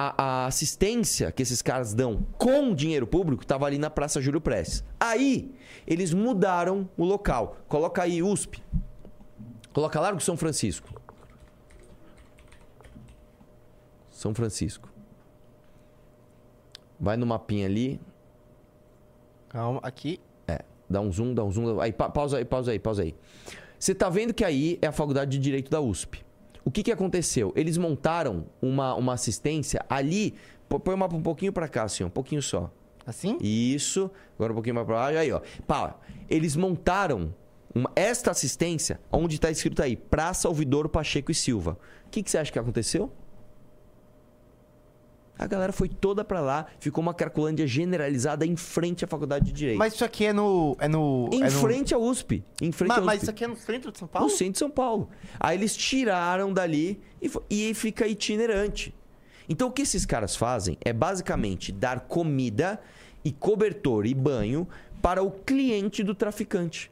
a, 0.00 0.22
a 0.44 0.46
assistência 0.46 1.32
que 1.32 1.42
esses 1.42 1.60
caras 1.60 1.92
dão 1.92 2.24
com 2.38 2.72
dinheiro 2.72 3.04
público 3.04 3.42
estava 3.42 3.66
ali 3.66 3.78
na 3.78 3.90
Praça 3.90 4.20
Júlio 4.20 4.40
Prestes. 4.40 4.84
Aí, 5.00 5.52
eles 5.84 6.14
mudaram 6.14 6.88
o 6.96 7.04
local. 7.04 7.56
Coloca 7.66 8.00
aí 8.00 8.22
USP. 8.22 8.62
Coloca 9.72 9.98
Largo 9.98 10.20
São 10.20 10.36
Francisco. 10.36 10.88
São 14.08 14.32
Francisco. 14.32 14.88
Vai 17.00 17.16
no 17.16 17.26
mapinha 17.26 17.66
ali. 17.66 18.00
Calma, 19.48 19.80
aqui. 19.82 20.20
É, 20.46 20.60
dá 20.88 21.00
um 21.00 21.10
zoom, 21.10 21.34
dá 21.34 21.42
um 21.42 21.50
zoom. 21.50 21.80
Aí, 21.80 21.92
pa- 21.92 22.08
pausa 22.10 22.38
aí, 22.38 22.44
pausa 22.44 22.70
aí, 22.70 22.78
pausa 22.78 23.02
aí. 23.02 23.16
Você 23.76 23.94
tá 23.96 24.08
vendo 24.08 24.32
que 24.32 24.44
aí 24.44 24.78
é 24.80 24.86
a 24.86 24.92
Faculdade 24.92 25.32
de 25.32 25.38
Direito 25.38 25.70
da 25.70 25.80
USP. 25.80 26.24
O 26.68 26.70
que 26.70 26.82
que 26.82 26.92
aconteceu? 26.92 27.50
Eles 27.56 27.78
montaram 27.78 28.44
uma, 28.60 28.94
uma 28.94 29.14
assistência 29.14 29.82
ali. 29.88 30.34
Põe 30.68 30.94
o 30.94 30.98
mapa 30.98 31.16
um 31.16 31.22
pouquinho 31.22 31.50
pra 31.50 31.66
cá, 31.66 31.84
assim, 31.84 32.04
um 32.04 32.10
pouquinho 32.10 32.42
só. 32.42 32.70
Assim? 33.06 33.38
Isso. 33.40 34.10
Agora 34.34 34.52
um 34.52 34.54
pouquinho 34.54 34.74
mais 34.74 34.86
pra 34.86 34.96
baixo. 34.96 35.16
Aí, 35.18 35.32
ó. 35.32 35.40
Pá, 35.66 35.96
eles 36.28 36.56
montaram 36.56 37.34
uma- 37.74 37.90
esta 37.96 38.32
assistência 38.32 39.00
onde 39.10 39.40
tá 39.40 39.50
escrito 39.50 39.82
aí 39.82 39.96
Praça 39.96 40.46
Ouvidor 40.46 40.90
Pacheco 40.90 41.30
e 41.32 41.34
Silva. 41.34 41.78
O 42.06 42.10
que, 42.10 42.22
que 42.22 42.30
você 42.30 42.36
acha 42.36 42.52
que 42.52 42.58
aconteceu? 42.58 43.10
A 45.38 45.46
galera 45.46 45.72
foi 45.72 45.88
toda 45.88 46.24
pra 46.24 46.40
lá, 46.40 46.66
ficou 46.80 47.00
uma 47.00 47.14
cracolândia 47.14 47.64
generalizada 47.66 48.44
em 48.44 48.56
frente 48.56 49.04
à 49.04 49.08
Faculdade 49.08 49.46
de 49.46 49.52
Direito. 49.52 49.78
Mas 49.78 49.94
isso 49.94 50.04
aqui 50.04 50.24
é 50.26 50.32
no. 50.32 50.76
É 50.80 50.88
no. 50.88 51.28
Em 51.32 51.42
é 51.42 51.44
no... 51.44 51.50
frente 51.60 51.94
à 51.94 51.98
USP. 51.98 52.42
Em 52.60 52.72
frente 52.72 52.88
Mas, 52.88 52.98
à 52.98 53.00
USP. 53.00 53.06
mas 53.06 53.22
isso 53.22 53.30
aqui 53.30 53.44
é 53.44 53.46
no 53.46 53.56
centro 53.56 53.92
de 53.92 53.98
São 53.98 54.08
Paulo? 54.08 54.28
No 54.28 54.34
centro 54.34 54.52
de 54.54 54.58
São 54.58 54.70
Paulo. 54.70 55.08
Aí 55.38 55.56
eles 55.56 55.76
tiraram 55.76 56.52
dali 56.52 57.00
e, 57.22 57.30
e 57.70 57.74
fica 57.74 58.06
itinerante. 58.06 58.92
Então 59.48 59.68
o 59.68 59.70
que 59.72 59.82
esses 59.82 60.04
caras 60.04 60.34
fazem 60.36 60.76
é 60.84 60.92
basicamente 60.92 61.70
dar 61.72 62.00
comida 62.00 62.80
e 63.24 63.30
cobertor 63.32 64.06
e 64.06 64.14
banho 64.14 64.68
para 65.00 65.22
o 65.22 65.30
cliente 65.30 66.02
do 66.02 66.14
traficante. 66.14 66.90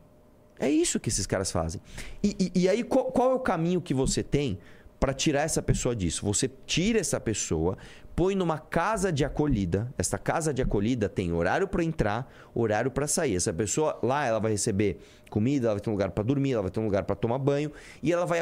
É 0.59 0.71
isso 0.71 0.99
que 1.01 1.09
esses 1.09 1.27
caras 1.27 1.51
fazem. 1.51 1.81
E, 2.23 2.35
e- 2.55 2.61
e 2.63 2.69
aí 2.69 2.83
qual, 2.85 3.07
qual 3.07 3.33
é 3.33 3.35
o 3.35 3.41
caminho 3.41 3.81
que 3.81 3.93
você 3.93 4.23
tem 4.23 4.59
para 4.99 5.13
tirar 5.13 5.43
essa 5.43 5.61
pessoa 5.61 5.95
disso? 5.95 6.25
Você 6.25 6.51
tira 6.67 6.99
essa 6.99 7.21
pessoa, 7.21 7.77
põe 8.17 8.35
numa 8.35 8.59
casa 8.59 9.13
de 9.13 9.27
acolhida. 9.27 9.93
Essa 9.99 10.17
casa 10.17 10.53
de 10.53 10.63
acolhida 10.63 11.07
tem 11.07 11.35
horário 11.35 11.69
para 11.69 11.85
entrar, 11.85 12.33
horário 12.55 12.91
para 12.91 13.07
sair. 13.07 13.37
Essa 13.37 13.53
pessoa 13.53 13.99
lá 14.03 14.25
ela 14.25 14.41
vai 14.41 14.53
receber 14.53 14.99
comida, 15.29 15.67
ela 15.67 15.75
vai 15.75 15.81
ter 15.83 15.91
um 15.91 15.93
lugar 15.93 16.11
para 16.11 16.25
dormir, 16.25 16.53
ela 16.53 16.63
vai 16.63 16.71
ter 16.71 16.81
um 16.81 16.85
lugar 16.87 17.05
para 17.05 17.15
tomar 17.15 17.39
banho 17.39 17.71
e 18.03 18.11
ela 18.11 18.25
vai 18.25 18.41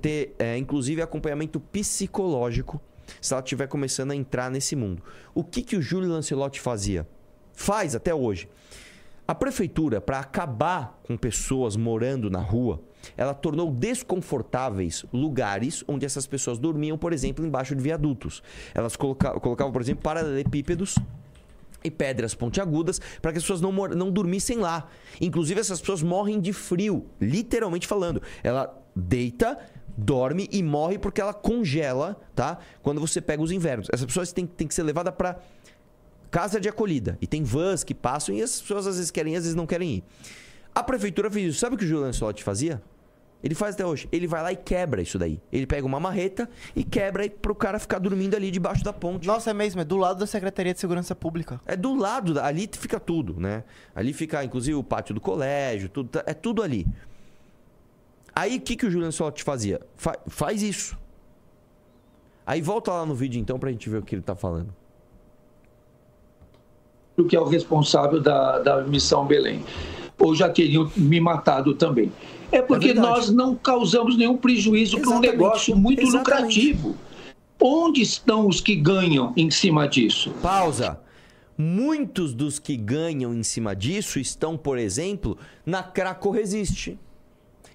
ter, 0.00 0.34
é, 0.40 0.58
inclusive, 0.58 1.00
acompanhamento 1.00 1.60
psicológico 1.60 2.82
se 3.20 3.32
ela 3.32 3.42
estiver 3.42 3.68
começando 3.68 4.10
a 4.10 4.16
entrar 4.16 4.50
nesse 4.50 4.74
mundo. 4.74 5.02
O 5.32 5.44
que, 5.44 5.62
que 5.62 5.76
o 5.76 5.82
Júlio 5.82 6.10
Lancelotti 6.10 6.60
fazia? 6.60 7.06
Faz 7.52 7.94
até 7.94 8.12
hoje. 8.12 8.48
A 9.26 9.34
prefeitura, 9.36 10.00
para 10.00 10.18
acabar 10.18 11.00
com 11.04 11.16
pessoas 11.16 11.76
morando 11.76 12.28
na 12.28 12.40
rua, 12.40 12.82
ela 13.16 13.34
tornou 13.34 13.70
desconfortáveis 13.70 15.04
lugares 15.12 15.84
onde 15.86 16.06
essas 16.06 16.26
pessoas 16.26 16.58
dormiam, 16.58 16.96
por 16.98 17.12
exemplo, 17.12 17.44
embaixo 17.44 17.74
de 17.74 17.82
viadutos. 17.82 18.42
Elas 18.74 18.96
coloca- 18.96 19.38
colocavam, 19.40 19.72
por 19.72 19.82
exemplo, 19.82 20.02
paralelepípedos 20.02 20.96
e 21.84 21.90
pedras 21.90 22.34
pontiagudas 22.34 23.00
para 23.20 23.32
que 23.32 23.38
as 23.38 23.44
pessoas 23.44 23.60
não, 23.60 23.72
não 23.72 24.10
dormissem 24.10 24.58
lá. 24.58 24.88
Inclusive, 25.20 25.60
essas 25.60 25.80
pessoas 25.80 26.02
morrem 26.02 26.40
de 26.40 26.52
frio, 26.52 27.06
literalmente 27.20 27.86
falando. 27.86 28.22
Ela 28.42 28.78
deita, 28.94 29.58
dorme 29.96 30.48
e 30.52 30.62
morre 30.62 30.98
porque 30.98 31.20
ela 31.20 31.34
congela, 31.34 32.20
tá? 32.34 32.58
Quando 32.82 33.00
você 33.00 33.20
pega 33.20 33.42
os 33.42 33.50
invernos. 33.50 33.88
Essas 33.92 34.06
pessoas 34.06 34.32
têm, 34.32 34.46
têm 34.46 34.66
que 34.68 34.74
ser 34.74 34.82
levadas 34.82 35.14
para 35.14 35.40
casa 36.30 36.60
de 36.60 36.68
acolhida. 36.68 37.18
E 37.20 37.26
tem 37.26 37.42
vans 37.42 37.82
que 37.84 37.94
passam 37.94 38.34
e 38.34 38.42
as 38.42 38.60
pessoas 38.60 38.86
às 38.86 38.96
vezes 38.96 39.10
querem, 39.10 39.36
às 39.36 39.42
vezes 39.42 39.54
não 39.56 39.66
querem 39.66 39.96
ir. 39.96 40.04
A 40.74 40.82
prefeitura 40.82 41.30
fez 41.30 41.50
isso. 41.50 41.58
Sabe 41.58 41.74
o 41.74 41.78
que 41.78 41.84
o 41.84 41.86
Júlio 41.86 42.04
Lancelotti 42.04 42.42
fazia? 42.42 42.82
Ele 43.42 43.54
faz 43.54 43.74
até 43.74 43.84
hoje. 43.84 44.08
Ele 44.12 44.26
vai 44.26 44.40
lá 44.42 44.52
e 44.52 44.56
quebra 44.56 45.02
isso 45.02 45.18
daí. 45.18 45.40
Ele 45.52 45.66
pega 45.66 45.84
uma 45.86 45.98
marreta 45.98 46.48
e 46.76 46.84
quebra 46.84 47.28
pro 47.28 47.54
cara 47.54 47.78
ficar 47.78 47.98
dormindo 47.98 48.36
ali 48.36 48.50
debaixo 48.50 48.84
da 48.84 48.92
ponte. 48.92 49.26
Nossa, 49.26 49.50
é 49.50 49.54
mesmo, 49.54 49.80
é 49.80 49.84
do 49.84 49.96
lado 49.96 50.20
da 50.20 50.26
Secretaria 50.26 50.72
de 50.72 50.78
Segurança 50.78 51.14
Pública. 51.14 51.60
É 51.66 51.76
do 51.76 51.94
lado, 51.94 52.34
da- 52.34 52.46
ali 52.46 52.68
fica 52.72 53.00
tudo, 53.00 53.40
né? 53.40 53.64
Ali 53.94 54.12
fica, 54.12 54.44
inclusive, 54.44 54.76
o 54.76 54.84
pátio 54.84 55.12
do 55.14 55.20
colégio, 55.20 55.88
tudo, 55.88 56.08
tá- 56.10 56.22
é 56.26 56.34
tudo 56.34 56.62
ali. 56.62 56.86
Aí 58.34 58.56
o 58.56 58.60
que, 58.60 58.76
que 58.76 58.86
o 58.86 58.90
Julian 58.90 59.10
Sotti 59.10 59.42
fazia? 59.42 59.80
Fa- 59.96 60.18
faz 60.28 60.62
isso. 60.62 60.96
Aí 62.46 62.62
volta 62.62 62.92
lá 62.92 63.04
no 63.04 63.14
vídeo 63.14 63.40
então 63.40 63.58
pra 63.58 63.70
gente 63.70 63.88
ver 63.90 63.98
o 63.98 64.02
que 64.02 64.14
ele 64.14 64.22
tá 64.22 64.34
falando. 64.36 64.72
que 67.28 67.36
é 67.36 67.40
o 67.40 67.44
responsável 67.44 68.20
da, 68.20 68.58
da 68.58 68.82
missão 68.82 69.24
Belém. 69.26 69.64
Ou 70.18 70.34
já 70.34 70.48
teriam 70.48 70.90
me 70.96 71.20
matado 71.20 71.74
também. 71.74 72.10
É 72.52 72.60
porque 72.62 72.88
verdade. 72.88 73.08
nós 73.08 73.30
não 73.30 73.54
causamos 73.56 74.16
nenhum 74.16 74.36
prejuízo 74.36 75.00
para 75.00 75.10
um 75.10 75.20
negócio 75.20 75.74
muito 75.74 76.02
Exatamente. 76.02 76.70
lucrativo. 76.72 76.96
Onde 77.60 78.02
estão 78.02 78.46
os 78.46 78.60
que 78.60 78.76
ganham 78.76 79.32
em 79.36 79.50
cima 79.50 79.88
disso? 79.88 80.30
Pausa. 80.42 81.00
Muitos 81.56 82.34
dos 82.34 82.58
que 82.58 82.76
ganham 82.76 83.32
em 83.34 83.42
cima 83.42 83.74
disso 83.76 84.18
estão, 84.18 84.56
por 84.56 84.78
exemplo, 84.78 85.38
na 85.64 85.82
Craco 85.82 86.30
Resiste. 86.30 86.98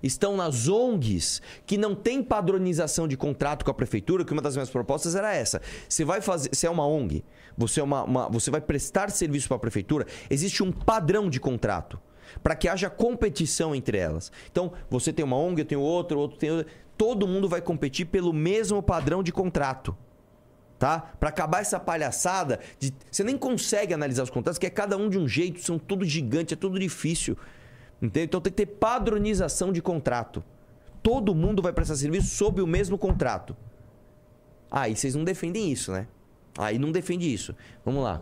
Estão 0.03 0.35
nas 0.37 0.67
ONGs 0.67 1.41
que 1.65 1.77
não 1.77 1.95
tem 1.95 2.21
padronização 2.21 3.07
de 3.07 3.17
contrato 3.17 3.65
com 3.65 3.71
a 3.71 3.73
prefeitura, 3.73 4.23
que 4.23 4.33
uma 4.33 4.41
das 4.41 4.55
minhas 4.55 4.69
propostas 4.69 5.15
era 5.15 5.33
essa. 5.33 5.59
Você 5.89 6.05
vai 6.05 6.21
fazer, 6.21 6.49
você 6.53 6.67
é 6.67 6.69
uma 6.69 6.85
ONG, 6.85 7.23
você 7.57 7.79
é 7.79 7.83
uma, 7.83 8.03
uma- 8.03 8.29
você 8.29 8.51
vai 8.51 8.61
prestar 8.61 9.09
serviço 9.09 9.47
para 9.47 9.57
a 9.57 9.59
prefeitura, 9.59 10.05
existe 10.29 10.61
um 10.61 10.71
padrão 10.71 11.29
de 11.29 11.39
contrato 11.39 11.99
para 12.41 12.55
que 12.55 12.67
haja 12.67 12.89
competição 12.89 13.75
entre 13.75 13.97
elas. 13.97 14.31
Então, 14.51 14.71
você 14.89 15.11
tem 15.11 15.23
uma 15.23 15.37
ONG, 15.37 15.61
eu 15.61 15.65
tenho 15.65 15.81
outra, 15.81 16.17
outro 16.17 16.37
tem 16.37 16.51
outra, 16.51 16.71
todo 16.97 17.27
mundo 17.27 17.47
vai 17.47 17.61
competir 17.61 18.05
pelo 18.05 18.33
mesmo 18.33 18.81
padrão 18.81 19.21
de 19.21 19.31
contrato 19.31 19.95
tá? 20.77 20.99
Para 21.19 21.29
acabar 21.29 21.61
essa 21.61 21.79
palhaçada 21.79 22.59
de 22.79 22.93
você 23.11 23.23
nem 23.23 23.37
consegue 23.37 23.93
analisar 23.93 24.23
os 24.23 24.29
contratos, 24.29 24.57
que 24.57 24.65
é 24.65 24.69
cada 24.69 24.97
um 24.97 25.09
de 25.09 25.17
um 25.17 25.27
jeito, 25.27 25.59
são 25.61 25.77
tudo 25.79 26.05
gigante, 26.05 26.53
é 26.53 26.57
tudo 26.57 26.79
difícil. 26.79 27.37
Entendeu? 28.01 28.23
Então 28.25 28.41
tem 28.41 28.51
que 28.51 28.57
ter 28.57 28.65
padronização 28.65 29.71
de 29.71 29.81
contrato. 29.81 30.43
Todo 31.01 31.33
mundo 31.33 31.61
vai 31.61 31.73
prestar 31.73 31.95
serviço 31.95 32.35
sob 32.35 32.61
o 32.61 32.67
mesmo 32.67 32.97
contrato. 32.97 33.55
Aí 34.69 34.95
vocês 34.95 35.15
não 35.15 35.23
defendem 35.23 35.71
isso, 35.71 35.91
né? 35.91 36.07
Aí 36.57 36.77
não 36.77 36.91
defende 36.91 37.31
isso. 37.31 37.55
Vamos 37.83 38.03
lá. 38.03 38.21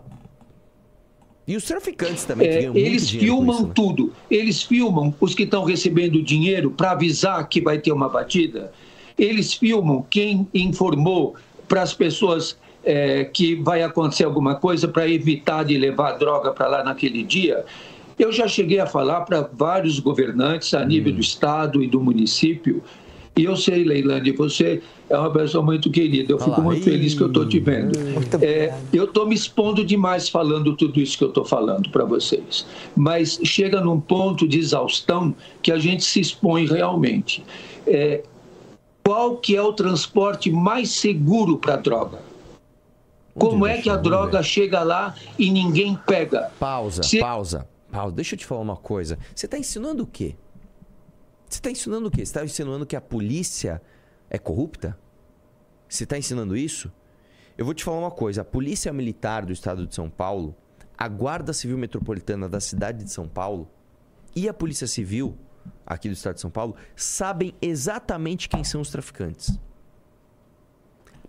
E 1.48 1.56
os 1.56 1.64
traficantes 1.64 2.24
também, 2.26 2.48
que 2.50 2.54
É, 2.56 2.58
ganham 2.60 2.74
muito 2.74 2.86
eles 2.88 3.10
filmam 3.10 3.56
isso, 3.58 3.68
né? 3.68 3.72
tudo. 3.76 4.14
Eles 4.32 4.64
filmam 4.64 5.14
os 5.22 5.36
que 5.36 5.44
estão 5.44 5.64
recebendo 5.64 6.22
dinheiro 6.24 6.72
para 6.72 6.92
avisar 6.92 7.48
que 7.48 7.62
vai 7.62 7.78
ter 7.78 7.92
uma 7.92 8.10
batida. 8.10 8.72
Eles 9.18 9.54
filmam 9.54 10.06
quem 10.10 10.48
informou 10.54 11.36
para 11.68 11.82
as 11.84 11.94
pessoas 11.94 12.58
é, 12.84 13.24
que 13.26 13.56
vai 13.56 13.82
acontecer 13.84 14.24
alguma 14.26 14.56
coisa 14.56 14.88
para 14.88 15.08
evitar 15.10 15.64
de 15.64 15.78
levar 15.78 16.14
droga 16.14 16.52
para 16.52 16.68
lá 16.68 16.84
naquele 16.84 17.24
dia. 17.24 17.64
Eu 18.18 18.32
já 18.32 18.48
cheguei 18.48 18.80
a 18.80 18.86
falar 18.86 19.22
para 19.22 19.42
vários 19.42 20.00
governantes 20.00 20.74
a 20.74 20.86
nível 20.86 21.12
Hum. 21.12 21.16
do 21.16 21.22
estado 21.22 21.84
e 21.84 21.88
do 21.88 22.00
município. 22.00 22.84
E 23.38 23.44
eu 23.44 23.58
sei, 23.58 23.84
Leilândia, 23.84 24.34
você 24.34 24.82
é 25.10 25.18
uma 25.18 25.30
pessoa 25.30 25.64
muito 25.64 25.92
querida. 25.92 26.32
Eu 26.32 26.40
fico 26.40 26.62
muito 26.62 26.84
feliz 26.84 27.14
que 27.14 27.22
eu 27.22 27.28
estou 27.28 27.46
te 27.48 27.60
vendo. 27.60 27.98
É, 28.42 28.74
eu 28.94 29.04
estou 29.04 29.28
me 29.28 29.36
expondo 29.36 29.84
demais 29.84 30.30
falando 30.30 30.74
tudo 30.76 31.02
isso 31.02 31.18
que 31.18 31.24
eu 31.26 31.28
estou 31.28 31.44
falando 31.44 31.90
para 31.90 32.06
vocês. 32.06 32.66
Mas 32.96 33.38
chega 33.44 33.82
num 33.82 34.00
ponto 34.00 34.48
de 34.48 34.58
exaustão 34.58 35.36
que 35.62 35.70
a 35.72 35.78
gente 35.78 36.04
se 36.06 36.22
expõe 36.22 36.66
realmente. 36.66 37.44
É, 37.86 38.24
qual 39.04 39.36
que 39.36 39.56
é 39.56 39.62
o 39.62 39.74
transporte 39.74 40.50
mais 40.50 40.92
seguro 40.92 41.58
para 41.58 41.74
a 41.74 41.78
droga? 41.78 42.20
Como 43.38 43.68
é 43.68 43.82
que 43.82 43.90
a 43.90 43.98
droga 43.98 44.42
chega 44.42 44.82
lá 44.82 45.14
e 45.38 45.52
ninguém 45.52 46.00
pega? 46.08 46.52
Pausa, 46.58 47.04
Se- 47.04 47.20
pausa, 47.20 47.68
pausa. 47.92 48.16
Deixa 48.16 48.36
eu 48.36 48.40
te 48.40 48.46
falar 48.46 48.62
uma 48.62 48.78
coisa. 48.78 49.20
Você 49.36 49.46
tá 49.46 49.58
ensinando 49.58 50.04
o 50.04 50.08
quê? 50.08 50.36
Você 51.66 51.70
tá 51.70 51.72
ensinando 51.72 52.08
o 52.10 52.12
quê? 52.12 52.24
Você 52.24 52.34
tá 52.34 52.46
ensinando 52.46 52.86
que 52.86 52.96
a 52.96 53.02
polícia 53.02 53.82
é 54.30 54.38
corrupta? 54.38 54.96
Você 55.90 56.06
tá 56.06 56.16
ensinando 56.16 56.56
isso? 56.56 56.92
Eu 57.58 57.66
vou 57.66 57.74
te 57.74 57.84
falar 57.84 57.98
uma 57.98 58.12
coisa. 58.12 58.42
A 58.42 58.46
Polícia 58.46 58.94
Militar 58.94 59.44
do 59.44 59.52
Estado 59.52 59.88
de 59.88 59.96
São 59.96 60.08
Paulo, 60.08 60.56
a 60.96 61.08
Guarda 61.08 61.54
Civil 61.54 61.76
Metropolitana 61.76 62.48
da 62.48 62.60
cidade 62.60 63.04
de 63.04 63.10
São 63.10 63.28
Paulo 63.28 63.68
e 64.36 64.48
a 64.48 64.54
Polícia 64.54 64.86
Civil 64.86 65.36
aqui 65.84 66.08
do 66.08 66.14
Estado 66.14 66.36
de 66.36 66.42
São 66.42 66.52
Paulo 66.52 66.76
sabem 66.96 67.56
exatamente 67.60 68.48
quem 68.48 68.64
são 68.64 68.80
os 68.80 68.92
traficantes. 68.92 69.60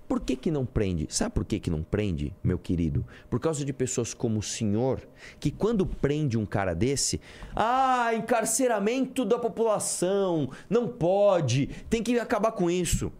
Por 0.08 0.20
que, 0.20 0.36
que 0.36 0.50
não 0.50 0.64
prende? 0.64 1.06
Sabe 1.10 1.34
por 1.34 1.44
que, 1.44 1.58
que 1.58 1.70
não 1.70 1.82
prende, 1.82 2.32
meu 2.42 2.58
querido? 2.58 3.04
Por 3.28 3.40
causa 3.40 3.64
de 3.64 3.72
pessoas 3.72 4.14
como 4.14 4.38
o 4.38 4.42
senhor, 4.42 5.00
que 5.40 5.50
quando 5.50 5.84
prende 5.84 6.38
um 6.38 6.46
cara 6.46 6.74
desse, 6.74 7.20
ah, 7.54 8.12
encarceramento 8.14 9.24
da 9.24 9.38
população, 9.38 10.48
não 10.70 10.86
pode, 10.86 11.66
tem 11.90 12.02
que 12.02 12.18
acabar 12.20 12.52
com 12.52 12.70
isso. 12.70 13.10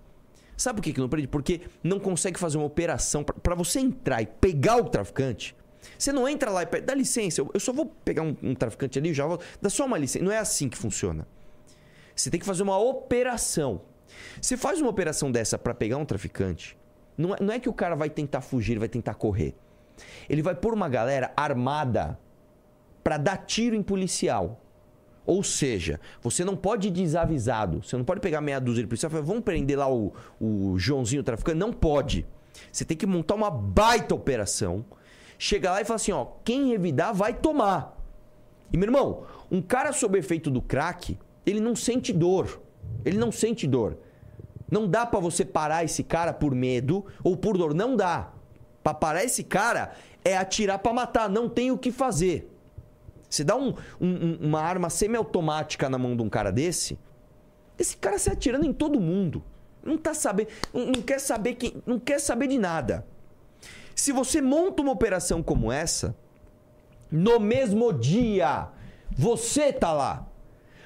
Sabe 0.57 0.77
por 0.77 0.83
que, 0.83 0.93
que 0.93 1.01
não 1.01 1.09
prende? 1.09 1.29
Porque 1.29 1.63
não 1.83 1.99
consegue 1.99 2.39
fazer 2.39 2.57
uma 2.57 2.67
operação. 2.67 3.25
Para 3.25 3.55
você 3.55 3.81
entrar 3.81 4.23
e 4.23 4.27
pegar 4.27 4.77
o 4.77 4.85
traficante, 4.85 5.55
você 5.99 6.13
não 6.13 6.29
entra 6.29 6.51
lá 6.51 6.63
e 6.63 6.67
pede, 6.67 6.87
dá 6.87 6.95
licença, 6.95 7.41
eu, 7.41 7.51
eu 7.53 7.61
só 7.61 7.73
vou 7.73 7.87
pegar 7.87 8.23
um, 8.23 8.37
um 8.43 8.55
traficante 8.55 8.99
ali, 8.99 9.13
já 9.13 9.27
vou. 9.27 9.41
Dá 9.61 9.69
só 9.69 9.85
uma 9.85 9.99
licença. 9.99 10.25
Não 10.25 10.33
é 10.33 10.39
assim 10.39 10.69
que 10.69 10.79
funciona. 10.79 11.27
Você 12.15 12.31
tem 12.31 12.41
que 12.41 12.47
fazer 12.47 12.63
uma 12.63 12.79
operação. 12.79 13.83
Você 14.41 14.57
faz 14.57 14.81
uma 14.81 14.91
operação 14.91 15.31
dessa 15.31 15.59
para 15.59 15.75
pegar 15.75 15.97
um 15.97 16.05
traficante, 16.05 16.77
não 17.17 17.35
é, 17.35 17.39
não 17.41 17.55
é 17.55 17.59
que 17.59 17.69
o 17.69 17.73
cara 17.73 17.95
vai 17.95 18.11
tentar 18.11 18.41
fugir, 18.41 18.79
vai 18.79 18.89
tentar 18.89 19.15
correr. 19.15 19.55
Ele 20.29 20.43
vai 20.43 20.55
pôr 20.55 20.75
uma 20.75 20.89
galera 20.89 21.33
armada 21.37 22.19
para 23.03 23.17
dar 23.17 23.39
tiro 23.39 23.75
em 23.75 23.83
policial. 23.83 24.61
Ou 25.25 25.43
seja, 25.43 26.01
você 26.23 26.45
não 26.45 26.57
pode 26.57 26.89
ir 26.89 26.91
desavisado. 26.93 27.83
Você 27.83 27.97
não 27.97 28.05
pode 28.05 28.21
pegar 28.21 28.41
meia 28.41 28.61
dúzia 28.61 28.83
de 28.83 28.89
policial 28.89 29.11
e 29.11 29.13
falar, 29.13 29.25
vamos 29.25 29.43
prender 29.43 29.79
lá 29.79 29.93
o, 29.93 30.13
o 30.41 30.79
Joãozinho 30.79 31.23
o 31.23 31.25
traficante. 31.25 31.59
Não 31.59 31.73
pode. 31.73 32.27
Você 32.71 32.85
tem 32.85 32.97
que 32.97 33.07
montar 33.07 33.35
uma 33.35 33.51
baita 33.51 34.15
operação. 34.15 34.85
Chega 35.39 35.71
lá 35.71 35.81
e 35.81 35.85
fala 35.85 35.97
assim, 35.97 36.13
ó, 36.13 36.27
quem 36.45 36.69
revidar 36.69 37.13
vai 37.13 37.35
tomar. 37.35 37.97
E 38.73 38.77
meu 38.77 38.87
irmão, 38.87 39.25
um 39.51 39.61
cara 39.61 39.93
sob 39.93 40.19
efeito 40.19 40.51
do 40.51 40.63
crack, 40.63 41.19
ele 41.45 41.61
não 41.61 41.75
sente 41.75 42.13
dor. 42.13 42.61
Ele 43.05 43.19
não 43.19 43.33
sente 43.33 43.67
dor. 43.67 43.99
Não 44.71 44.89
dá 44.89 45.07
pra 45.07 45.21
você 45.21 45.45
parar 45.45 45.85
esse 45.85 46.03
cara 46.03 46.33
por 46.33 46.55
medo 46.55 47.07
ou 47.23 47.37
por 47.37 47.57
dor. 47.57 47.73
Não 47.75 47.95
dá. 47.97 48.33
Pra 48.83 48.93
parar 48.95 49.25
esse 49.25 49.45
cara 49.45 49.93
é 50.25 50.37
atirar 50.37 50.79
pra 50.79 50.93
matar. 50.93 51.29
Não 51.29 51.49
tem 51.49 51.71
o 51.71 51.79
que 51.79 51.93
fazer. 51.93 52.53
Você 53.29 53.43
dá 53.45 53.57
um- 53.57 53.75
um- 54.01 54.07
um- 54.27 54.39
uma 54.43 54.61
arma 54.61 54.89
semiautomática 54.91 55.89
na 55.89 55.99
mão 55.99 56.17
de 56.17 56.23
um 56.23 56.29
cara 56.29 56.51
desse, 56.53 56.99
esse 57.79 57.97
cara 57.97 58.19
se 58.19 58.31
atirando 58.31 58.65
em 58.65 58.73
todo 58.73 59.01
mundo. 59.01 59.43
Não 59.83 59.97
tá 59.99 60.15
sabendo, 60.15 60.49
não 60.73 61.03
quer 61.03 61.21
saber 61.21 61.55
que, 61.55 61.77
não 61.87 61.99
quer 61.99 62.19
saber 62.21 62.47
de 62.49 62.59
nada. 62.59 63.07
Se 63.95 64.13
você 64.13 64.41
monta 64.41 64.83
uma 64.83 64.93
operação 64.93 65.43
como 65.43 65.71
essa, 65.71 66.17
no 67.11 67.39
mesmo 67.41 67.93
dia, 67.93 68.69
você 69.11 69.73
tá 69.73 69.93
lá. 69.93 70.27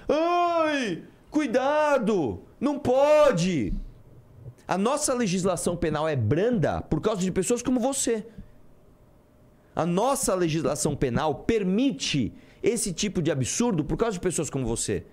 Ai, 0.09 1.03
cuidado, 1.31 2.43
não 2.59 2.79
pode. 2.79 3.73
A 4.67 4.79
nossa 4.79 5.15
legislação 5.15 5.77
penal 5.77 6.09
é 6.09 6.15
branda 6.15 6.81
por 6.83 7.01
causa 7.01 7.21
de 7.23 7.33
pessoas 7.33 7.63
como 7.63 7.81
você. 7.81 8.27
A 9.75 9.87
nossa 9.87 10.35
legislação 10.35 10.95
penal 10.95 11.35
permite 11.35 12.33
esse 12.63 12.93
tipo 12.93 13.23
de 13.23 13.31
absurdo 13.31 13.85
por 13.85 13.97
causa 13.97 14.15
de 14.15 14.21
pessoas 14.21 14.51
como 14.51 14.67
você. 14.67 15.07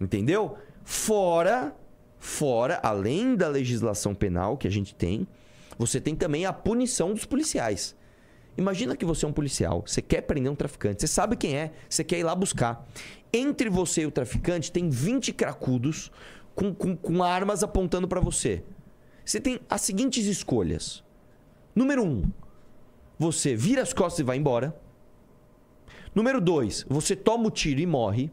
Entendeu? 0.00 0.56
Fora, 0.84 1.74
fora, 2.18 2.78
além 2.82 3.34
da 3.34 3.48
legislação 3.48 4.14
penal 4.14 4.56
que 4.56 4.68
a 4.68 4.70
gente 4.70 4.94
tem, 4.94 5.26
você 5.78 6.00
tem 6.00 6.14
também 6.14 6.46
a 6.46 6.52
punição 6.52 7.12
dos 7.12 7.24
policiais. 7.24 7.96
Imagina 8.56 8.96
que 8.96 9.04
você 9.04 9.24
é 9.24 9.28
um 9.28 9.32
policial, 9.32 9.84
você 9.86 10.00
quer 10.00 10.22
prender 10.22 10.50
um 10.50 10.56
traficante, 10.56 11.00
você 11.00 11.06
sabe 11.06 11.36
quem 11.36 11.54
é, 11.54 11.72
você 11.88 12.02
quer 12.02 12.18
ir 12.18 12.22
lá 12.22 12.34
buscar. 12.34 12.86
Entre 13.32 13.68
você 13.68 14.02
e 14.02 14.06
o 14.06 14.10
traficante 14.10 14.72
tem 14.72 14.88
20 14.88 15.32
cracudos 15.32 16.10
com, 16.54 16.74
com, 16.74 16.96
com 16.96 17.22
armas 17.22 17.62
apontando 17.62 18.08
pra 18.08 18.20
você. 18.20 18.64
Você 19.24 19.40
tem 19.40 19.60
as 19.68 19.82
seguintes 19.82 20.24
escolhas. 20.24 21.04
Número 21.74 22.02
1, 22.02 22.06
um, 22.06 22.32
você 23.18 23.54
vira 23.54 23.82
as 23.82 23.92
costas 23.92 24.20
e 24.20 24.22
vai 24.22 24.38
embora. 24.38 24.74
Número 26.14 26.40
2, 26.40 26.86
você 26.88 27.14
toma 27.14 27.48
o 27.48 27.50
tiro 27.50 27.80
e 27.80 27.86
morre. 27.86 28.32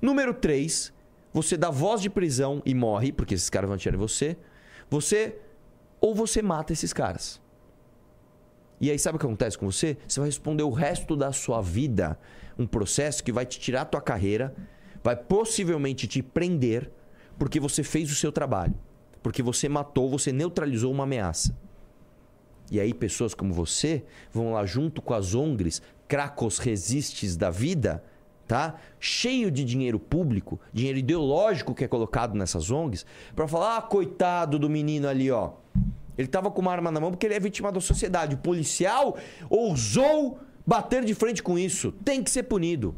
Número 0.00 0.32
3, 0.32 0.92
você 1.32 1.56
dá 1.56 1.68
voz 1.68 2.00
de 2.00 2.08
prisão 2.08 2.62
e 2.64 2.74
morre, 2.74 3.10
porque 3.10 3.34
esses 3.34 3.50
caras 3.50 3.66
vão 3.66 3.74
atirar 3.74 3.96
em 3.96 3.98
você. 3.98 4.36
Você 4.88 5.36
ou 6.00 6.14
você 6.14 6.40
mata 6.40 6.72
esses 6.72 6.92
caras. 6.92 7.40
E 8.80 8.90
aí 8.90 8.98
sabe 8.98 9.16
o 9.16 9.18
que 9.18 9.26
acontece 9.26 9.56
com 9.56 9.70
você? 9.70 9.96
Você 10.06 10.20
vai 10.20 10.28
responder 10.28 10.62
o 10.62 10.70
resto 10.70 11.16
da 11.16 11.32
sua 11.32 11.60
vida 11.60 12.18
um 12.58 12.66
processo 12.66 13.22
que 13.22 13.32
vai 13.32 13.44
te 13.44 13.58
tirar 13.60 13.82
a 13.82 13.84
tua 13.84 14.00
carreira, 14.00 14.54
vai 15.02 15.16
possivelmente 15.16 16.06
te 16.06 16.22
prender 16.22 16.90
porque 17.38 17.60
você 17.60 17.82
fez 17.82 18.10
o 18.10 18.14
seu 18.14 18.32
trabalho, 18.32 18.74
porque 19.22 19.42
você 19.42 19.68
matou, 19.68 20.08
você 20.08 20.32
neutralizou 20.32 20.90
uma 20.90 21.04
ameaça. 21.04 21.56
E 22.70 22.80
aí 22.80 22.92
pessoas 22.92 23.34
como 23.34 23.52
você 23.52 24.04
vão 24.32 24.52
lá 24.52 24.64
junto 24.64 25.00
com 25.02 25.14
as 25.14 25.34
ONGs, 25.34 25.82
cracos 26.08 26.58
resistes 26.58 27.36
da 27.36 27.50
vida, 27.50 28.02
tá? 28.48 28.76
Cheio 28.98 29.50
de 29.50 29.64
dinheiro 29.64 29.98
público, 29.98 30.58
dinheiro 30.72 30.98
ideológico 30.98 31.74
que 31.74 31.84
é 31.84 31.88
colocado 31.88 32.34
nessas 32.34 32.70
ONGs, 32.70 33.06
para 33.34 33.46
falar: 33.46 33.76
"Ah, 33.76 33.82
coitado 33.82 34.58
do 34.58 34.68
menino 34.68 35.06
ali, 35.06 35.30
ó. 35.30 35.52
Ele 36.16 36.28
tava 36.28 36.50
com 36.50 36.60
uma 36.60 36.72
arma 36.72 36.90
na 36.90 37.00
mão 37.00 37.10
porque 37.10 37.26
ele 37.26 37.34
é 37.34 37.40
vítima 37.40 37.70
da 37.70 37.80
sociedade. 37.80 38.34
O 38.34 38.38
policial 38.38 39.16
ousou 39.50 40.38
bater 40.66 41.04
de 41.04 41.14
frente 41.14 41.42
com 41.42 41.58
isso. 41.58 41.92
Tem 42.04 42.22
que 42.22 42.30
ser 42.30 42.44
punido." 42.44 42.94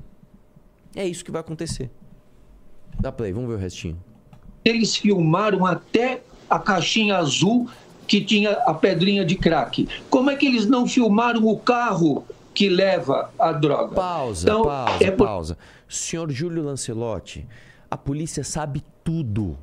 É 0.95 1.07
isso 1.07 1.25
que 1.25 1.31
vai 1.31 1.41
acontecer. 1.41 1.91
Dá 3.01 3.13
play, 3.13 3.33
vamos 3.33 3.49
ver 3.49 3.57
o 3.57 3.59
restinho. 3.59 3.99
Eles 4.65 4.97
filmaram 4.97 5.65
até 5.65 6.23
a 6.49 6.59
caixinha 6.59 7.17
azul 7.17 7.69
que 8.07 8.25
tinha 8.25 8.53
a 8.53 8.73
pedrinha 8.75 9.25
de 9.25 9.37
crack. 9.37 9.87
Como 10.09 10.31
é 10.31 10.37
que 10.37 10.47
eles 10.47 10.67
não 10.67 10.87
filmaram 10.87 11.47
o 11.47 11.59
carro 11.59 12.25
que 12.55 12.69
leva 12.69 13.31
a 13.39 13.53
droga? 13.53 13.95
Pausa, 13.95 14.49
Então, 14.49 14.63
pausa, 14.65 15.05
é 15.05 15.11
pausa. 15.11 15.59
Senhor 15.89 16.31
Júlio 16.31 16.63
Lancelotti, 16.63 17.47
a 17.91 17.97
polícia 17.97 18.43
sabe 18.43 18.83
tudo. 19.05 19.57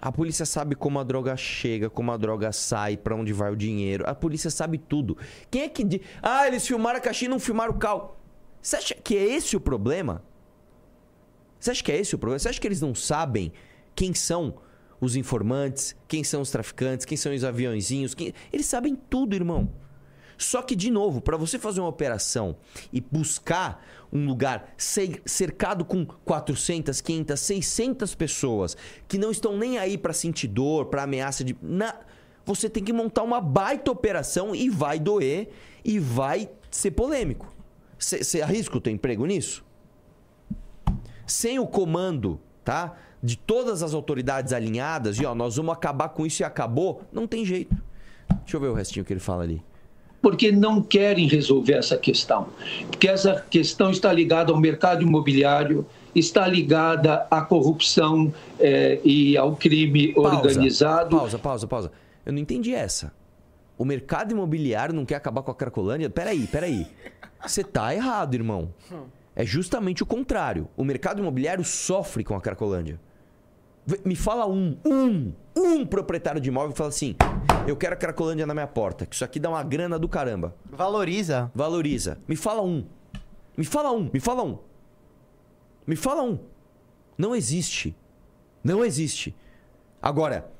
A 0.00 0.10
polícia 0.10 0.46
sabe 0.46 0.74
como 0.74 0.98
a 0.98 1.04
droga 1.04 1.36
chega, 1.36 1.90
como 1.90 2.10
a 2.10 2.16
droga 2.16 2.52
sai, 2.52 2.96
pra 2.96 3.14
onde 3.14 3.32
vai 3.32 3.52
o 3.52 3.56
dinheiro. 3.56 4.04
A 4.08 4.14
polícia 4.14 4.50
sabe 4.50 4.78
tudo. 4.78 5.16
Quem 5.50 5.62
é 5.62 5.68
que 5.68 5.84
diz? 5.84 6.00
Ah, 6.22 6.46
eles 6.46 6.66
filmaram 6.66 6.98
a 6.98 7.02
caixinha 7.02 7.28
e 7.28 7.30
não 7.30 7.38
filmaram 7.38 7.72
o 7.72 7.78
carro. 7.78 8.16
Você 8.62 8.76
acha 8.76 8.94
que 8.94 9.16
é 9.16 9.24
esse 9.24 9.56
o 9.56 9.60
problema? 9.60 10.22
Você 11.58 11.70
acha 11.70 11.84
que 11.84 11.92
é 11.92 11.98
esse 11.98 12.14
o 12.14 12.18
problema? 12.18 12.38
Você 12.38 12.48
acha 12.48 12.60
que 12.60 12.66
eles 12.66 12.80
não 12.80 12.94
sabem 12.94 13.52
quem 13.94 14.14
são 14.14 14.54
os 14.98 15.16
informantes, 15.16 15.94
quem 16.08 16.24
são 16.24 16.40
os 16.40 16.50
traficantes, 16.50 17.04
quem 17.04 17.16
são 17.16 17.34
os 17.34 17.44
aviãozinhos? 17.44 18.14
Quem... 18.14 18.32
Eles 18.50 18.66
sabem 18.66 18.94
tudo, 18.94 19.34
irmão. 19.34 19.70
Só 20.38 20.62
que, 20.62 20.74
de 20.74 20.90
novo, 20.90 21.20
para 21.20 21.36
você 21.36 21.58
fazer 21.58 21.80
uma 21.80 21.90
operação 21.90 22.56
e 22.90 22.98
buscar 22.98 23.84
um 24.12 24.26
lugar 24.26 24.72
ce- 24.76 25.20
cercado 25.24 25.84
com 25.84 26.04
400, 26.04 27.00
500, 27.00 27.40
600 27.40 28.14
pessoas 28.14 28.76
que 29.06 29.18
não 29.18 29.30
estão 29.30 29.56
nem 29.56 29.78
aí 29.78 29.96
para 29.96 30.12
sentir 30.12 30.48
dor, 30.48 30.86
para 30.86 31.02
ameaça 31.02 31.44
de. 31.44 31.56
Na... 31.62 31.94
Você 32.44 32.68
tem 32.68 32.82
que 32.82 32.92
montar 32.92 33.22
uma 33.22 33.40
baita 33.40 33.90
operação 33.90 34.54
e 34.54 34.68
vai 34.68 34.98
doer 34.98 35.50
e 35.84 35.98
vai 35.98 36.50
ser 36.70 36.90
polêmico. 36.92 37.54
Você 37.98 38.40
arrisca 38.42 38.76
o 38.76 38.80
teu 38.80 38.92
emprego 38.92 39.26
nisso? 39.26 39.64
sem 41.30 41.58
o 41.58 41.66
comando, 41.66 42.40
tá? 42.64 42.96
De 43.22 43.36
todas 43.36 43.82
as 43.82 43.94
autoridades 43.94 44.52
alinhadas, 44.52 45.16
e 45.18 45.24
ó, 45.24 45.34
nós 45.34 45.56
vamos 45.56 45.72
acabar 45.72 46.08
com 46.08 46.26
isso 46.26 46.42
e 46.42 46.44
acabou, 46.44 47.02
não 47.12 47.26
tem 47.26 47.44
jeito. 47.44 47.76
Deixa 48.42 48.56
eu 48.56 48.60
ver 48.60 48.68
o 48.68 48.74
restinho 48.74 49.04
que 49.04 49.12
ele 49.12 49.20
fala 49.20 49.44
ali. 49.44 49.62
Porque 50.22 50.52
não 50.52 50.82
querem 50.82 51.26
resolver 51.26 51.74
essa 51.74 51.96
questão. 51.96 52.48
Porque 52.86 53.08
essa 53.08 53.44
questão 53.48 53.90
está 53.90 54.12
ligada 54.12 54.52
ao 54.52 54.58
mercado 54.58 55.02
imobiliário, 55.02 55.86
está 56.14 56.46
ligada 56.46 57.26
à 57.30 57.40
corrupção 57.40 58.32
eh, 58.58 59.00
e 59.04 59.36
ao 59.36 59.56
crime 59.56 60.12
organizado. 60.16 61.16
Pausa, 61.16 61.38
pausa, 61.38 61.66
pausa. 61.66 61.92
Eu 62.24 62.32
não 62.32 62.38
entendi 62.38 62.74
essa. 62.74 63.12
O 63.78 63.84
mercado 63.84 64.32
imobiliário 64.32 64.94
não 64.94 65.06
quer 65.06 65.14
acabar 65.14 65.42
com 65.42 65.50
a 65.50 65.54
Cracolândia? 65.54 66.10
Peraí, 66.10 66.46
peraí. 66.46 66.86
Você 67.42 67.64
tá 67.64 67.94
errado, 67.94 68.34
irmão. 68.34 68.74
É 69.34 69.44
justamente 69.44 70.02
o 70.02 70.06
contrário. 70.06 70.68
O 70.76 70.84
mercado 70.84 71.20
imobiliário 71.20 71.64
sofre 71.64 72.22
com 72.22 72.34
a 72.34 72.40
Cracolândia. 72.40 73.00
Me 74.04 74.16
fala 74.16 74.46
um, 74.46 74.76
um, 74.84 75.32
um 75.56 75.86
proprietário 75.86 76.40
de 76.40 76.48
imóvel 76.48 76.72
que 76.72 76.78
fala 76.78 76.90
assim: 76.90 77.16
eu 77.66 77.76
quero 77.76 77.94
a 77.94 77.96
Cracolândia 77.96 78.46
na 78.46 78.54
minha 78.54 78.66
porta, 78.66 79.06
que 79.06 79.14
isso 79.14 79.24
aqui 79.24 79.38
dá 79.38 79.48
uma 79.48 79.62
grana 79.62 79.98
do 79.98 80.08
caramba. 80.08 80.54
Valoriza. 80.70 81.50
Valoriza. 81.54 82.18
Me 82.26 82.36
fala 82.36 82.62
um. 82.62 82.84
Me 83.56 83.64
fala 83.64 83.92
um, 83.92 84.10
me 84.12 84.20
fala 84.20 84.42
um. 84.42 84.58
Me 85.86 85.96
fala 85.96 86.22
um. 86.22 86.38
Não 87.18 87.34
existe. 87.34 87.94
Não 88.62 88.84
existe. 88.84 89.34
Agora, 90.00 90.50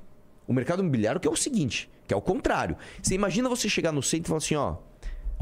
o 0.47 0.53
mercado 0.53 0.81
imobiliário 0.81 1.21
que 1.21 1.29
é 1.29 1.31
o 1.31 1.37
seguinte, 1.37 1.91
que 2.07 2.13
é 2.13 2.17
o 2.17 2.21
contrário. 2.21 2.77
Você 3.03 3.15
imagina 3.15 3.49
você 3.49 3.69
chegar 3.69 3.93
no 3.93 4.03
centro 4.03 4.27
e 4.27 4.29
falar 4.29 4.39
assim, 4.39 4.57
ó, 4.57 4.77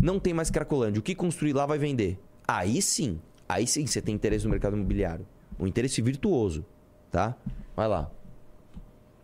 não 0.01 0.21
tem 0.21 0.33
mais 0.33 0.51
Cracolândia, 0.51 1.01
o 1.01 1.03
que 1.03 1.15
construir 1.15 1.53
lá 1.53 1.67
vai 1.67 1.79
vender. 1.79 2.19
Aí 2.47 2.81
sim, 2.81 3.21
aí 3.49 3.67
sim 3.67 3.87
você 3.87 4.01
tem 4.01 4.15
interesse 4.15 4.45
no 4.45 4.51
mercado 4.51 4.77
imobiliário. 4.77 5.27
Um 5.59 5.67
interesse 5.67 6.01
virtuoso, 6.01 6.65
tá? 7.11 7.37
Vai 7.79 7.87
lá. 7.87 8.11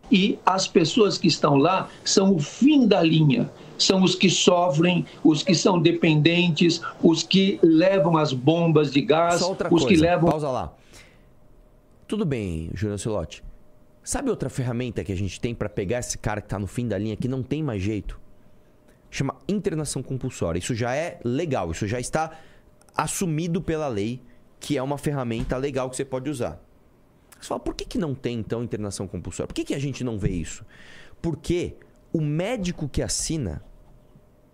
E 0.09 0.39
as 0.45 0.65
pessoas 0.65 1.17
que 1.17 1.27
estão 1.27 1.57
lá 1.57 1.89
são 2.05 2.33
o 2.33 2.39
fim 2.39 2.87
da 2.87 3.03
linha. 3.03 3.51
São 3.77 4.01
os 4.01 4.15
que 4.15 4.29
sofrem, 4.29 5.05
os 5.21 5.43
que 5.43 5.53
são 5.53 5.77
dependentes, 5.77 6.79
os 7.03 7.21
que 7.21 7.59
levam 7.61 8.15
as 8.15 8.31
bombas 8.31 8.93
de 8.93 9.01
gás, 9.01 9.41
Só 9.41 9.49
outra 9.49 9.67
os 9.67 9.83
coisa. 9.83 9.87
que 9.89 9.97
levam 9.97 10.29
Pausa 10.29 10.49
lá. 10.49 10.73
Tudo 12.07 12.23
bem, 12.23 12.69
Júnior 12.73 12.97
Celotti. 12.97 13.43
Sabe 14.01 14.29
outra 14.29 14.49
ferramenta 14.49 15.03
que 15.03 15.11
a 15.11 15.17
gente 15.17 15.37
tem 15.37 15.53
pra 15.53 15.67
pegar 15.67 15.99
esse 15.99 16.17
cara 16.17 16.39
que 16.39 16.47
tá 16.47 16.57
no 16.57 16.65
fim 16.65 16.87
da 16.87 16.97
linha 16.97 17.17
que 17.17 17.27
não 17.27 17.43
tem 17.43 17.61
mais 17.61 17.81
jeito? 17.81 18.17
Chama 19.11 19.35
internação 19.49 20.01
compulsória. 20.01 20.59
Isso 20.59 20.73
já 20.73 20.95
é 20.95 21.19
legal, 21.25 21.71
isso 21.71 21.85
já 21.87 21.99
está 21.99 22.31
assumido 22.95 23.61
pela 23.61 23.89
lei 23.89 24.21
que 24.61 24.77
é 24.77 24.81
uma 24.81 24.97
ferramenta 24.97 25.57
legal 25.57 25.89
que 25.89 25.97
você 25.97 26.05
pode 26.05 26.29
usar. 26.29 26.64
Você 27.39 27.47
fala, 27.49 27.59
por 27.59 27.75
que, 27.75 27.85
que 27.85 27.97
não 27.97 28.15
tem 28.15 28.39
então 28.39 28.63
internação 28.63 29.07
compulsória? 29.07 29.47
Por 29.47 29.53
que, 29.53 29.65
que 29.65 29.75
a 29.75 29.79
gente 29.79 30.03
não 30.03 30.17
vê 30.17 30.29
isso? 30.29 30.65
Porque 31.21 31.75
o 32.11 32.21
médico 32.21 32.87
que 32.87 33.01
assina, 33.01 33.63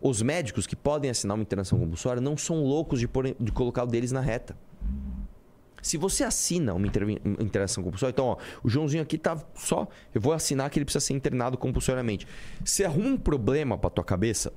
os 0.02 0.22
médicos 0.22 0.66
que 0.66 0.76
podem 0.76 1.12
assinar 1.12 1.36
uma 1.36 1.44
internação 1.44 1.80
compulsória 1.80 2.22
não 2.22 2.36
são 2.36 2.64
loucos 2.64 3.00
de, 3.00 3.08
pôr, 3.08 3.36
de 3.40 3.52
colocar 3.52 3.84
o 3.84 3.88
deles 3.88 4.12
na 4.12 4.22
reta. 4.22 4.58
Se 5.82 5.98
você 5.98 6.24
assina 6.24 6.74
uma 6.74 6.86
internação 7.40 7.84
compulsória, 7.84 8.12
então, 8.12 8.26
ó, 8.26 8.38
o 8.64 8.70
Joãozinho 8.70 9.02
aqui 9.02 9.18
tá 9.18 9.38
só. 9.56 9.88
Eu 10.14 10.22
vou 10.22 10.32
assinar 10.32 10.70
que 10.70 10.78
ele 10.78 10.86
precisa 10.86 11.04
ser 11.04 11.14
internado 11.14 11.58
compulsoriamente. 11.58 12.28
Se 12.64 12.86
arruma 12.86 13.10
um 13.10 13.18
problema 13.18 13.78
pra 13.78 13.90
tua 13.90 14.04
cabeça, 14.04 14.54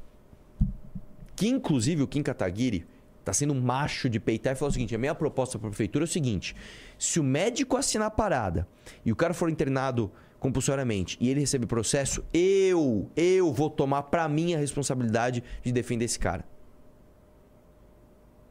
que 1.34 1.48
inclusive 1.48 2.02
o 2.02 2.06
Kim 2.06 2.22
Kataguiri 2.22 2.86
tá 3.24 3.32
sendo 3.32 3.54
macho 3.54 4.08
de 4.08 4.20
peitar 4.20 4.52
e 4.52 4.56
falou 4.56 4.68
o 4.68 4.72
seguinte: 4.72 4.94
a 4.94 4.98
minha 4.98 5.14
proposta 5.14 5.58
pra 5.58 5.68
prefeitura 5.68 6.04
é 6.04 6.06
o 6.06 6.08
seguinte: 6.08 6.54
se 6.98 7.20
o 7.20 7.24
médico 7.24 7.76
assinar 7.76 8.08
a 8.08 8.10
parada 8.10 8.66
e 9.04 9.12
o 9.12 9.16
cara 9.16 9.34
for 9.34 9.50
internado 9.50 10.10
compulsoriamente 10.38 11.16
e 11.20 11.30
ele 11.30 11.40
receber 11.40 11.66
processo, 11.66 12.24
eu, 12.32 13.10
eu 13.16 13.52
vou 13.52 13.70
tomar 13.70 14.04
pra 14.04 14.28
mim 14.28 14.54
a 14.54 14.58
responsabilidade 14.58 15.42
de 15.62 15.72
defender 15.72 16.04
esse 16.04 16.18
cara. 16.18 16.44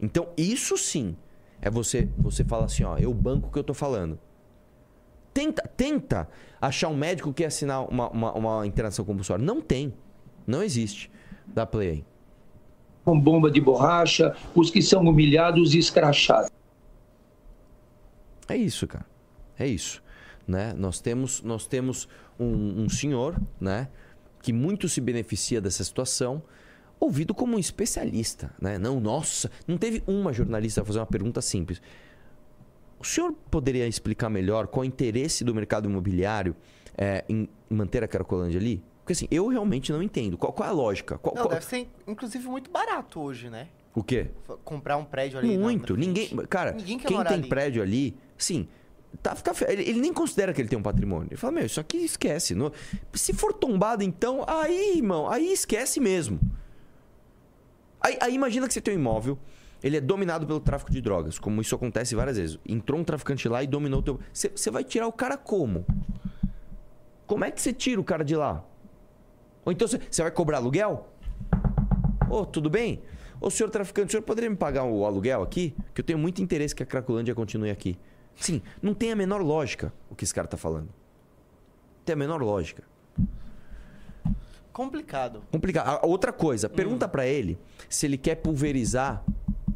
Então, 0.01 0.29
isso 0.35 0.77
sim 0.77 1.15
é 1.61 1.69
você 1.69 2.09
você 2.17 2.43
fala 2.43 2.65
assim, 2.65 2.83
ó, 2.83 2.97
eu 2.97 3.13
banco 3.13 3.47
o 3.47 3.51
que 3.51 3.59
eu 3.59 3.63
tô 3.63 3.73
falando. 3.73 4.19
Tenta, 5.33 5.67
tenta 5.77 6.29
achar 6.61 6.89
um 6.89 6.95
médico 6.95 7.33
que 7.33 7.43
assinar 7.43 7.87
uma, 7.89 8.09
uma, 8.09 8.33
uma 8.33 8.67
internação 8.67 9.03
compulsória. 9.05 9.43
Não 9.43 9.61
tem. 9.61 9.93
Não 10.45 10.61
existe. 10.61 11.09
Dá 11.47 11.65
play 11.65 11.89
aí. 11.89 12.05
com 13.03 13.19
bomba 13.19 13.49
de 13.51 13.59
borracha, 13.59 14.35
os 14.55 14.69
que 14.69 14.81
são 14.81 15.01
humilhados 15.01 15.73
e 15.73 15.79
escrachados. 15.79 16.49
É 18.53 18.57
isso, 18.57 18.87
cara. 18.87 19.05
É 19.57 19.67
isso. 19.67 20.03
Né? 20.47 20.73
Nós 20.77 20.99
temos, 20.99 21.41
nós 21.41 21.65
temos 21.65 22.07
um, 22.39 22.83
um 22.83 22.89
senhor 22.89 23.39
né? 23.59 23.87
que 24.41 24.51
muito 24.53 24.87
se 24.89 24.99
beneficia 25.01 25.61
dessa 25.61 25.83
situação, 25.83 26.43
ouvido 26.99 27.33
como 27.33 27.55
um 27.55 27.59
especialista. 27.59 28.53
Né? 28.61 28.77
Não, 28.77 28.99
nossa, 28.99 29.49
não 29.67 29.77
teve 29.77 30.03
uma 30.05 30.31
jornalista 30.33 30.81
a 30.81 30.85
fazer 30.85 30.99
uma 30.99 31.05
pergunta 31.05 31.41
simples. 31.41 31.81
O 32.99 33.05
senhor 33.05 33.33
poderia 33.49 33.87
explicar 33.87 34.29
melhor 34.29 34.67
qual 34.67 34.83
é 34.83 34.87
o 34.87 34.87
interesse 34.87 35.43
do 35.43 35.53
mercado 35.53 35.89
imobiliário 35.89 36.55
é, 36.97 37.25
em 37.27 37.49
manter 37.69 38.03
a 38.03 38.07
Caracolândia 38.07 38.59
ali? 38.59 38.83
Porque 38.99 39.13
assim, 39.13 39.27
eu 39.29 39.47
realmente 39.47 39.91
não 39.91 40.01
entendo. 40.01 40.37
Qual, 40.37 40.53
qual 40.53 40.67
é 40.67 40.71
a 40.71 40.75
lógica? 40.75 41.17
Qual, 41.17 41.35
Não, 41.35 41.43
qual- 41.43 41.53
deve 41.53 41.65
ser, 41.65 41.89
inclusive, 42.07 42.47
muito 42.47 42.71
barato 42.71 43.19
hoje, 43.19 43.49
né? 43.49 43.67
O 43.93 44.01
quê? 44.01 44.27
Comprar 44.63 44.95
um 44.97 45.03
prédio 45.03 45.37
ali. 45.39 45.49
na- 45.49 45.55
na 45.57 45.61
Muito. 45.63 45.95
Ninguém. 45.97 46.29
Cara, 46.49 46.71
Ninguém 46.71 46.97
quer 46.97 47.07
quem 47.09 47.23
tem 47.23 47.37
ali. 47.39 47.49
prédio 47.49 47.81
ali, 47.83 48.15
sim. 48.37 48.67
Tá, 49.21 49.35
tá 49.35 49.53
ele, 49.69 49.83
ele 49.83 50.01
nem 50.01 50.13
considera 50.13 50.53
que 50.53 50.61
ele 50.61 50.67
tem 50.67 50.77
um 50.77 50.81
patrimônio. 50.81 51.27
Ele 51.29 51.37
fala, 51.37 51.53
meu, 51.53 51.65
isso 51.65 51.79
aqui 51.79 51.97
esquece. 51.97 52.55
se 53.13 53.33
for 53.33 53.53
tombado, 53.53 54.03
então, 54.03 54.43
aí, 54.47 54.97
irmão, 54.97 55.29
aí 55.29 55.51
esquece 55.51 55.99
mesmo. 55.99 56.39
Aí, 58.01 58.17
aí 58.19 58.33
imagina 58.33 58.67
que 58.67 58.73
você 58.73 58.81
tem 58.81 58.95
um 58.95 58.99
imóvel, 58.99 59.37
ele 59.83 59.97
é 59.97 60.01
dominado 60.01 60.47
pelo 60.47 60.59
tráfico 60.59 60.91
de 60.91 61.01
drogas, 61.01 61.37
como 61.37 61.61
isso 61.61 61.75
acontece 61.75 62.15
várias 62.15 62.37
vezes. 62.37 62.59
Entrou 62.67 62.99
um 62.99 63.03
traficante 63.03 63.47
lá 63.47 63.63
e 63.63 63.67
dominou 63.67 63.99
o 63.99 64.03
teu. 64.03 64.19
Você 64.31 64.49
você 64.49 64.71
vai 64.71 64.83
tirar 64.83 65.07
o 65.07 65.11
cara 65.11 65.37
como? 65.37 65.85
Como 67.27 67.45
é 67.45 67.51
que 67.51 67.61
você 67.61 67.71
tira 67.71 67.99
o 67.99 68.03
cara 68.03 68.23
de 68.23 68.35
lá? 68.35 68.63
Ou 69.65 69.71
então 69.71 69.87
você 69.87 69.99
você 70.09 70.21
vai 70.21 70.31
cobrar 70.31 70.57
aluguel? 70.57 71.09
Ô, 72.29 72.45
tudo 72.45 72.69
bem? 72.69 73.01
Ô, 73.39 73.49
senhor 73.49 73.69
traficante, 73.69 74.07
o 74.07 74.11
senhor 74.11 74.23
poderia 74.23 74.49
me 74.49 74.55
pagar 74.55 74.85
o 74.85 75.05
aluguel 75.05 75.41
aqui? 75.41 75.75
Que 75.93 75.99
eu 75.99 76.05
tenho 76.05 76.17
muito 76.17 76.41
interesse 76.41 76.73
que 76.73 76.83
a 76.83 76.85
Cracolândia 76.85 77.35
continue 77.35 77.69
aqui. 77.69 77.97
Sim, 78.35 78.61
não 78.81 78.93
tem 78.93 79.11
a 79.11 79.15
menor 79.15 79.41
lógica 79.41 79.93
o 80.09 80.15
que 80.15 80.23
esse 80.23 80.33
cara 80.33 80.47
tá 80.47 80.57
falando. 80.57 80.89
Tem 82.05 82.13
a 82.13 82.17
menor 82.17 82.41
lógica. 82.41 82.83
Complicado. 84.71 85.43
Complicado. 85.51 86.03
Outra 86.03 86.33
coisa, 86.33 86.67
pergunta 86.67 87.07
pra 87.07 87.27
ele 87.27 87.59
se 87.87 88.07
ele 88.07 88.17
quer 88.17 88.35
pulverizar 88.35 89.23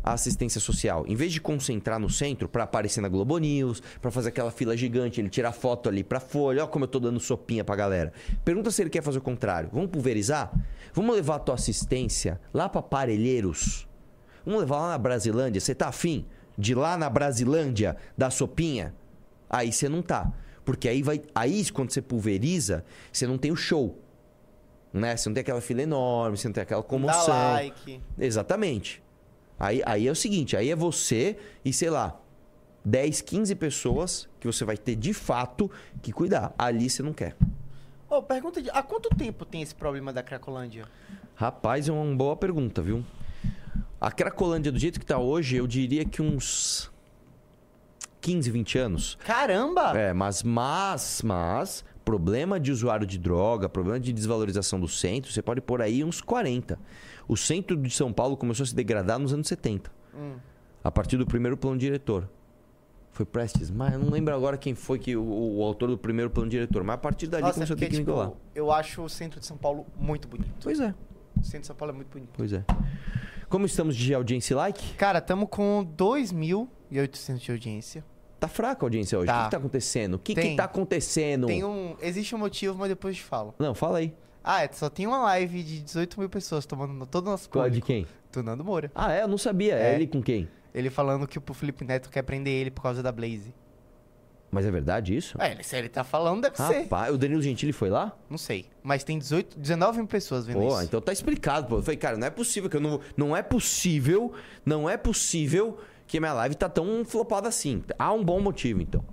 a 0.04 0.14
assistência 0.14 0.60
social. 0.60 1.06
Em 1.08 1.16
vez 1.16 1.32
de 1.32 1.40
concentrar 1.40 2.00
no 2.00 2.10
centro 2.10 2.50
pra 2.50 2.64
aparecer 2.64 3.02
na 3.02 3.08
Globo 3.08 3.38
News, 3.38 3.82
pra 4.02 4.10
fazer 4.10 4.30
aquela 4.30 4.50
fila 4.50 4.76
gigante, 4.76 5.22
ele 5.22 5.30
tirar 5.30 5.52
foto 5.52 5.88
ali 5.88 6.04
pra 6.04 6.20
folha, 6.20 6.64
ó 6.64 6.68
como 6.68 6.86
eu 6.86 6.88
tô 6.88 7.00
dando 7.00 7.20
sopinha 7.20 7.64
pra 7.64 7.76
galera. 7.76 8.12
Pergunta 8.44 8.72
se 8.72 8.82
ele 8.82 8.90
quer 8.90 9.04
fazer 9.04 9.20
o 9.20 9.22
contrário. 9.22 9.70
Vamos 9.72 9.92
pulverizar? 9.92 10.52
Vamos 10.94 11.16
levar 11.16 11.36
a 11.36 11.40
tua 11.40 11.56
assistência 11.56 12.40
lá 12.54 12.68
pra 12.68 12.82
Parelheiros. 12.82 13.88
Vamos 14.46 14.62
levar 14.62 14.78
lá 14.78 14.90
na 14.90 14.98
Brasilândia. 14.98 15.62
Você 15.62 15.76
tá 15.76 15.90
afim 15.90 16.26
de 16.58 16.74
lá 16.74 16.98
na 16.98 17.10
Brasilândia 17.10 17.96
dar 18.18 18.30
sopinha? 18.30 18.94
Aí 19.50 19.72
você 19.72 19.88
não 19.88 20.02
tá. 20.02 20.32
Porque 20.66 20.90
aí 20.90 21.02
vai. 21.02 21.22
Aí, 21.34 21.70
quando 21.72 21.92
você 21.92 22.02
pulveriza, 22.02 22.84
você 23.12 23.26
não 23.26 23.38
tem 23.38 23.52
o 23.52 23.56
show. 23.56 23.98
Né? 24.92 25.16
Você 25.16 25.30
não 25.30 25.34
tem 25.34 25.42
aquela 25.42 25.62
fila 25.62 25.82
enorme, 25.82 26.38
você 26.38 26.48
não 26.48 26.54
tem 26.54 26.64
aquela 26.64 26.82
Dá 26.82 26.88
comoção. 26.88 27.54
like. 27.54 28.02
Exatamente. 28.20 29.02
Aí, 29.60 29.82
aí 29.86 30.08
é 30.08 30.12
o 30.12 30.16
seguinte, 30.16 30.56
aí 30.56 30.70
é 30.70 30.76
você 30.76 31.38
e, 31.66 31.74
sei 31.74 31.90
lá, 31.90 32.20
10, 32.86 33.22
15 33.22 33.56
pessoas 33.56 34.30
que 34.40 34.46
você 34.46 34.64
vai 34.64 34.78
ter 34.78 34.96
de 34.96 35.14
fato 35.14 35.72
que 36.02 36.12
cuidar. 36.12 36.54
Ali 36.58 36.90
você 36.90 37.02
não 37.02 37.14
quer. 37.14 37.36
Ô, 38.10 38.22
pergunta 38.22 38.62
de. 38.62 38.70
Há 38.70 38.84
quanto 38.84 39.10
tempo 39.10 39.46
tem 39.46 39.62
esse 39.62 39.76
problema 39.76 40.14
da 40.14 40.24
Cracolândia? 40.24 40.86
Rapaz, 41.36 41.90
é 41.90 41.92
uma 41.92 42.16
boa 42.16 42.36
pergunta, 42.36 42.82
viu? 42.82 43.04
A 44.00 44.12
Cracolândia, 44.12 44.72
do 44.72 44.78
jeito 44.78 45.00
que 45.00 45.06
tá 45.06 45.18
hoje, 45.18 45.56
eu 45.56 45.66
diria 45.66 46.06
que 46.06 46.22
uns 46.22 46.92
15, 48.22 48.52
20 48.52 48.78
anos. 48.78 49.18
Caramba! 49.26 49.98
É, 49.98 50.14
mas, 50.14 50.44
mas, 50.44 51.22
mas, 51.24 51.84
problema 52.06 52.60
de 52.60 52.72
usuário 52.72 53.08
de 53.08 53.18
droga, 53.18 53.68
problema 53.68 54.00
de 54.00 54.14
desvalorização 54.14 54.80
do 54.80 54.88
centro, 54.88 55.32
você 55.32 55.42
pode 55.42 55.62
pôr 55.62 55.82
aí 55.82 56.04
uns 56.04 56.22
40. 56.22 56.80
O 57.28 57.36
centro 57.36 57.76
de 57.76 57.90
São 57.90 58.14
Paulo 58.14 58.38
começou 58.38 58.64
a 58.64 58.68
se 58.68 58.76
degradar 58.76 59.18
nos 59.18 59.34
anos 59.34 59.48
70. 59.48 59.92
Hum. 60.16 60.36
A 60.84 60.92
partir 60.92 61.18
do 61.18 61.26
primeiro 61.26 61.58
plano 61.58 61.78
diretor. 61.78 62.30
Foi 63.12 63.26
Prestes, 63.26 63.72
mas 63.72 63.94
eu 63.94 64.00
não 64.00 64.12
lembro 64.12 64.32
agora 64.36 64.58
quem 64.58 64.76
foi 64.76 65.00
que 65.00 65.16
o, 65.18 65.58
o 65.58 65.64
autor 65.64 65.90
do 65.90 65.98
primeiro 65.98 66.30
plano 66.30 66.52
diretor, 66.52 66.84
mas 66.84 66.94
a 66.94 66.98
partir 67.00 67.26
dali 67.26 67.42
Nossa, 67.42 67.54
é 67.54 67.56
começou 67.56 67.74
a 67.74 67.78
ter 67.78 67.86
porque, 67.86 67.96
que 67.98 68.02
tipo, 68.04 68.12
nivelar. 68.12 68.32
eu 68.54 68.72
acho 68.72 69.02
o 69.02 69.10
centro 69.10 69.40
de 69.40 69.46
São 69.48 69.58
Paulo 69.58 69.88
muito 70.00 70.28
bonito. 70.28 70.54
Pois 70.62 70.80
é, 70.80 70.94
O 71.36 71.44
centro 71.44 71.62
de 71.62 71.68
São 71.68 71.76
Paulo 71.76 71.94
é 71.94 71.96
muito 71.96 72.10
bonito. 72.10 72.30
pois 72.38 72.54
é. 72.54 72.64
Como 73.50 73.66
estamos 73.66 73.96
de 73.96 74.14
audiência 74.14 74.54
e 74.54 74.58
like? 74.58 74.94
Cara, 74.96 75.22
tamo 75.22 75.48
com 75.48 75.86
2.800 75.98 77.38
de 77.40 77.52
audiência. 77.52 78.04
Tá 78.40 78.48
fraca 78.48 78.84
a 78.84 78.88
audiência 78.88 79.18
hoje. 79.18 79.30
O 79.30 79.34
Tá. 79.34 79.40
que, 79.40 79.46
que 79.46 79.52
tá 79.52 79.58
acontecendo? 79.58 80.14
O 80.16 80.20
que, 80.20 80.36
Tem. 80.36 80.52
que 80.52 80.56
tá 80.58 80.64
acontecendo? 80.66 81.48
Tem 81.48 81.64
um. 81.64 81.96
Existe 82.02 82.36
um 82.36 82.38
motivo, 82.38 82.78
mas 82.78 82.90
depois 82.90 83.16
eu 83.16 83.24
te 83.24 83.28
falo. 83.28 83.56
Não, 83.58 83.74
fala 83.74 84.00
aí. 84.00 84.14
Ah, 84.44 84.64
é, 84.64 84.70
só 84.72 84.90
tem 84.90 85.08
uma 85.08 85.18
live 85.24 85.64
de 85.64 85.82
18 85.82 86.20
mil 86.20 86.30
pessoas 86.30 86.66
tomando 86.66 87.06
todo 87.06 87.28
o 87.28 87.32
nosso 87.32 87.50
Qual 87.50 87.66
é 87.66 87.70
de 87.70 87.82
público. 87.82 88.06
quem? 88.08 88.16
Do 88.32 88.44
Nando 88.44 88.64
Moura. 88.64 88.92
Ah, 88.94 89.12
é? 89.14 89.24
Eu 89.24 89.28
não 89.28 89.38
sabia. 89.38 89.76
É, 89.76 89.92
É. 89.92 89.96
ele 89.96 90.08
com 90.08 90.22
quem? 90.22 90.48
Ele 90.74 90.90
falando 90.90 91.28
que 91.28 91.40
o 91.40 91.54
Felipe 91.54 91.84
Neto 91.84 92.10
quer 92.10 92.22
prender 92.22 92.54
ele 92.54 92.70
por 92.72 92.82
causa 92.84 93.02
da 93.02 93.12
Blaze. 93.12 93.54
Mas 94.50 94.66
é 94.66 94.72
verdade 94.72 95.16
isso? 95.16 95.40
É, 95.42 95.62
se 95.62 95.76
ele 95.76 95.90
tá 95.90 96.04
falando, 96.04 96.42
deve 96.42 96.56
ser. 96.56 96.84
Rapaz, 96.84 97.14
o 97.14 97.18
Danilo 97.18 97.42
Gentili 97.42 97.74
foi 97.74 97.90
lá? 97.90 98.18
Não 98.30 98.38
sei. 98.38 98.66
Mas 98.82 99.04
tem 99.04 99.20
18, 99.20 99.60
19 99.60 99.98
mil 99.98 100.08
pessoas 100.08 100.46
vendo 100.46 100.60
Pô, 100.60 100.70
isso. 100.70 100.84
então 100.84 101.02
tá 101.02 101.12
explicado, 101.12 101.68
pô. 101.68 101.78
Eu 101.78 101.84
falei, 101.84 101.98
cara, 101.98 102.18
não 102.18 102.26
é 102.26 102.30
possível 102.30 102.70
que 102.70 102.78
eu 102.78 102.82
não. 102.82 103.02
Não 103.18 103.36
é 103.36 103.44
possível, 103.44 104.34
não 104.66 104.90
é 104.90 104.96
possível 104.96 105.78
que 106.08 106.20
minha 106.20 106.34
live 106.34 106.56
tá 106.56 106.70
tão 106.70 107.04
flopada 107.04 107.50
assim. 107.50 107.84
Há 108.00 108.14
um 108.14 108.24
bom 108.24 108.40
motivo, 108.40 108.82
então. 108.82 109.04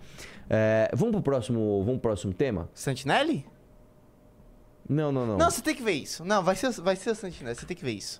É, 0.48 0.88
vamos 0.94 1.14
pro 1.14 1.22
próximo. 1.22 1.80
Vamos 1.80 2.00
pro 2.00 2.10
próximo 2.10 2.32
tema? 2.32 2.70
Santinelli? 2.72 3.44
Não, 4.88 5.10
não, 5.10 5.26
não. 5.26 5.36
Não, 5.36 5.50
você 5.50 5.62
tem 5.62 5.74
que 5.74 5.82
ver 5.82 5.92
isso. 5.92 6.24
Não, 6.24 6.42
vai 6.44 6.54
ser, 6.54 6.70
vai 6.80 6.94
ser 6.94 7.10
o 7.10 7.14
Santinelli. 7.14 7.56
Você 7.56 7.66
tem 7.66 7.76
que 7.76 7.84
ver 7.84 7.92
isso. 7.92 8.18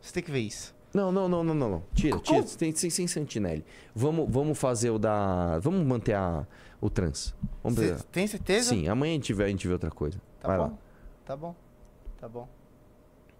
Você 0.00 0.12
tem 0.12 0.22
que 0.22 0.30
ver 0.30 0.40
isso. 0.40 0.74
Não, 0.94 1.10
não, 1.10 1.28
não, 1.28 1.42
não, 1.42 1.54
não, 1.54 1.70
não. 1.70 1.82
Tira, 1.94 2.18
tira. 2.20 2.42
Tem 2.42 2.72
sem, 2.72 2.90
sem 2.90 3.06
Santinelli. 3.06 3.64
Vamos, 3.94 4.28
vamos 4.30 4.58
fazer 4.58 4.90
o 4.90 4.98
da. 4.98 5.58
Vamos 5.60 5.86
manter 5.86 6.14
a, 6.14 6.46
o 6.80 6.90
trans. 6.90 7.34
Vamos 7.62 7.78
fazer- 7.78 8.02
tem 8.04 8.26
certeza? 8.26 8.70
Sim, 8.70 8.88
amanhã 8.88 9.12
a 9.12 9.14
gente 9.14 9.32
vê, 9.32 9.44
a 9.44 9.48
gente 9.48 9.66
vê 9.66 9.72
outra 9.72 9.90
coisa. 9.90 10.20
Tá 10.40 10.48
Vai 10.48 10.56
bom. 10.58 10.64
lá. 10.64 10.72
Tá 11.24 11.36
bom. 11.36 11.54
Tá 12.20 12.28
bom. 12.28 12.48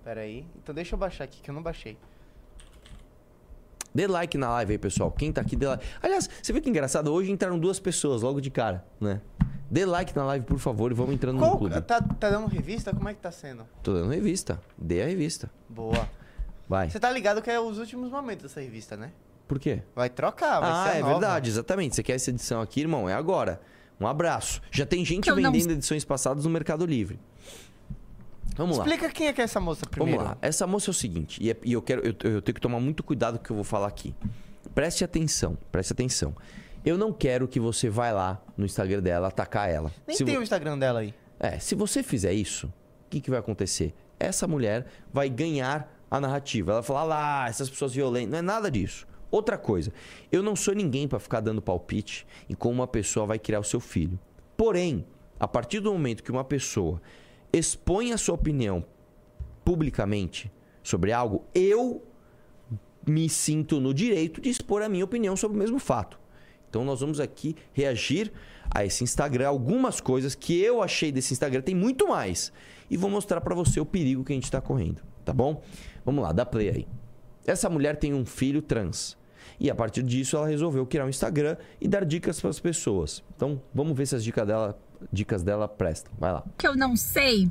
Pera 0.03 0.23
aí. 0.23 0.47
Então 0.63 0.75
deixa 0.75 0.95
eu 0.95 0.99
baixar 0.99 1.25
aqui, 1.25 1.43
que 1.43 1.51
eu 1.51 1.55
não 1.55 1.63
baixei. 1.63 1.97
Dê 3.95 4.07
like 4.07 4.39
na 4.39 4.49
live 4.51 4.73
aí, 4.73 4.79
pessoal. 4.79 5.11
Quem 5.11 5.31
tá 5.31 5.43
aqui, 5.43 5.55
dê 5.55 5.67
like. 5.67 5.85
Aliás, 6.03 6.29
você 6.43 6.53
viu 6.53 6.63
que 6.63 6.71
engraçado? 6.71 7.13
Hoje 7.13 7.31
entraram 7.31 7.59
duas 7.59 7.79
pessoas 7.79 8.23
logo 8.23 8.41
de 8.41 8.51
cara, 8.51 8.85
né? 8.99 9.21
Dê 9.71 9.85
like 9.85 10.17
na 10.17 10.25
live, 10.25 10.47
por 10.47 10.59
favor, 10.59 10.91
e 10.91 10.95
vamos 10.95 11.15
entrando 11.15 11.35
no 11.37 11.41
Qual, 11.43 11.59
clube. 11.59 11.81
tá, 11.83 12.01
tá 12.01 12.31
dando 12.31 12.47
revista? 12.47 12.95
Como 12.95 13.09
é 13.09 13.15
que 13.15 13.21
tá 13.21 13.31
sendo? 13.31 13.67
Tô 13.83 13.93
dando 13.93 14.11
revista. 14.11 14.61
Dê 14.79 15.03
a 15.03 15.07
revista. 15.07 15.51
Boa. 15.69 16.09
Vai. 16.73 16.89
Você 16.89 16.99
tá 16.99 17.11
ligado 17.11 17.43
que 17.43 17.51
é 17.51 17.61
os 17.61 17.77
últimos 17.79 18.11
momentos 18.11 18.45
dessa 18.45 18.59
revista, 18.59 18.97
né? 18.97 19.13
Por 19.47 19.59
quê? 19.59 19.83
Vai 19.95 20.09
trocar, 20.09 20.59
vai 20.59 20.71
ah, 20.71 20.85
ser 20.85 20.89
a 20.89 20.95
é 20.95 21.01
nova. 21.03 21.13
verdade, 21.13 21.51
exatamente. 21.51 21.95
Você 21.95 22.03
quer 22.03 22.15
essa 22.15 22.31
edição 22.31 22.63
aqui, 22.63 22.81
irmão? 22.81 23.07
É 23.07 23.13
agora. 23.13 23.61
Um 24.01 24.07
abraço. 24.07 24.63
Já 24.71 24.87
tem 24.87 25.05
gente 25.05 25.29
Eu 25.29 25.37
não- 25.37 25.53
vendendo 25.53 25.73
edições 25.73 26.03
passadas 26.03 26.47
no 26.47 26.51
Mercado 26.51 26.87
Livre. 26.87 27.21
Vamos 28.57 28.79
lá. 28.79 28.85
Explica 28.87 29.11
quem 29.11 29.27
é 29.27 29.35
que 29.35 29.43
é 29.43 29.45
essa 29.45 29.61
moça 29.61 29.85
primeiro. 29.85 30.17
Vamos 30.21 30.33
lá. 30.33 30.39
Essa 30.41 30.67
moça 30.67 30.89
é 30.89 30.93
o 30.93 30.95
seguinte, 30.95 31.39
e, 31.43 31.51
é- 31.51 31.57
e 31.63 31.75
eu 31.75 31.83
quero, 31.83 32.01
eu, 32.07 32.15
eu 32.31 32.41
tenho 32.41 32.55
que 32.55 32.61
tomar 32.61 32.81
muito 32.81 33.03
cuidado 33.03 33.37
com 33.37 33.43
o 33.43 33.45
que 33.45 33.51
eu 33.53 33.57
vou 33.57 33.65
falar 33.65 33.89
aqui. 33.89 34.15
Preste 34.75 35.05
atenção, 35.05 35.59
preste 35.71 35.93
atenção. 35.93 36.35
Eu 36.83 36.97
não 36.97 37.13
quero 37.13 37.47
que 37.47 37.61
você 37.61 37.91
vá 37.91 38.11
lá 38.13 38.43
no 38.57 38.65
Instagram 38.65 39.01
dela 39.03 39.29
atacar 39.29 39.69
ela. 39.71 39.93
Nem 40.07 40.17
Se 40.17 40.25
tem 40.25 40.35
vo- 40.35 40.41
o 40.41 40.43
Instagram 40.43 40.79
dela 40.79 41.01
aí. 41.01 41.13
É, 41.39 41.59
se 41.59 41.75
você 41.75 42.03
fizer 42.03 42.33
isso, 42.33 42.67
o 42.67 43.11
que, 43.11 43.21
que 43.21 43.29
vai 43.29 43.39
acontecer? 43.41 43.95
Essa 44.19 44.47
mulher 44.47 44.87
vai 45.13 45.29
ganhar 45.29 45.91
a 46.17 46.21
narrativa. 46.21 46.73
Ela 46.73 46.81
vai 46.81 46.87
falar 46.87 47.01
"Ah 47.01 47.05
lá, 47.05 47.49
essas 47.49 47.71
pessoas 47.71 47.95
violentas. 47.95 48.31
Não 48.31 48.39
é 48.39 48.43
nada 48.43 48.71
disso. 48.71 49.07
Outra 49.31 49.57
coisa, 49.57 49.91
eu 50.31 50.43
não 50.43 50.55
sou 50.55 50.75
ninguém 50.75 51.09
pra 51.09 51.19
ficar 51.19 51.41
dando 51.41 51.63
palpite 51.63 52.27
em 52.51 52.55
como 52.55 52.75
uma 52.75 52.87
pessoa 52.87 53.25
vai 53.25 53.39
criar 53.39 53.61
o 53.61 53.65
seu 53.65 53.81
filho. 53.81 54.19
Porém, 54.57 55.07
a 55.41 55.49
partir 55.49 55.81
do 55.81 55.91
momento 55.91 56.23
que 56.23 56.31
uma 56.31 56.45
pessoa 56.45 57.01
expõe 57.51 58.13
a 58.13 58.19
sua 58.19 58.35
opinião 58.35 58.85
publicamente 59.65 60.53
sobre 60.83 61.13
algo, 61.13 61.47
eu 61.55 62.03
me 63.07 63.27
sinto 63.29 63.81
no 63.81 63.95
direito 63.95 64.41
de 64.41 64.51
expor 64.51 64.83
a 64.83 64.89
minha 64.89 65.05
opinião 65.05 65.35
sobre 65.35 65.57
o 65.57 65.61
mesmo 65.61 65.79
fato. 65.79 66.21
Então 66.69 66.85
nós 66.85 67.01
vamos 67.01 67.19
aqui 67.19 67.57
reagir 67.73 68.31
a 68.71 68.85
esse 68.85 69.03
Instagram, 69.03 69.49
algumas 69.49 70.01
coisas 70.01 70.35
que 70.35 70.61
eu 70.61 70.83
achei 70.83 71.11
desse 71.11 71.33
Instagram, 71.33 71.63
tem 71.63 71.75
muito 71.75 72.09
mais. 72.09 72.53
E 72.91 72.97
vou 72.97 73.09
mostrar 73.09 73.41
pra 73.41 73.55
você 73.55 73.81
o 73.81 73.87
perigo 73.87 74.25
que 74.25 74.33
a 74.33 74.35
gente 74.35 74.51
tá 74.51 74.61
correndo, 74.61 75.03
tá 75.25 75.33
bom? 75.33 75.63
Vamos 76.05 76.23
lá, 76.23 76.33
dá 76.33 76.45
play 76.45 76.69
aí. 76.69 76.89
Essa 77.47 77.69
mulher 77.69 77.97
tem 77.97 78.15
um 78.15 78.25
filho 78.25 78.63
trans. 78.63 79.17
E 79.59 79.71
a 79.71 79.75
partir 79.75 80.03
disso 80.03 80.37
ela 80.37 80.49
resolveu 80.49 80.87
criar 80.87 81.05
um 81.05 81.09
Instagram 81.09 81.57
e 81.81 81.87
dar 81.87 82.05
dicas 82.05 82.41
para 82.41 82.51
as 82.51 82.61
pessoas. 82.61 83.23
Então, 83.37 83.61
vamos 83.75 83.97
ver 83.97 84.07
se 84.07 84.17
as 84.17 84.25
dicas 84.25 84.47
dela, 84.47 84.79
dicas 85.13 85.43
dela 85.43 85.69
prestam. 85.69 86.13
Vai 86.19 86.33
lá. 86.33 86.45
que 86.57 86.67
eu 86.67 86.77
não 86.77 86.97
sei, 86.97 87.51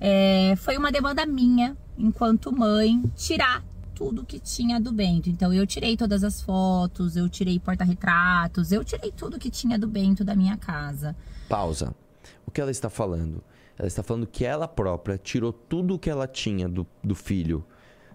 é, 0.00 0.54
foi 0.56 0.78
uma 0.78 0.90
demanda 0.90 1.26
minha, 1.26 1.76
enquanto 1.98 2.50
mãe, 2.50 3.02
tirar 3.14 3.62
tudo 3.94 4.24
que 4.24 4.40
tinha 4.40 4.80
do 4.80 4.90
Bento. 4.90 5.28
Então 5.28 5.52
eu 5.52 5.66
tirei 5.66 5.94
todas 5.94 6.24
as 6.24 6.40
fotos, 6.40 7.16
eu 7.16 7.28
tirei 7.28 7.60
porta-retratos, 7.60 8.72
eu 8.72 8.82
tirei 8.82 9.12
tudo 9.12 9.38
que 9.38 9.50
tinha 9.50 9.78
do 9.78 9.86
Bento 9.86 10.24
da 10.24 10.34
minha 10.34 10.56
casa. 10.56 11.14
Pausa. 11.50 11.94
O 12.46 12.50
que 12.50 12.62
ela 12.62 12.70
está 12.70 12.88
falando? 12.88 13.44
Ela 13.80 13.86
está 13.86 14.02
falando 14.02 14.26
que 14.26 14.44
ela 14.44 14.68
própria 14.68 15.16
tirou 15.16 15.54
tudo 15.54 15.94
o 15.94 15.98
que 15.98 16.10
ela 16.10 16.26
tinha 16.26 16.68
do, 16.68 16.86
do 17.02 17.14
filho, 17.14 17.64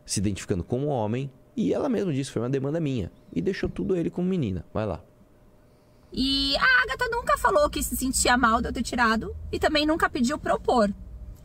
se 0.06 0.20
identificando 0.20 0.64
como 0.64 0.86
homem, 0.86 1.32
e 1.58 1.74
ela 1.74 1.90
mesma 1.90 2.14
disse, 2.14 2.30
foi 2.30 2.44
uma 2.44 2.52
demanda 2.52 2.80
minha. 2.80 3.12
E 3.34 3.42
deixou 3.42 3.68
tudo 3.68 3.96
ele 3.96 4.12
como 4.12 4.30
menina. 4.30 4.64
Vai 4.72 4.86
lá. 4.86 5.02
E 6.14 6.56
a 6.58 6.84
Agatha 6.84 7.10
nunca 7.10 7.36
falou 7.40 7.68
que 7.68 7.82
se 7.82 7.96
sentia 7.96 8.38
mal 8.38 8.62
de 8.62 8.68
eu 8.68 8.74
ter 8.74 8.84
tirado 8.84 9.36
e 9.52 9.58
também 9.58 9.88
nunca 9.88 10.08
pediu 10.08 10.38
pôr. 10.38 10.94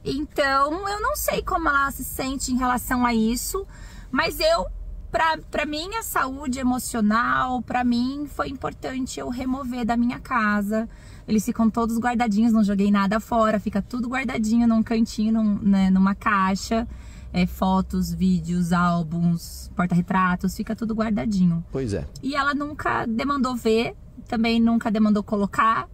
Então, 0.05 0.87
eu 0.87 1.01
não 1.01 1.17
sei 1.17 1.41
como 1.41 1.71
ela 1.71 1.91
se 1.91 2.05
sente 2.05 2.53
em 2.53 2.59
relação 2.59 3.07
a 3.07 3.15
isso, 3.15 3.67
mas 4.11 4.39
eu, 4.39 4.67
pra, 5.11 5.39
pra 5.51 5.65
minha 5.65 6.03
saúde 6.03 6.61
emocional, 6.61 7.63
pra 7.63 7.83
mim, 7.83 8.29
foi 8.29 8.51
importante 8.51 9.19
eu 9.19 9.31
remover 9.31 9.87
da 9.87 9.97
minha 9.97 10.21
casa. 10.21 10.87
Eles 11.31 11.45
ficam 11.45 11.71
todos 11.71 11.97
guardadinhos, 11.99 12.53
não 12.53 12.65
joguei 12.65 12.91
nada 12.91 13.21
fora, 13.21 13.61
fica 13.61 13.81
tudo 13.81 14.09
guardadinho 14.09 14.67
num 14.67 14.83
cantinho, 14.83 15.33
num- 15.33 15.59
né, 15.63 15.89
numa 15.89 16.15
caixa. 16.15 16.87
É, 17.33 17.47
fotos, 17.47 18.13
vídeos, 18.13 18.73
álbuns, 18.73 19.71
porta-retratos, 19.77 20.57
fica 20.57 20.75
tudo 20.75 20.93
guardadinho. 20.95 21.65
Pois 21.71 21.95
é. 21.95 22.05
E 22.21 22.35
ela 22.35 22.53
nunca 22.53 23.07
demandou 23.07 23.55
ver, 23.55 23.95
também 24.27 24.59
nunca 24.61 24.91
demandou 24.91 25.23
colocar. 25.23 25.89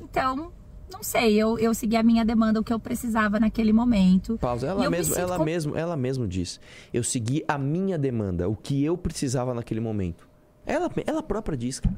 Então, 0.00 0.50
não 0.92 1.00
sei, 1.00 1.34
eu, 1.36 1.56
eu 1.60 1.72
segui 1.74 1.94
a 1.94 2.02
minha 2.02 2.24
demanda, 2.24 2.58
o 2.58 2.64
que 2.64 2.72
eu 2.72 2.80
precisava 2.80 3.38
naquele 3.38 3.72
momento. 3.72 4.36
Pausa. 4.38 4.66
Ela 4.66 4.80
me 4.82 4.88
mesmo, 4.90 5.14
sinto 5.14 5.22
ela 5.22 5.36
com- 5.38 5.44
mesmo, 5.44 5.76
ela 5.76 5.96
mesmo 5.96 6.26
diz. 6.26 6.58
Eu 6.92 7.04
segui 7.04 7.44
a 7.46 7.56
minha 7.56 7.96
demanda, 7.96 8.48
o 8.48 8.56
que 8.56 8.82
eu 8.84 8.98
precisava 8.98 9.54
naquele 9.54 9.78
momento. 9.80 10.28
Ela, 10.66 10.90
ela 11.06 11.22
própria 11.22 11.56
diz, 11.56 11.78
cara. 11.78 11.94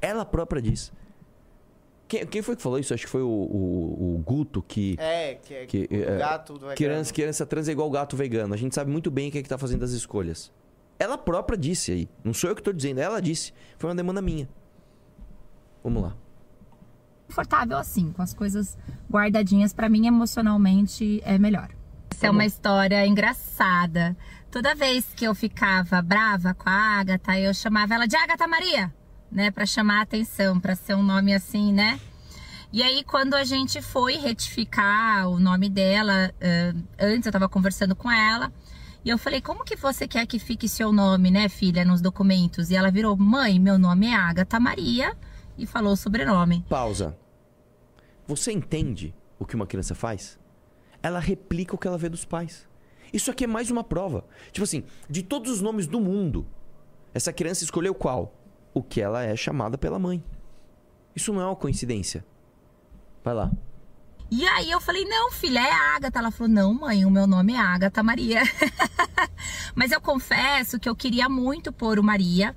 Ela 0.00 0.24
própria 0.24 0.60
diz. 0.60 0.92
Quem, 2.08 2.24
quem 2.26 2.40
foi 2.42 2.54
que 2.54 2.62
falou 2.62 2.78
isso? 2.78 2.94
Acho 2.94 3.04
que 3.04 3.10
foi 3.10 3.22
o, 3.22 3.26
o- 3.28 4.14
o 4.16 4.18
Guto 4.24 4.62
que. 4.62 4.94
É, 4.98 5.34
que 5.34 5.54
é 5.54 5.66
Que, 5.66 5.88
o 5.90 5.94
é, 5.94 6.18
gato 6.18 6.54
do 6.54 6.66
Criança, 6.74 7.12
criança 7.12 7.44
trans 7.46 7.68
é 7.68 7.72
igual 7.72 7.90
gato 7.90 8.16
vegano. 8.16 8.54
A 8.54 8.56
gente 8.56 8.74
sabe 8.74 8.90
muito 8.90 9.10
bem 9.10 9.30
quem 9.30 9.40
é 9.40 9.42
que 9.42 9.48
tá 9.48 9.58
fazendo 9.58 9.84
as 9.84 9.90
escolhas. 9.90 10.52
Ela 10.98 11.18
própria 11.18 11.58
disse 11.58 11.90
aí. 11.92 12.08
Não 12.24 12.32
sou 12.32 12.48
eu 12.50 12.56
que 12.56 12.62
tô 12.62 12.72
dizendo, 12.72 13.00
ela 13.00 13.20
disse. 13.20 13.52
Foi 13.76 13.90
uma 13.90 13.96
demanda 13.96 14.22
minha. 14.22 14.48
Vamos 15.82 16.02
lá. 16.02 16.16
confortável 17.26 17.76
assim, 17.76 18.12
com 18.12 18.22
as 18.22 18.32
coisas 18.32 18.78
guardadinhas, 19.10 19.72
pra 19.72 19.88
mim 19.88 20.06
emocionalmente 20.06 21.20
é 21.24 21.36
melhor. 21.38 21.70
Essa 22.10 22.28
é 22.28 22.30
uma 22.30 22.44
história 22.46 23.04
engraçada. 23.06 24.16
Toda 24.50 24.74
vez 24.74 25.04
que 25.14 25.24
eu 25.24 25.34
ficava 25.34 26.00
brava 26.00 26.54
com 26.54 26.68
a 26.68 27.00
Agatha, 27.00 27.38
eu 27.38 27.52
chamava 27.52 27.94
ela 27.94 28.06
de 28.06 28.16
Agatha 28.16 28.46
Maria, 28.46 28.94
né, 29.36 29.50
Pra 29.50 29.66
chamar 29.66 30.00
atenção, 30.00 30.58
pra 30.58 30.74
ser 30.74 30.94
um 30.94 31.02
nome 31.02 31.34
assim, 31.34 31.72
né? 31.72 32.00
E 32.72 32.82
aí, 32.82 33.04
quando 33.04 33.34
a 33.34 33.44
gente 33.44 33.80
foi 33.80 34.16
retificar 34.16 35.28
o 35.28 35.38
nome 35.38 35.68
dela, 35.68 36.34
antes 36.98 37.26
eu 37.26 37.32
tava 37.32 37.48
conversando 37.48 37.94
com 37.94 38.10
ela, 38.10 38.52
e 39.04 39.08
eu 39.08 39.16
falei, 39.16 39.40
como 39.40 39.62
que 39.62 39.76
você 39.76 40.08
quer 40.08 40.26
que 40.26 40.38
fique 40.38 40.68
seu 40.68 40.92
nome, 40.92 41.30
né, 41.30 41.48
filha, 41.48 41.84
nos 41.84 42.00
documentos? 42.00 42.70
E 42.70 42.76
ela 42.76 42.90
virou, 42.90 43.16
mãe, 43.16 43.60
meu 43.60 43.78
nome 43.78 44.06
é 44.06 44.14
Agatha 44.14 44.58
Maria, 44.58 45.16
e 45.56 45.64
falou 45.64 45.92
o 45.92 45.96
sobrenome. 45.96 46.64
Pausa. 46.68 47.16
Você 48.26 48.50
entende 48.50 49.14
o 49.38 49.46
que 49.46 49.54
uma 49.54 49.66
criança 49.66 49.94
faz? 49.94 50.38
Ela 51.02 51.20
replica 51.20 51.74
o 51.74 51.78
que 51.78 51.86
ela 51.86 51.96
vê 51.96 52.08
dos 52.08 52.24
pais. 52.24 52.66
Isso 53.12 53.30
aqui 53.30 53.44
é 53.44 53.46
mais 53.46 53.70
uma 53.70 53.84
prova. 53.84 54.24
Tipo 54.50 54.64
assim, 54.64 54.82
de 55.08 55.22
todos 55.22 55.52
os 55.52 55.60
nomes 55.60 55.86
do 55.86 56.00
mundo, 56.00 56.44
essa 57.14 57.32
criança 57.32 57.62
escolheu 57.62 57.94
qual? 57.94 58.34
O 58.76 58.82
que 58.82 59.00
ela 59.00 59.22
é 59.24 59.34
chamada 59.34 59.78
pela 59.78 59.98
mãe. 59.98 60.22
Isso 61.14 61.32
não 61.32 61.40
é 61.40 61.46
uma 61.46 61.56
coincidência. 61.56 62.22
Vai 63.24 63.32
lá. 63.32 63.50
E 64.30 64.46
aí 64.46 64.70
eu 64.70 64.78
falei, 64.82 65.06
não, 65.06 65.32
filha, 65.32 65.60
é 65.60 65.72
Agatha. 65.96 66.18
Ela 66.18 66.30
falou, 66.30 66.52
não, 66.52 66.74
mãe, 66.74 67.02
o 67.06 67.10
meu 67.10 67.26
nome 67.26 67.54
é 67.54 67.58
Agatha 67.58 68.02
Maria. 68.02 68.42
Mas 69.74 69.92
eu 69.92 70.00
confesso 70.00 70.78
que 70.78 70.86
eu 70.86 70.94
queria 70.94 71.26
muito 71.26 71.72
pôr 71.72 71.98
o 71.98 72.02
Maria. 72.04 72.54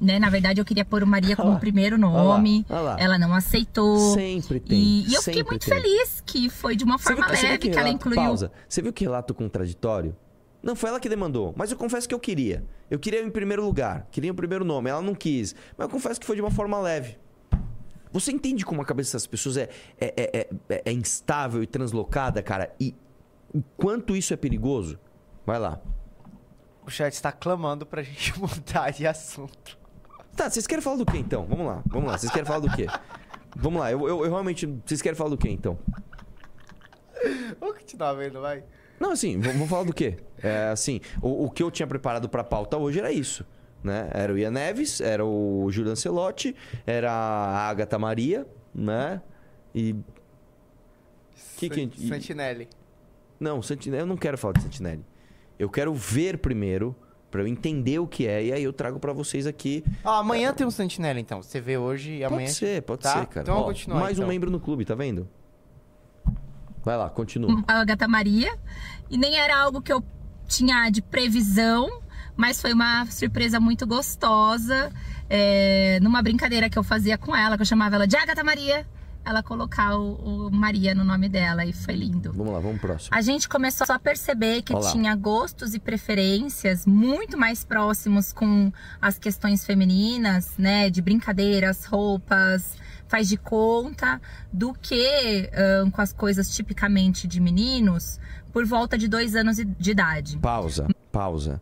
Né? 0.00 0.18
Na 0.18 0.28
verdade, 0.28 0.60
eu 0.60 0.64
queria 0.64 0.84
pôr 0.84 1.04
o 1.04 1.06
Maria 1.06 1.36
como 1.36 1.50
lá, 1.52 1.60
primeiro 1.60 1.94
lá, 2.00 2.00
nome. 2.00 2.66
lá. 2.68 2.96
Ela 2.98 3.16
não 3.16 3.32
aceitou. 3.32 4.12
Sempre 4.14 4.58
tem. 4.58 4.76
E, 4.76 5.08
e 5.08 5.14
eu 5.14 5.22
fiquei 5.22 5.44
muito 5.44 5.64
tem. 5.64 5.80
feliz 5.80 6.20
que 6.26 6.50
foi 6.50 6.74
de 6.74 6.82
uma 6.82 6.98
forma 6.98 7.24
viu, 7.28 7.32
leve 7.32 7.58
que, 7.58 7.68
ela 7.68 7.76
relato- 7.82 7.94
incluiu. 7.94 8.16
Pausa. 8.16 8.50
Você 8.68 8.82
viu 8.82 8.92
que 8.92 9.04
relato 9.04 9.32
contraditório? 9.34 10.16
Não 10.62 10.76
foi 10.76 10.90
ela 10.90 11.00
que 11.00 11.08
demandou, 11.08 11.54
mas 11.56 11.70
eu 11.70 11.76
confesso 11.76 12.08
que 12.08 12.14
eu 12.14 12.20
queria. 12.20 12.64
Eu 12.90 12.98
queria 12.98 13.22
em 13.22 13.30
primeiro 13.30 13.64
lugar, 13.64 14.06
queria 14.10 14.30
o 14.30 14.34
primeiro 14.34 14.64
nome, 14.64 14.90
ela 14.90 15.00
não 15.00 15.14
quis. 15.14 15.54
Mas 15.76 15.86
eu 15.86 15.90
confesso 15.90 16.20
que 16.20 16.26
foi 16.26 16.36
de 16.36 16.42
uma 16.42 16.50
forma 16.50 16.78
leve. 16.78 17.18
Você 18.12 18.30
entende 18.32 18.64
como 18.64 18.82
a 18.82 18.84
cabeça 18.84 19.08
dessas 19.12 19.26
pessoas 19.26 19.56
é, 19.56 19.68
é, 20.00 20.14
é, 20.16 20.48
é- 20.68 20.82
é 20.86 20.92
instável 20.92 21.62
e 21.62 21.66
translocada, 21.66 22.42
cara? 22.42 22.74
E 22.80 22.94
o 23.54 23.62
quanto 23.76 24.16
isso 24.16 24.34
é 24.34 24.36
perigoso? 24.36 24.98
Vai 25.46 25.58
lá. 25.58 25.80
O 26.84 26.90
chat 26.90 27.12
está 27.12 27.30
clamando 27.30 27.86
pra 27.86 28.02
gente 28.02 28.36
mudar 28.38 28.90
de 28.90 29.06
assunto. 29.06 29.78
Tá, 30.36 30.50
vocês 30.50 30.66
querem 30.66 30.82
falar 30.82 30.96
do 30.96 31.06
que 31.06 31.16
então? 31.18 31.46
Vamos 31.46 31.66
lá, 31.66 31.82
vamos 31.86 32.10
lá. 32.10 32.18
Vocês 32.18 32.32
querem 32.32 32.46
falar 32.46 32.60
do 32.60 32.70
quê? 32.70 32.86
Vamos 33.56 33.80
lá, 33.80 33.90
eu, 33.92 34.00
eu- 34.08 34.24
eu 34.24 34.30
realmente. 34.30 34.66
Vocês 34.84 35.00
querem 35.00 35.16
falar 35.16 35.30
do 35.30 35.38
que 35.38 35.48
então? 35.48 35.78
Vamos 37.60 37.76
continuar 37.78 38.12
vendo, 38.14 38.40
vai. 38.40 38.64
Não, 39.00 39.12
assim, 39.12 39.40
vamos 39.40 39.68
falar 39.68 39.84
do 39.84 39.94
quê? 39.94 40.18
É, 40.42 40.68
assim, 40.68 41.00
o, 41.22 41.46
o 41.46 41.50
que 41.50 41.62
eu 41.62 41.70
tinha 41.70 41.86
preparado 41.86 42.28
pra 42.28 42.44
pauta 42.44 42.76
hoje 42.76 42.98
era 42.98 43.10
isso. 43.10 43.44
Né? 43.82 44.10
Era 44.12 44.30
o 44.32 44.36
Ian 44.38 44.50
Neves, 44.50 45.00
era 45.00 45.24
o 45.24 45.66
Júlio 45.70 45.90
Ancelotti, 45.90 46.54
era 46.86 47.10
a 47.10 47.68
Agatha 47.70 47.98
Maria, 47.98 48.46
né? 48.74 49.22
E. 49.74 49.96
Que 51.56 51.70
que 51.70 52.08
Sentinelli. 52.08 52.68
Não, 53.38 53.62
Santinelli, 53.62 54.02
eu 54.02 54.06
não 54.06 54.18
quero 54.18 54.36
falar 54.36 54.52
de 54.52 54.62
Santinelli. 54.62 55.02
Eu 55.58 55.70
quero 55.70 55.94
ver 55.94 56.36
primeiro, 56.38 56.94
pra 57.30 57.40
eu 57.42 57.46
entender 57.46 57.98
o 57.98 58.06
que 58.06 58.26
é, 58.26 58.44
e 58.44 58.52
aí 58.52 58.62
eu 58.62 58.72
trago 58.72 58.98
pra 59.00 59.14
vocês 59.14 59.46
aqui. 59.46 59.82
Ó, 60.04 60.10
amanhã 60.20 60.52
tem 60.52 60.66
um 60.66 60.70
Sentinelli, 60.70 61.20
então. 61.20 61.42
Você 61.42 61.58
vê 61.58 61.78
hoje 61.78 62.16
e 62.16 62.24
amanhã... 62.24 62.46
Pode 62.48 62.52
ser, 62.58 62.82
pode 62.82 63.02
Tá? 63.02 63.20
ser, 63.20 63.26
cara. 63.28 63.42
Então 63.44 63.54
Ó, 63.54 63.60
vamos 63.62 63.78
continuar, 63.78 64.00
mais 64.00 64.18
um 64.18 64.22
então. 64.22 64.28
membro 64.28 64.50
no 64.50 64.60
clube, 64.60 64.84
tá 64.84 64.94
vendo? 64.94 65.26
Vai 66.84 66.96
lá, 66.96 67.08
continua. 67.08 67.62
a 67.66 67.80
Agatha 67.80 68.08
Maria. 68.08 68.56
E 69.10 69.18
nem 69.18 69.36
era 69.36 69.58
algo 69.60 69.82
que 69.82 69.92
eu 69.92 70.02
tinha 70.46 70.90
de 70.90 71.02
previsão, 71.02 72.00
mas 72.36 72.60
foi 72.60 72.72
uma 72.72 73.06
surpresa 73.06 73.60
muito 73.60 73.86
gostosa. 73.86 74.90
É, 75.28 75.98
numa 76.02 76.22
brincadeira 76.22 76.68
que 76.68 76.78
eu 76.78 76.82
fazia 76.82 77.16
com 77.16 77.34
ela, 77.34 77.56
que 77.56 77.62
eu 77.62 77.66
chamava 77.66 77.94
ela 77.94 78.06
de 78.06 78.16
Agatha 78.16 78.42
Maria, 78.42 78.84
ela 79.24 79.42
colocar 79.42 79.96
o, 79.96 80.48
o 80.48 80.50
Maria 80.50 80.94
no 80.94 81.04
nome 81.04 81.28
dela 81.28 81.64
e 81.64 81.72
foi 81.72 81.94
lindo. 81.94 82.32
Vamos 82.32 82.52
lá, 82.52 82.58
vamos 82.58 82.78
pro 82.78 82.88
próximo. 82.88 83.16
A 83.16 83.20
gente 83.20 83.48
começou 83.48 83.86
a 83.88 83.98
perceber 83.98 84.62
que 84.62 84.74
Olá. 84.74 84.90
tinha 84.90 85.14
gostos 85.14 85.74
e 85.74 85.78
preferências 85.78 86.86
muito 86.86 87.36
mais 87.38 87.64
próximos 87.64 88.32
com 88.32 88.72
as 89.00 89.18
questões 89.18 89.64
femininas, 89.64 90.54
né? 90.58 90.90
De 90.90 91.02
brincadeiras, 91.02 91.84
roupas, 91.84 92.76
faz 93.10 93.28
de 93.28 93.36
conta, 93.36 94.22
do 94.52 94.72
que 94.72 95.50
ahn, 95.52 95.90
com 95.90 96.00
as 96.00 96.12
coisas 96.12 96.54
tipicamente 96.54 97.26
de 97.26 97.40
meninos 97.40 98.20
por 98.52 98.64
volta 98.64 98.96
de 98.96 99.08
dois 99.08 99.34
anos 99.34 99.56
de 99.56 99.90
idade. 99.90 100.38
Pausa, 100.38 100.86
pausa. 101.10 101.60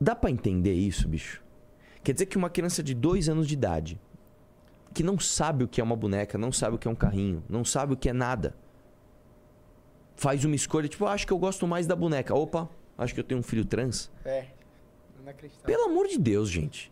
Dá 0.00 0.16
pra 0.16 0.30
entender 0.30 0.72
isso, 0.72 1.06
bicho? 1.06 1.42
Quer 2.02 2.14
dizer 2.14 2.24
que 2.24 2.38
uma 2.38 2.48
criança 2.48 2.82
de 2.82 2.94
dois 2.94 3.28
anos 3.28 3.46
de 3.46 3.52
idade, 3.52 4.00
que 4.94 5.02
não 5.02 5.18
sabe 5.18 5.64
o 5.64 5.68
que 5.68 5.78
é 5.78 5.84
uma 5.84 5.94
boneca, 5.94 6.38
não 6.38 6.50
sabe 6.50 6.76
o 6.76 6.78
que 6.78 6.88
é 6.88 6.90
um 6.90 6.94
carrinho, 6.94 7.44
não 7.46 7.62
sabe 7.62 7.92
o 7.92 7.96
que 7.98 8.08
é 8.08 8.14
nada, 8.14 8.56
faz 10.16 10.42
uma 10.42 10.56
escolha, 10.56 10.88
tipo, 10.88 11.04
"Ah, 11.04 11.12
acho 11.12 11.26
que 11.26 11.32
eu 11.34 11.38
gosto 11.38 11.66
mais 11.66 11.86
da 11.86 11.94
boneca. 11.94 12.34
Opa, 12.34 12.66
acho 12.96 13.12
que 13.12 13.20
eu 13.20 13.24
tenho 13.24 13.40
um 13.40 13.42
filho 13.42 13.66
trans. 13.66 14.10
É. 14.24 14.46
Pelo 15.66 15.84
amor 15.84 16.06
de 16.08 16.18
Deus, 16.18 16.48
gente. 16.48 16.90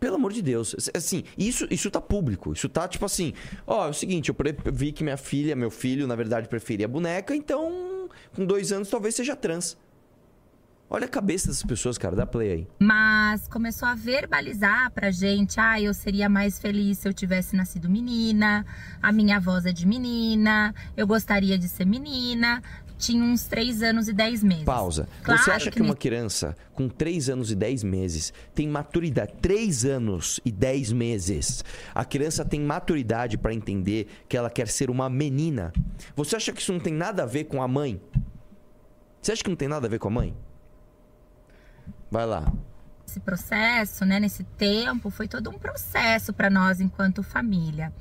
Pelo 0.00 0.14
amor 0.16 0.32
de 0.32 0.42
Deus. 0.42 0.76
Assim, 0.94 1.24
isso, 1.36 1.66
isso 1.70 1.90
tá 1.90 2.00
público. 2.00 2.52
Isso 2.52 2.68
tá 2.68 2.86
tipo 2.86 3.04
assim. 3.04 3.32
Ó, 3.66 3.86
é 3.86 3.90
o 3.90 3.94
seguinte, 3.94 4.28
eu 4.30 4.36
vi 4.72 4.92
que 4.92 5.02
minha 5.02 5.16
filha, 5.16 5.56
meu 5.56 5.70
filho, 5.70 6.06
na 6.06 6.14
verdade, 6.14 6.48
preferia 6.48 6.86
boneca, 6.86 7.34
então, 7.34 8.08
com 8.34 8.44
dois 8.44 8.72
anos, 8.72 8.88
talvez 8.88 9.14
seja 9.14 9.34
trans. 9.34 9.76
Olha 10.90 11.04
a 11.04 11.08
cabeça 11.08 11.48
dessas 11.48 11.62
pessoas, 11.62 11.98
cara. 11.98 12.16
Dá 12.16 12.24
play 12.24 12.50
aí. 12.50 12.66
Mas 12.78 13.46
começou 13.46 13.86
a 13.86 13.94
verbalizar 13.94 14.90
pra 14.92 15.10
gente, 15.10 15.60
ah, 15.60 15.78
eu 15.78 15.92
seria 15.92 16.30
mais 16.30 16.58
feliz 16.58 16.98
se 16.98 17.08
eu 17.08 17.12
tivesse 17.12 17.54
nascido 17.54 17.90
menina, 17.90 18.64
a 19.02 19.12
minha 19.12 19.38
voz 19.38 19.66
é 19.66 19.72
de 19.72 19.86
menina, 19.86 20.74
eu 20.96 21.06
gostaria 21.06 21.58
de 21.58 21.68
ser 21.68 21.84
menina. 21.84 22.62
Tinha 22.98 23.22
uns 23.22 23.44
três 23.44 23.82
anos 23.82 24.08
e 24.08 24.12
dez 24.12 24.42
meses. 24.42 24.64
Pausa. 24.64 25.08
Claro 25.22 25.40
Você 25.40 25.50
acha 25.52 25.70
que, 25.70 25.76
que 25.76 25.82
uma 25.82 25.94
criança 25.94 26.56
com 26.74 26.88
3 26.88 27.30
anos 27.30 27.52
e 27.52 27.54
10 27.54 27.84
meses 27.84 28.32
tem 28.54 28.68
maturidade? 28.68 29.34
3 29.40 29.84
anos 29.84 30.40
e 30.44 30.50
10 30.50 30.92
meses. 30.92 31.64
A 31.94 32.04
criança 32.04 32.44
tem 32.44 32.60
maturidade 32.60 33.38
pra 33.38 33.54
entender 33.54 34.08
que 34.28 34.36
ela 34.36 34.50
quer 34.50 34.66
ser 34.66 34.90
uma 34.90 35.08
menina. 35.08 35.72
Você 36.16 36.34
acha 36.36 36.52
que 36.52 36.60
isso 36.60 36.72
não 36.72 36.80
tem 36.80 36.92
nada 36.92 37.22
a 37.22 37.26
ver 37.26 37.44
com 37.44 37.62
a 37.62 37.68
mãe? 37.68 38.00
Você 39.22 39.32
acha 39.32 39.44
que 39.44 39.50
não 39.50 39.56
tem 39.56 39.68
nada 39.68 39.86
a 39.86 39.90
ver 39.90 39.98
com 39.98 40.08
a 40.08 40.10
mãe? 40.10 40.36
Vai 42.10 42.26
lá. 42.26 42.52
Esse 43.06 43.20
processo, 43.20 44.04
né, 44.04 44.20
nesse 44.20 44.44
tempo, 44.44 45.08
foi 45.08 45.26
todo 45.28 45.48
um 45.50 45.58
processo 45.58 46.32
para 46.32 46.50
nós 46.50 46.80
enquanto 46.80 47.22
família. 47.22 47.92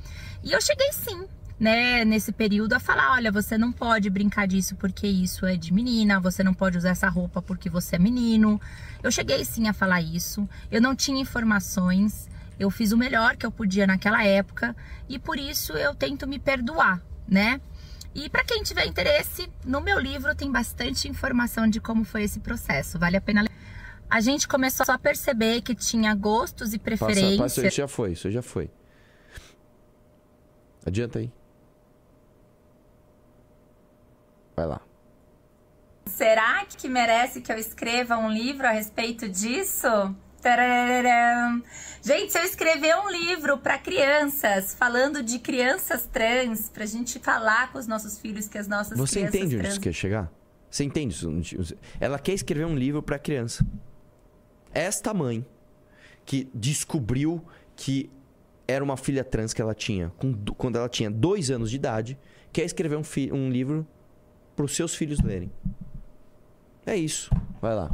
E 0.43 0.52
eu 0.52 0.62
cheguei 0.62 0.91
sim, 0.91 1.28
né, 1.60 2.05
nesse 2.05 2.32
período 2.32 2.74
a 2.74 2.80
falar, 2.80 3.14
olha, 3.14 3.32
você 3.32 3.58
não 3.58 3.72
pode 3.72 4.10
brincar 4.10 4.47
disso 4.47 4.76
porque 4.76 5.08
isso 5.08 5.45
é 5.45 5.55
de 5.55 5.74
menina, 5.74 6.20
você 6.20 6.43
não 6.43 6.53
pode 6.53 6.78
usar 6.78 6.89
essa 6.89 7.10
roupa 7.10 7.41
porque 7.41 7.70
você 7.70 7.95
é 7.95 7.99
menino. 7.99 8.62
Eu 9.01 9.12
cheguei 9.12 9.43
sim 9.43 9.68
a 9.68 9.74
falar 9.74 10.01
isso. 10.01 10.47
Eu 10.70 10.82
não 10.82 10.95
tinha 10.95 11.20
informações. 11.20 12.30
Eu 12.60 12.70
fiz 12.70 12.91
o 12.91 12.97
melhor 12.97 13.36
que 13.36 13.45
eu 13.45 13.51
podia 13.51 13.86
naquela 13.88 14.24
época 14.24 14.76
e 15.10 15.18
por 15.20 15.38
isso 15.38 15.74
eu 15.74 15.93
tento 15.95 16.28
me 16.28 16.39
perdoar, 16.39 17.01
né? 17.28 17.62
E 18.16 18.30
para 18.30 18.43
quem 18.43 18.64
tiver 18.64 18.86
interesse, 18.88 19.47
no 19.64 19.80
meu 19.80 19.99
livro 19.99 20.34
tem 20.36 20.51
bastante 20.51 21.08
informação 21.08 21.68
de 21.68 21.80
como 21.80 22.03
foi 22.03 22.24
esse 22.24 22.39
processo. 22.39 22.97
Vale 22.97 23.16
a 23.18 23.22
pena 23.22 23.43
ler. 23.43 23.51
A 24.10 24.20
gente 24.22 24.47
começou 24.47 24.86
a 24.91 24.97
perceber 24.97 25.62
que 25.62 25.76
tinha 25.76 26.16
gostos 26.16 26.74
e 26.74 26.80
Passa, 26.80 26.84
preferências. 26.84 27.38
passa, 27.38 27.68
isso 27.68 27.78
já 27.78 27.88
foi, 27.88 28.12
isso 28.14 28.32
já 28.32 28.41
foi. 28.41 28.72
Adianta 30.86 31.20
aí. 31.20 31.32
Vai 34.58 34.66
lá. 34.66 34.82
Será 36.08 36.66
que 36.66 36.89
merece 36.89 37.41
que 37.41 37.51
eu 37.51 37.58
escreva 37.60 38.18
um 38.18 38.32
livro 38.32 38.66
a 38.66 38.72
respeito 38.72 39.30
disso? 39.30 39.88
Tararam. 40.41 41.62
Gente, 42.01 42.32
se 42.32 42.39
eu 42.39 42.43
escrever 42.43 42.95
um 42.97 43.10
livro 43.10 43.60
para 43.60 43.78
crianças, 43.78 44.74
falando 44.74 45.22
de 45.22 45.38
crianças 45.38 46.08
trans, 46.08 46.70
pra 46.70 46.88
gente 46.88 47.20
falar 47.20 47.72
com 47.72 47.78
os 47.78 47.86
nossos 47.86 48.18
filhos 48.18 48.47
que 48.47 48.58
as 48.58 48.68
nossas 48.68 48.97
Você 48.97 49.20
crianças 49.20 49.36
entende 49.36 49.55
onde 49.55 49.62
trans... 49.62 49.74
isso 49.74 49.82
quer 49.82 49.93
chegar? 49.93 50.32
Você 50.72 50.84
entende 50.84 51.16
isso? 51.16 51.76
Ela 51.99 52.18
quer 52.18 52.34
escrever 52.34 52.66
um 52.66 52.76
livro 52.76 53.03
para 53.03 53.20
criança. 53.20 53.64
Esta 54.74 55.14
mãe 55.14 55.45
que 56.26 56.49
descobriu 56.53 57.45
que 57.76 58.10
era 58.68 58.84
uma 58.84 58.97
filha 58.97 59.24
trans 59.24 59.53
que 59.53 59.62
ela 59.62 59.76
tinha 59.76 60.12
quando 60.58 60.78
ela 60.78 60.89
tinha 60.89 61.12
dois 61.12 61.51
anos 61.51 61.70
de 61.70 61.76
idade, 61.76 62.18
quer 62.51 62.64
escrever 62.64 62.97
um, 62.97 63.03
um 63.34 63.49
livro 63.49 63.88
para 64.58 64.66
os 64.66 64.76
seus 64.76 64.95
filhos 64.95 65.22
lerem. 65.22 65.51
É 66.86 66.95
isso. 66.95 67.30
Vai 67.62 67.76
lá. 67.76 67.91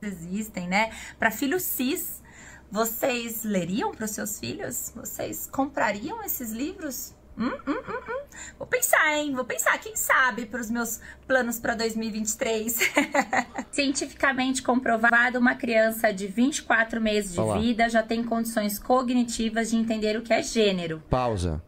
existem, 0.00 0.68
né? 0.68 0.92
Para 1.18 1.30
filhos 1.30 1.64
cis, 1.64 2.22
vocês 2.70 3.42
leriam 3.42 3.92
para 3.92 4.04
os 4.04 4.12
seus 4.12 4.38
filhos? 4.38 4.92
Vocês 4.94 5.48
comprariam 5.50 6.22
esses 6.22 6.52
livros? 6.52 7.14
Hum, 7.36 7.50
hum, 7.66 7.82
hum, 7.88 8.00
hum. 8.08 8.24
Vou 8.58 8.66
pensar, 8.66 9.16
hein? 9.16 9.34
Vou 9.34 9.44
pensar. 9.44 9.76
Quem 9.78 9.96
sabe 9.96 10.46
para 10.46 10.60
os 10.60 10.70
meus 10.70 11.00
planos 11.26 11.58
para 11.58 11.74
2023? 11.74 12.78
Cientificamente 13.72 14.62
comprovado, 14.62 15.38
uma 15.38 15.54
criança 15.54 16.12
de 16.12 16.26
24 16.26 17.00
meses 17.00 17.32
de 17.32 17.40
Olha 17.40 17.48
lá. 17.50 17.58
vida 17.58 17.88
já 17.88 18.02
tem 18.02 18.22
condições 18.22 18.78
cognitivas 18.78 19.70
de 19.70 19.76
entender 19.76 20.16
o 20.16 20.22
que 20.22 20.32
é 20.32 20.42
gênero. 20.42 21.02
Pausa. 21.10 21.62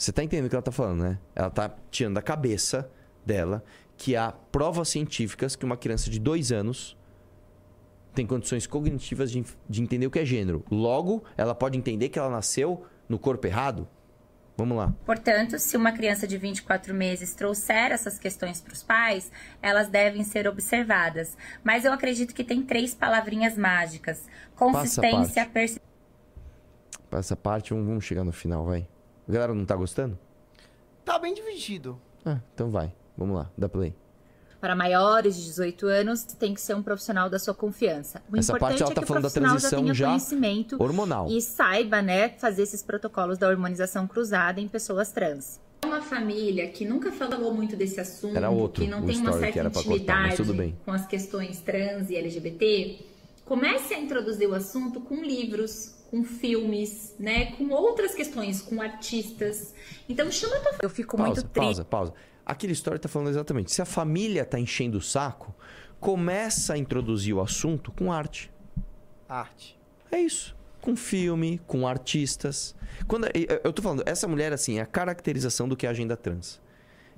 Você 0.00 0.12
tá 0.12 0.24
entendendo 0.24 0.46
o 0.46 0.48
que 0.48 0.56
ela 0.56 0.62
tá 0.62 0.72
falando, 0.72 1.02
né? 1.02 1.18
Ela 1.36 1.50
tá 1.50 1.70
tirando 1.90 2.14
da 2.14 2.22
cabeça 2.22 2.90
dela 3.24 3.62
que 3.98 4.16
há 4.16 4.32
provas 4.32 4.88
científicas 4.88 5.54
que 5.54 5.62
uma 5.62 5.76
criança 5.76 6.08
de 6.08 6.18
dois 6.18 6.50
anos 6.50 6.96
tem 8.14 8.26
condições 8.26 8.66
cognitivas 8.66 9.30
de, 9.30 9.44
de 9.68 9.82
entender 9.82 10.06
o 10.06 10.10
que 10.10 10.18
é 10.18 10.24
gênero. 10.24 10.64
Logo, 10.70 11.22
ela 11.36 11.54
pode 11.54 11.76
entender 11.76 12.08
que 12.08 12.18
ela 12.18 12.30
nasceu 12.30 12.82
no 13.10 13.18
corpo 13.18 13.46
errado. 13.46 13.86
Vamos 14.56 14.78
lá. 14.78 14.94
Portanto, 15.04 15.58
se 15.58 15.76
uma 15.76 15.92
criança 15.92 16.26
de 16.26 16.38
24 16.38 16.94
meses 16.94 17.34
trouxer 17.34 17.92
essas 17.92 18.18
questões 18.18 18.58
para 18.58 18.72
os 18.72 18.82
pais, 18.82 19.30
elas 19.60 19.88
devem 19.88 20.24
ser 20.24 20.48
observadas. 20.48 21.36
Mas 21.62 21.84
eu 21.84 21.92
acredito 21.92 22.34
que 22.34 22.42
tem 22.42 22.62
três 22.62 22.94
palavrinhas 22.94 23.54
mágicas: 23.54 24.24
consistência, 24.56 25.44
persistência. 25.44 25.90
Pra 27.10 27.18
essa 27.18 27.36
parte, 27.36 27.74
vamos 27.74 28.02
chegar 28.02 28.24
no 28.24 28.32
final, 28.32 28.64
vai. 28.64 28.88
A 29.30 29.32
galera 29.32 29.54
não 29.54 29.64
tá 29.64 29.76
gostando? 29.76 30.18
Tá 31.04 31.16
bem 31.16 31.32
dividido. 31.32 31.96
Ah, 32.26 32.38
então 32.52 32.68
vai. 32.68 32.92
Vamos 33.16 33.36
lá, 33.36 33.48
dá 33.56 33.68
play. 33.68 33.94
Para 34.60 34.74
maiores 34.74 35.36
de 35.36 35.44
18 35.44 35.86
anos, 35.86 36.24
tem 36.24 36.52
que 36.52 36.60
ser 36.60 36.74
um 36.74 36.82
profissional 36.82 37.30
da 37.30 37.38
sua 37.38 37.54
confiança. 37.54 38.20
O 38.28 38.36
Essa 38.36 38.50
importante 38.50 38.60
parte 38.60 38.82
ela 38.82 38.90
é 38.90 38.94
tá 38.96 39.00
que 39.02 39.06
falando 39.06 39.22
da 39.22 39.28
o 39.28 39.30
profissional 39.30 39.50
transição 39.52 39.78
já 39.78 39.82
tenha 39.84 39.94
já 39.94 40.06
conhecimento 40.08 40.82
hormonal. 40.82 41.28
e 41.30 41.40
saiba, 41.40 42.02
né, 42.02 42.30
fazer 42.30 42.62
esses 42.62 42.82
protocolos 42.82 43.38
da 43.38 43.48
hormonização 43.48 44.04
cruzada 44.08 44.60
em 44.60 44.66
pessoas 44.66 45.12
trans. 45.12 45.60
Uma 45.86 46.02
família 46.02 46.66
que 46.68 46.84
nunca 46.84 47.12
falou 47.12 47.54
muito 47.54 47.76
desse 47.76 48.00
assunto, 48.00 48.36
Era 48.36 48.50
outro 48.50 48.82
que 48.82 48.90
não 48.90 49.04
o 49.04 49.06
tem 49.06 49.16
uma 49.16 49.32
certa 49.32 49.52
que 49.52 49.58
era 49.60 49.70
pra 49.70 49.82
cortar, 49.84 49.94
mas 50.22 50.32
intimidade 50.32 50.36
tudo 50.38 50.54
bem. 50.54 50.76
com 50.84 50.90
as 50.90 51.06
questões 51.06 51.60
trans 51.60 52.10
e 52.10 52.16
LGBT, 52.16 52.98
comece 53.44 53.94
a 53.94 53.98
introduzir 54.00 54.48
o 54.48 54.54
assunto 54.54 55.00
com 55.00 55.22
livros, 55.22 55.94
com 56.10 56.24
filmes, 56.24 57.14
né, 57.18 57.52
com 57.52 57.68
outras 57.70 58.14
questões, 58.14 58.60
com 58.60 58.82
artistas. 58.82 59.74
Então 60.08 60.30
chama 60.30 60.56
a 60.56 60.60
tua... 60.60 60.72
Eu 60.82 60.90
fico 60.90 61.16
Pausa, 61.16 61.32
muito 61.34 61.48
triste. 61.48 61.54
pausa, 61.64 61.84
pausa. 61.84 62.14
Aquele 62.44 62.72
story 62.72 62.98
tá 62.98 63.08
falando 63.08 63.28
exatamente. 63.28 63.70
Se 63.72 63.80
a 63.80 63.84
família 63.84 64.44
tá 64.44 64.58
enchendo 64.58 64.98
o 64.98 65.00
saco, 65.00 65.54
começa 66.00 66.74
a 66.74 66.78
introduzir 66.78 67.32
o 67.34 67.40
assunto 67.40 67.92
com 67.92 68.12
arte. 68.12 68.50
Arte. 69.28 69.78
É 70.10 70.18
isso. 70.18 70.56
Com 70.80 70.96
filme, 70.96 71.60
com 71.66 71.86
artistas. 71.86 72.74
Quando 73.06 73.26
eu- 73.26 73.60
eu 73.62 73.72
tô 73.72 73.80
falando, 73.82 74.02
essa 74.04 74.26
mulher 74.26 74.52
assim, 74.52 74.78
é 74.78 74.82
a 74.82 74.86
caracterização 74.86 75.68
do 75.68 75.76
que 75.76 75.86
é 75.86 75.88
a 75.90 75.92
agenda 75.92 76.16
trans. 76.16 76.60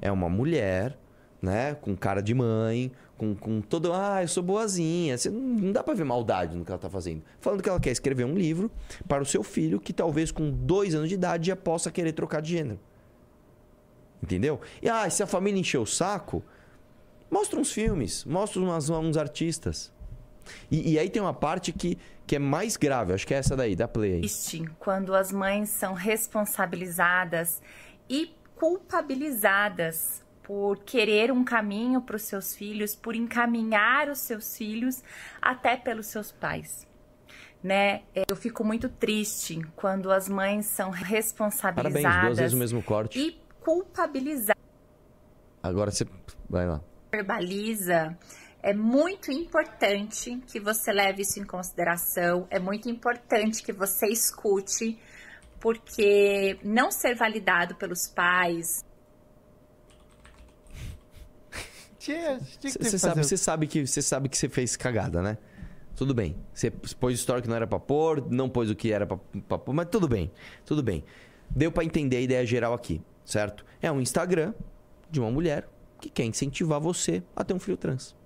É 0.03 0.13
uma 0.13 0.29
mulher, 0.29 0.99
né, 1.41 1.75
com 1.77 1.97
cara 1.97 2.21
de 2.21 2.35
mãe, 2.35 2.93
com, 3.23 3.37
com 3.37 3.61
todo, 3.61 3.93
ah, 3.93 4.21
eu 4.23 4.27
sou 4.27 4.43
boazinha. 4.43 5.17
Você 5.17 5.31
não, 5.31 5.71
dá 5.71 5.81
pra 5.85 5.95
ver 5.95 6.03
maldade 6.03 6.57
no 6.57 6.65
que 6.65 6.73
ela 6.73 6.79
tá 6.79 6.91
fazendo. 6.91 7.23
Falando 7.41 7.63
que 7.63 7.69
ela 7.69 7.79
quer 7.79 7.93
escrever 7.93 8.25
um 8.25 8.35
livro 8.35 8.69
para 9.07 9.23
o 9.23 9.27
seu 9.27 9.45
filho 9.45 9.79
que 9.79 9.93
talvez 9.93 10.33
com 10.33 10.51
dois 10.51 10.93
anos 10.93 11.09
de 11.09 11.15
idade 11.15 11.47
já 11.47 11.55
possa 11.55 11.89
querer 11.93 12.13
trocar 12.13 12.43
de 12.43 12.51
gênero. 12.51 12.81
Entendeu? 14.21 14.61
E 14.81 14.89
ah, 14.89 15.09
se 15.09 15.23
a 15.23 15.27
família 15.27 15.61
encher 15.61 15.79
o 15.79 15.87
saco, 15.87 16.43
mostra 17.31 17.61
uns 17.61 17.71
filmes, 17.71 18.25
mostra 18.25 18.61
umas- 18.61 18.91
uns 18.91 19.17
artistas. 19.17 19.93
E, 20.69 20.93
e 20.95 20.99
aí 20.99 21.09
tem 21.09 21.23
uma 21.23 21.33
parte 21.35 21.71
que, 21.73 21.97
que 22.27 22.35
é 22.35 22.39
mais 22.41 22.77
grave, 22.77 23.13
acho 23.13 23.25
que 23.25 23.35
é 23.35 23.37
essa 23.37 23.55
daí, 23.57 23.77
da 23.77 23.87
play 23.87 24.15
aí. 24.15 24.25
quando 24.81 25.15
as 25.15 25.31
mães 25.31 25.69
são 25.71 25.95
responsabilizadas 25.95 27.63
e 28.11 28.35
culpabilizadas 28.57 30.23
por 30.53 30.85
querer 30.85 31.33
um 31.33 31.43
caminho 31.43 32.03
para 32.03 32.15
os 32.15 32.25
seus 32.25 32.55
filhos, 32.55 32.95
por 32.95 33.17
encaminhar 33.17 34.11
os 34.11 34.19
seus 34.19 34.55
filhos 34.55 35.03
até 35.41 35.79
pelos 35.79 36.09
seus 36.09 36.31
pais. 36.31 36.87
Né? 37.65 38.03
Eu 38.29 38.37
fico 38.37 38.63
muito 38.63 38.87
triste 38.91 39.63
quando 39.75 40.11
as 40.13 40.29
mães 40.29 40.67
são 40.67 40.91
Parabéns, 40.91 41.09
responsabilizadas 41.11 42.25
duas 42.27 42.39
vezes 42.39 42.53
o 42.55 42.59
mesmo 42.59 42.83
corte. 42.83 43.19
e 43.19 43.41
culpabilizadas. 43.65 44.63
Agora 45.63 45.91
você. 45.91 46.07
Vai 46.51 46.67
lá. 46.67 46.83
verbaliza, 47.11 48.15
é 48.63 48.75
muito 48.75 49.33
importante 49.33 50.39
que 50.47 50.61
você 50.61 50.93
leve 50.93 51.23
isso 51.23 51.41
em 51.41 51.47
consideração, 51.47 52.47
é 52.51 52.59
muito 52.59 52.91
importante 52.91 53.63
que 53.63 53.73
você 53.73 54.07
escute, 54.07 54.99
porque 55.59 56.59
não 56.63 56.91
ser 56.91 57.15
validado 57.15 57.75
pelos 57.77 58.07
pais, 58.07 58.85
Tinha, 62.03 62.41
tinha 62.59 62.73
que 62.73 62.79
ter 62.81 62.85
Você 62.91 62.99
sabe, 62.99 63.23
você 63.25 63.37
sabe 63.37 63.67
que 63.69 63.87
você 63.87 64.03
sabe 64.03 64.29
que 64.29 64.37
você 64.37 64.49
fez 64.49 64.77
cagada, 64.77 65.23
né? 65.23 65.39
Tudo 65.95 66.13
bem. 66.13 66.35
Você 66.53 66.69
pôs 66.71 67.15
história 67.17 67.41
que 67.41 67.49
não 67.49 67.55
era 67.55 67.67
pra 67.67 67.79
pôr, 67.79 68.29
não 68.29 68.49
pôs 68.49 68.69
o 68.71 68.75
que 68.75 68.91
era 68.91 69.07
pra, 69.07 69.19
pra 69.47 69.57
pôr, 69.59 69.73
mas 69.73 69.87
tudo 69.89 70.09
bem. 70.09 70.29
Tudo 70.67 70.83
bem. 70.83 71.05
Deu 71.49 71.71
pra 71.71 71.85
entender 71.85 72.17
a 72.17 72.21
ideia 72.21 72.45
geral 72.45 72.75
aqui, 72.75 73.01
certo? 73.25 73.65
É 73.81 73.93
um 73.93 74.01
Instagram 74.01 74.53
de 75.11 75.21
uma 75.21 75.31
mulher 75.31 75.69
que 76.01 76.09
quer 76.11 76.25
incentivar 76.25 76.81
você 76.81 77.23
a 77.37 77.45
ter 77.45 77.55
um 77.55 77.61
filho 77.61 77.77
trans. 77.77 78.17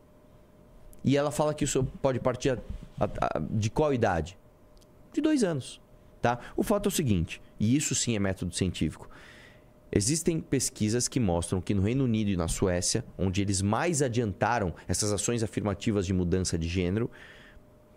E 1.05 1.15
ela 1.17 1.31
fala 1.31 1.53
que 1.53 1.65
isso 1.65 1.85
pode 2.01 2.19
partir 2.19 2.51
a- 2.51 2.59
a- 2.99 3.37
a- 3.37 3.39
de 3.51 3.69
qual 3.69 3.93
idade? 3.93 4.39
De 5.13 5.21
dois 5.21 5.45
anos, 5.45 5.81
tá? 6.23 6.39
O 6.57 6.63
fato 6.63 6.87
é 6.87 6.89
o 6.89 6.93
seguinte, 6.93 7.43
e 7.61 7.77
isso 7.77 7.95
sim 7.95 8.17
é 8.17 8.19
método 8.19 8.55
científico. 8.55 9.11
Existem 9.91 10.41
pesquisas 10.41 11.09
que 11.09 11.21
mostram 11.21 11.61
que 11.61 11.73
no 11.73 11.83
Reino 11.83 12.05
Unido 12.05 12.31
e 12.31 12.37
na 12.37 12.49
Suécia, 12.49 13.05
onde 13.17 13.41
eles 13.41 13.63
mais 13.63 14.03
adiantaram 14.03 14.75
essas 14.89 15.13
ações 15.13 15.43
afirmativas 15.43 16.05
de 16.07 16.13
mudança 16.13 16.59
de 16.59 16.69
gênero, 16.69 17.11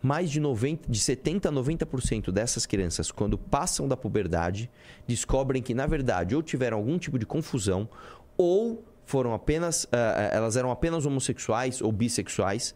mais 0.01 0.29
de, 0.31 0.39
90, 0.39 0.89
de 0.89 0.99
70 0.99 1.49
a 1.49 1.51
90% 1.51 2.31
dessas 2.31 2.65
crianças, 2.65 3.11
quando 3.11 3.37
passam 3.37 3.87
da 3.87 3.97
puberdade, 3.97 4.69
descobrem 5.05 5.61
que, 5.61 5.73
na 5.73 5.85
verdade, 5.85 6.35
ou 6.35 6.41
tiveram 6.41 6.77
algum 6.77 6.97
tipo 6.97 7.19
de 7.19 7.25
confusão, 7.25 7.89
ou 8.37 8.83
foram 9.05 9.33
apenas. 9.33 9.87
ah, 9.91 10.29
elas 10.31 10.55
eram 10.55 10.71
apenas 10.71 11.05
homossexuais 11.05 11.81
ou 11.81 11.91
bissexuais 11.91 12.73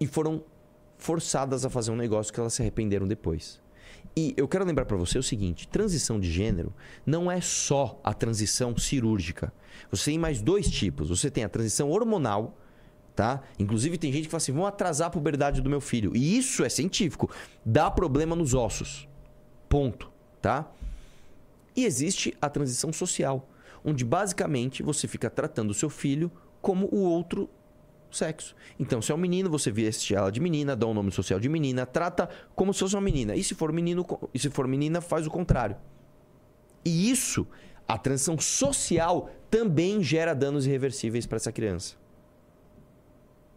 e 0.00 0.06
foram 0.06 0.42
forçadas 0.96 1.64
a 1.64 1.70
fazer 1.70 1.90
um 1.90 1.96
negócio 1.96 2.32
que 2.32 2.40
elas 2.40 2.54
se 2.54 2.62
arrependeram 2.62 3.06
depois. 3.06 3.60
E 4.18 4.32
eu 4.34 4.48
quero 4.48 4.64
lembrar 4.64 4.86
pra 4.86 4.96
você 4.96 5.18
o 5.18 5.22
seguinte: 5.22 5.68
transição 5.68 6.18
de 6.18 6.32
gênero 6.32 6.72
não 7.04 7.30
é 7.30 7.40
só 7.40 8.00
a 8.02 8.14
transição 8.14 8.74
cirúrgica. 8.76 9.52
Você 9.90 10.12
tem 10.12 10.18
mais 10.18 10.40
dois 10.40 10.70
tipos. 10.70 11.10
Você 11.10 11.30
tem 11.30 11.44
a 11.44 11.48
transição 11.50 11.90
hormonal, 11.90 12.56
tá? 13.14 13.42
Inclusive 13.58 13.98
tem 13.98 14.10
gente 14.10 14.24
que 14.24 14.30
fala 14.30 14.38
assim: 14.38 14.52
vão 14.52 14.64
atrasar 14.64 15.08
a 15.08 15.10
puberdade 15.10 15.60
do 15.60 15.68
meu 15.68 15.82
filho. 15.82 16.16
E 16.16 16.38
isso 16.38 16.64
é 16.64 16.68
científico. 16.70 17.30
Dá 17.62 17.90
problema 17.90 18.34
nos 18.34 18.54
ossos. 18.54 19.06
Ponto, 19.68 20.10
tá? 20.40 20.72
E 21.76 21.84
existe 21.84 22.34
a 22.40 22.48
transição 22.48 22.90
social, 22.94 23.46
onde 23.84 24.02
basicamente 24.02 24.82
você 24.82 25.06
fica 25.06 25.28
tratando 25.28 25.72
o 25.72 25.74
seu 25.74 25.90
filho 25.90 26.32
como 26.62 26.88
o 26.90 27.00
outro 27.00 27.50
sexo. 28.16 28.54
Então, 28.78 29.00
se 29.00 29.12
é 29.12 29.14
um 29.14 29.18
menino, 29.18 29.50
você 29.50 29.70
veste 29.70 30.14
ela 30.14 30.30
de 30.30 30.40
menina, 30.40 30.74
dá 30.74 30.86
um 30.86 30.94
nome 30.94 31.12
social 31.12 31.38
de 31.38 31.48
menina, 31.48 31.86
trata 31.86 32.28
como 32.54 32.72
se 32.72 32.80
fosse 32.80 32.94
uma 32.94 33.02
menina. 33.02 33.34
E 33.34 33.44
se 33.44 33.54
for 33.54 33.72
menino, 33.72 34.04
e 34.32 34.38
se 34.38 34.50
for 34.50 34.66
menina, 34.66 35.00
faz 35.00 35.26
o 35.26 35.30
contrário. 35.30 35.76
E 36.84 37.10
isso, 37.10 37.46
a 37.86 37.98
transição 37.98 38.38
social 38.38 39.30
também 39.50 40.02
gera 40.02 40.34
danos 40.34 40.66
irreversíveis 40.66 41.26
para 41.26 41.36
essa 41.36 41.52
criança. 41.52 41.96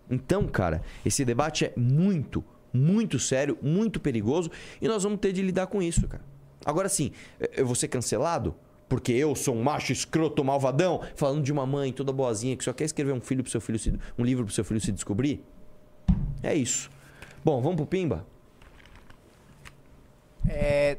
Então, 0.10 0.48
cara, 0.48 0.82
esse 1.06 1.24
debate 1.24 1.66
é 1.66 1.74
muito, 1.78 2.44
muito 2.74 3.20
sério, 3.20 3.58
muito 3.62 4.00
perigoso 4.00 4.50
e 4.82 4.88
nós 4.88 5.04
vamos 5.04 5.20
ter 5.20 5.32
de 5.32 5.42
lidar 5.42 5.68
com 5.68 5.82
isso, 5.82 6.08
cara. 6.08 6.24
Agora 6.66 6.90
sim, 6.90 7.12
eu 7.56 7.66
vou 7.66 7.76
ser 7.76 7.88
cancelado 7.88 8.56
porque 8.90 9.14
eu 9.14 9.36
sou 9.36 9.56
um 9.56 9.64
macho 9.64 9.94
escroto 9.94 10.44
malvadão, 10.44 11.02
falando 11.16 11.44
de 11.44 11.52
uma 11.52 11.66
mãe 11.66 11.94
toda 11.94 12.12
boazinha 12.12 12.58
que 12.58 12.64
só 12.64 12.74
quer 12.74 12.86
escrever 12.86 13.14
um 13.14 13.22
filho 13.22 13.44
pro 13.44 13.52
seu 13.52 13.62
filho 13.62 13.78
se, 13.78 13.94
um 14.18 14.26
livro 14.26 14.44
pro 14.44 14.54
seu 14.54 14.66
filho 14.66 14.82
se 14.82 14.92
descobrir? 14.92 15.46
É 16.42 16.56
isso. 16.56 16.90
Bom, 17.46 17.62
vamos 17.62 17.78
pro 17.78 17.86
Pimba? 17.86 18.26
É... 20.48 20.98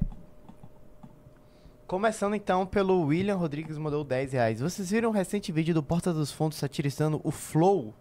Começando 1.87 2.37
então 2.37 2.65
pelo 2.65 3.03
William 3.07 3.35
Rodrigues 3.35 3.77
mandou 3.77 4.05
10 4.05 4.33
reais. 4.33 4.61
Vocês 4.61 4.89
viram 4.91 5.11
o 5.11 5.13
recente 5.13 5.51
vídeo 5.51 5.75
do 5.75 5.83
Porta 5.83 6.13
dos 6.13 6.31
Fundos 6.31 6.57
satirizando 6.57 7.21
o 7.25 7.33
Flow? 7.33 7.93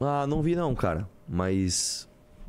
Ah, 0.00 0.26
não 0.26 0.40
vi 0.40 0.56
não, 0.56 0.74
cara. 0.74 1.06
Mas. 1.28 2.08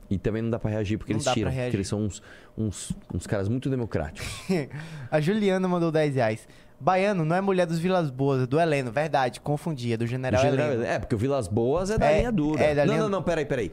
E 0.09 0.17
também 0.17 0.41
não 0.41 0.49
dá 0.49 0.57
pra 0.57 0.71
reagir 0.71 0.97
porque 0.97 1.11
Não 1.11 1.19
eles 1.19 1.33
tiram. 1.33 1.51
Porque 1.51 1.75
eles 1.75 1.87
são 1.89 2.03
uns, 2.03 2.23
uns, 2.57 2.93
uns 3.13 3.27
caras 3.27 3.49
muito 3.49 3.69
democráticos. 3.69 4.25
A 5.11 5.19
Juliana 5.19 5.67
mandou 5.67 5.91
10 5.91 6.15
reais. 6.15 6.47
Baiano 6.79 7.25
não 7.25 7.35
é 7.35 7.41
mulher 7.41 7.65
dos 7.65 7.79
Vilas 7.79 8.09
Boas, 8.11 8.43
é 8.43 8.45
do 8.45 8.59
Heleno. 8.59 8.91
Verdade, 8.91 9.39
confundi, 9.41 9.91
é 9.93 9.97
do 9.97 10.05
General, 10.05 10.41
General 10.41 10.67
Heleno. 10.71 10.83
É, 10.83 10.99
porque 10.99 11.15
o 11.15 11.17
Vilas 11.17 11.47
Boas 11.47 11.89
é 11.89 11.97
da 11.97 12.11
É, 12.11 12.17
linha 12.19 12.31
dura. 12.31 12.63
é 12.63 12.75
da 12.75 12.85
não, 12.85 12.93
linha- 12.93 13.03
não, 13.03 13.09
não, 13.09 13.23
peraí, 13.23 13.45
peraí. 13.45 13.71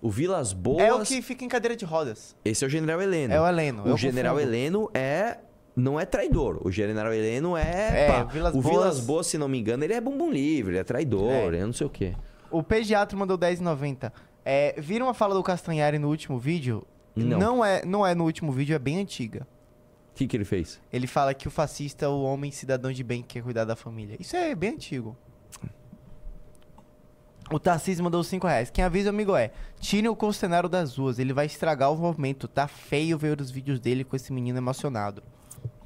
O 0.00 0.08
Vilas 0.10 0.52
Boas. 0.52 0.82
É 0.84 0.92
o 0.94 1.00
que 1.02 1.20
fica 1.20 1.44
em 1.44 1.48
cadeira 1.48 1.74
de 1.76 1.84
rodas. 1.84 2.36
Esse 2.44 2.64
é 2.64 2.66
o 2.66 2.70
General 2.70 3.02
Heleno. 3.02 3.34
É 3.34 3.40
o 3.40 3.46
Heleno, 3.48 3.92
O 3.92 3.96
General 3.96 4.34
confundo. 4.36 4.54
Heleno 4.54 4.90
é. 4.94 5.38
Não 5.74 5.98
é 5.98 6.04
traidor. 6.04 6.60
O 6.64 6.70
General 6.72 7.12
Heleno 7.12 7.56
é. 7.56 8.04
É, 8.04 8.06
pá, 8.08 8.24
Vilas 8.24 8.54
o 8.54 8.60
Boas- 8.60 8.74
Vilas 8.74 9.00
Boas, 9.00 9.26
se 9.28 9.38
não 9.38 9.48
me 9.48 9.58
engano, 9.58 9.82
ele 9.84 9.92
é 9.94 10.00
bumbum 10.00 10.30
livre, 10.30 10.72
ele 10.72 10.78
é 10.78 10.84
traidor, 10.84 11.54
É. 11.54 11.64
não 11.64 11.72
sei 11.72 11.86
o 11.86 11.90
quê. 11.90 12.14
O 12.50 12.62
pediatra 12.62 13.16
mandou 13.16 13.36
10,90. 13.38 14.12
É, 14.44 14.74
viram 14.78 15.08
a 15.08 15.14
fala 15.14 15.34
do 15.34 15.42
Castanhari 15.42 15.98
no 15.98 16.08
último 16.08 16.38
vídeo? 16.38 16.84
Não. 17.14 17.64
é, 17.64 17.84
não 17.84 18.06
é 18.06 18.14
no 18.14 18.24
último 18.24 18.50
vídeo, 18.52 18.74
é 18.74 18.78
bem 18.78 19.00
antiga. 19.00 19.46
O 20.18 20.20
que, 20.20 20.26
que 20.26 20.36
ele 20.36 20.44
fez? 20.44 20.80
Ele 20.92 21.06
fala 21.06 21.32
que 21.32 21.46
o 21.46 21.50
fascista 21.50 22.04
é 22.04 22.08
o 22.08 22.22
homem 22.22 22.50
cidadão 22.50 22.90
de 22.90 23.04
bem 23.04 23.22
que 23.22 23.34
quer 23.34 23.42
cuidar 23.44 23.64
da 23.64 23.76
família. 23.76 24.16
Isso 24.18 24.34
é 24.34 24.52
bem 24.52 24.70
antigo. 24.70 25.16
O 27.52 27.58
Tarcísio 27.60 28.02
mandou 28.02 28.24
5 28.24 28.44
reais. 28.44 28.68
Quem 28.68 28.82
avisa 28.82 29.10
amigo 29.10 29.36
é: 29.36 29.52
tirem 29.78 30.08
o 30.10 30.16
Constenário 30.16 30.68
das 30.68 30.96
ruas, 30.96 31.20
ele 31.20 31.32
vai 31.32 31.46
estragar 31.46 31.92
o 31.92 31.96
movimento. 31.96 32.48
Tá 32.48 32.66
feio 32.66 33.16
ver 33.16 33.40
os 33.40 33.48
vídeos 33.48 33.78
dele 33.78 34.02
com 34.02 34.16
esse 34.16 34.32
menino 34.32 34.58
emocionado. 34.58 35.22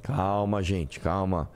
Calma, 0.01 0.63
gente, 0.63 0.99
calma. 0.99 1.47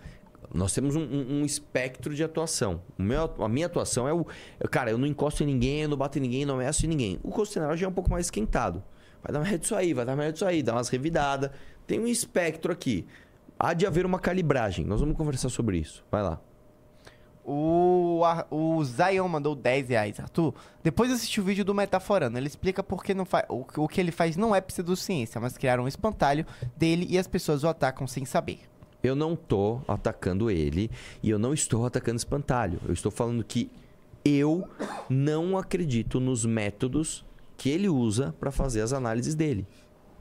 Nós 0.53 0.71
temos 0.71 0.95
um, 0.95 1.01
um- 1.01 1.41
um 1.41 1.45
espectro 1.45 2.13
de 2.13 2.23
atuação. 2.23 2.79
Meu, 2.95 3.23
a 3.43 3.49
minha 3.49 3.65
atuação 3.65 4.07
é 4.07 4.13
o. 4.13 4.23
Cara, 4.69 4.91
eu 4.91 4.99
não 4.99 5.07
encosto 5.07 5.41
em 5.41 5.47
ninguém, 5.47 5.81
eu 5.81 5.89
não 5.89 5.97
bato 5.97 6.19
em 6.19 6.21
ninguém, 6.21 6.45
não 6.45 6.53
ameaço 6.55 6.85
em 6.85 6.89
ninguém. 6.89 7.19
O 7.23 7.31
Costenário 7.31 7.75
já 7.75 7.87
é 7.87 7.89
um 7.89 7.93
pouco 7.93 8.11
mais 8.11 8.27
esquentado. 8.27 8.83
Vai 9.23 9.33
dar 9.33 9.39
merda 9.39 9.57
disso 9.57 9.75
aí, 9.75 9.93
vai 9.93 10.05
dar 10.05 10.15
merda 10.15 10.33
disso 10.33 10.45
aí, 10.45 10.63
dá 10.63 10.73
umas 10.73 10.89
revidadas. 10.89 11.51
Tem 11.85 11.99
um 11.99 12.07
espectro 12.07 12.71
aqui. 12.71 13.05
Há 13.59 13.73
de 13.73 13.87
haver 13.87 14.05
uma 14.05 14.19
calibragem. 14.19 14.85
Nós 14.85 14.99
vamos 14.99 15.17
conversar 15.17 15.49
sobre 15.49 15.77
isso. 15.77 16.03
Vai 16.11 16.21
lá. 16.21 16.39
O, 17.49 18.21
o 18.51 18.83
Zion 18.83 19.27
mandou 19.27 19.55
10 19.55 19.87
reais. 19.89 20.19
Arthur, 20.19 20.53
depois 20.83 21.09
assisti 21.09 21.39
o 21.39 21.43
vídeo 21.43 21.63
do 21.63 21.73
Metaforando. 21.73 22.37
Ele 22.37 22.47
explica 22.47 22.83
por 22.83 23.01
que 23.03 23.13
não 23.13 23.25
faz. 23.25 23.45
O, 23.49 23.65
o 23.77 23.87
que 23.87 24.01
ele 24.01 24.11
faz 24.11 24.35
não 24.35 24.53
é 24.53 24.59
pseudociência, 24.59 25.39
mas 25.39 25.57
criaram 25.57 25.85
um 25.85 25.87
espantalho 25.87 26.45
dele 26.75 27.07
e 27.09 27.17
as 27.17 27.25
pessoas 27.25 27.63
o 27.63 27.69
atacam 27.69 28.05
sem 28.05 28.25
saber. 28.25 28.59
Eu 29.01 29.15
não 29.15 29.33
tô 29.33 29.79
atacando 29.87 30.51
ele 30.51 30.91
e 31.23 31.29
eu 31.29 31.39
não 31.39 31.53
estou 31.53 31.85
atacando 31.85 32.17
espantalho. 32.17 32.81
Eu 32.85 32.93
estou 32.93 33.11
falando 33.11 33.41
que 33.45 33.71
eu 34.25 34.67
não 35.09 35.57
acredito 35.57 36.19
nos 36.19 36.45
métodos 36.45 37.25
que 37.57 37.69
ele 37.69 37.89
usa 37.89 38.33
para 38.39 38.51
fazer 38.51 38.81
as 38.81 38.93
análises 38.93 39.35
dele. 39.35 39.67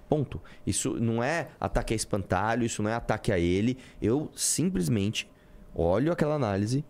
Ponto. 0.09 0.41
Isso 0.67 0.95
não 1.01 1.23
é 1.23 1.49
ataque 1.61 1.93
a 1.93 1.97
espantalho, 1.97 2.65
isso 2.65 2.83
não 2.83 2.91
é 2.91 2.95
ataque 2.95 3.31
a 3.31 3.39
ele. 3.39 3.77
Eu 4.01 4.31
simplesmente 4.35 5.31
olho 5.75 6.11
aquela 6.11 6.35
análise, 6.35 6.85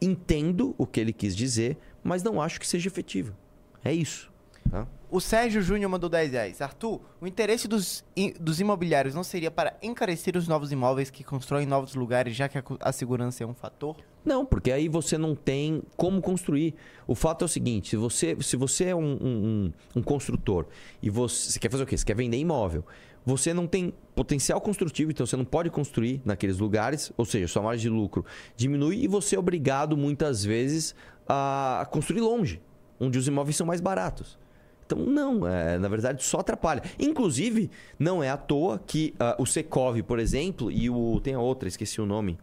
entendo 0.00 0.74
o 0.76 0.86
que 0.86 0.98
ele 0.98 1.12
quis 1.12 1.36
dizer, 1.36 1.78
mas 2.02 2.22
não 2.22 2.40
acho 2.40 2.58
que 2.58 2.66
seja 2.66 2.88
efetiva. 2.88 3.36
É 3.84 3.92
isso. 3.92 4.32
Tá? 4.70 4.86
O 5.10 5.20
Sérgio 5.20 5.60
Júnior 5.60 5.90
mandou 5.90 6.08
10 6.08 6.32
reais. 6.32 6.62
Arthur, 6.62 7.00
o 7.20 7.26
interesse 7.26 7.68
dos, 7.68 8.02
dos 8.40 8.60
imobiliários 8.60 9.14
não 9.14 9.22
seria 9.22 9.50
para 9.50 9.76
encarecer 9.82 10.36
os 10.36 10.48
novos 10.48 10.72
imóveis 10.72 11.10
que 11.10 11.22
constroem 11.22 11.64
em 11.64 11.68
novos 11.68 11.94
lugares, 11.94 12.34
já 12.34 12.48
que 12.48 12.56
a, 12.56 12.64
a 12.80 12.92
segurança 12.92 13.44
é 13.44 13.46
um 13.46 13.54
fator? 13.54 13.96
Não, 14.24 14.46
porque 14.46 14.70
aí 14.70 14.88
você 14.88 15.18
não 15.18 15.34
tem 15.34 15.82
como 15.96 16.20
construir. 16.20 16.74
O 17.06 17.14
fato 17.14 17.42
é 17.42 17.46
o 17.46 17.48
seguinte: 17.48 17.90
se 17.90 17.96
você, 17.96 18.36
se 18.40 18.56
você 18.56 18.84
é 18.86 18.94
um, 18.96 19.18
um- 19.20 19.72
um- 19.96 20.02
construtor 20.02 20.66
e 21.02 21.10
você, 21.10 21.52
você 21.52 21.58
quer 21.58 21.70
fazer 21.70 21.82
o 21.82 21.86
quê? 21.86 21.96
Você 21.96 22.04
quer 22.04 22.14
vender 22.16 22.36
imóvel. 22.38 22.84
Você 23.24 23.54
não 23.54 23.66
tem 23.68 23.92
potencial 24.16 24.60
construtivo, 24.60 25.12
então 25.12 25.24
você 25.24 25.36
não 25.36 25.44
pode 25.44 25.70
construir 25.70 26.20
naqueles 26.24 26.58
lugares, 26.58 27.12
ou 27.16 27.24
seja, 27.24 27.46
sua 27.46 27.62
margem 27.62 27.82
de 27.82 27.88
lucro 27.88 28.24
diminui 28.56 29.04
e 29.04 29.06
você 29.06 29.36
é 29.36 29.38
obrigado 29.38 29.96
muitas 29.96 30.44
vezes 30.44 30.92
a 31.28 31.86
construir 31.92 32.20
longe, 32.20 32.60
onde 32.98 33.16
os 33.18 33.28
imóveis 33.28 33.54
são 33.56 33.64
mais 33.66 33.80
baratos. 33.80 34.36
Então, 34.84 34.98
não, 34.98 35.46
é, 35.46 35.78
na 35.78 35.88
verdade, 35.88 36.22
só 36.24 36.40
atrapalha. 36.40 36.82
Inclusive, 36.98 37.70
não 37.96 38.22
é 38.22 38.28
à 38.28 38.36
toa 38.36 38.80
que 38.84 39.14
ah, 39.20 39.36
o 39.38 39.46
Secov, 39.46 40.02
por 40.02 40.18
exemplo, 40.18 40.70
e 40.70 40.90
o. 40.90 41.20
Tem 41.22 41.34
a 41.34 41.40
outra, 41.40 41.68
esqueci 41.68 42.00
o 42.00 42.06
nome 42.06 42.36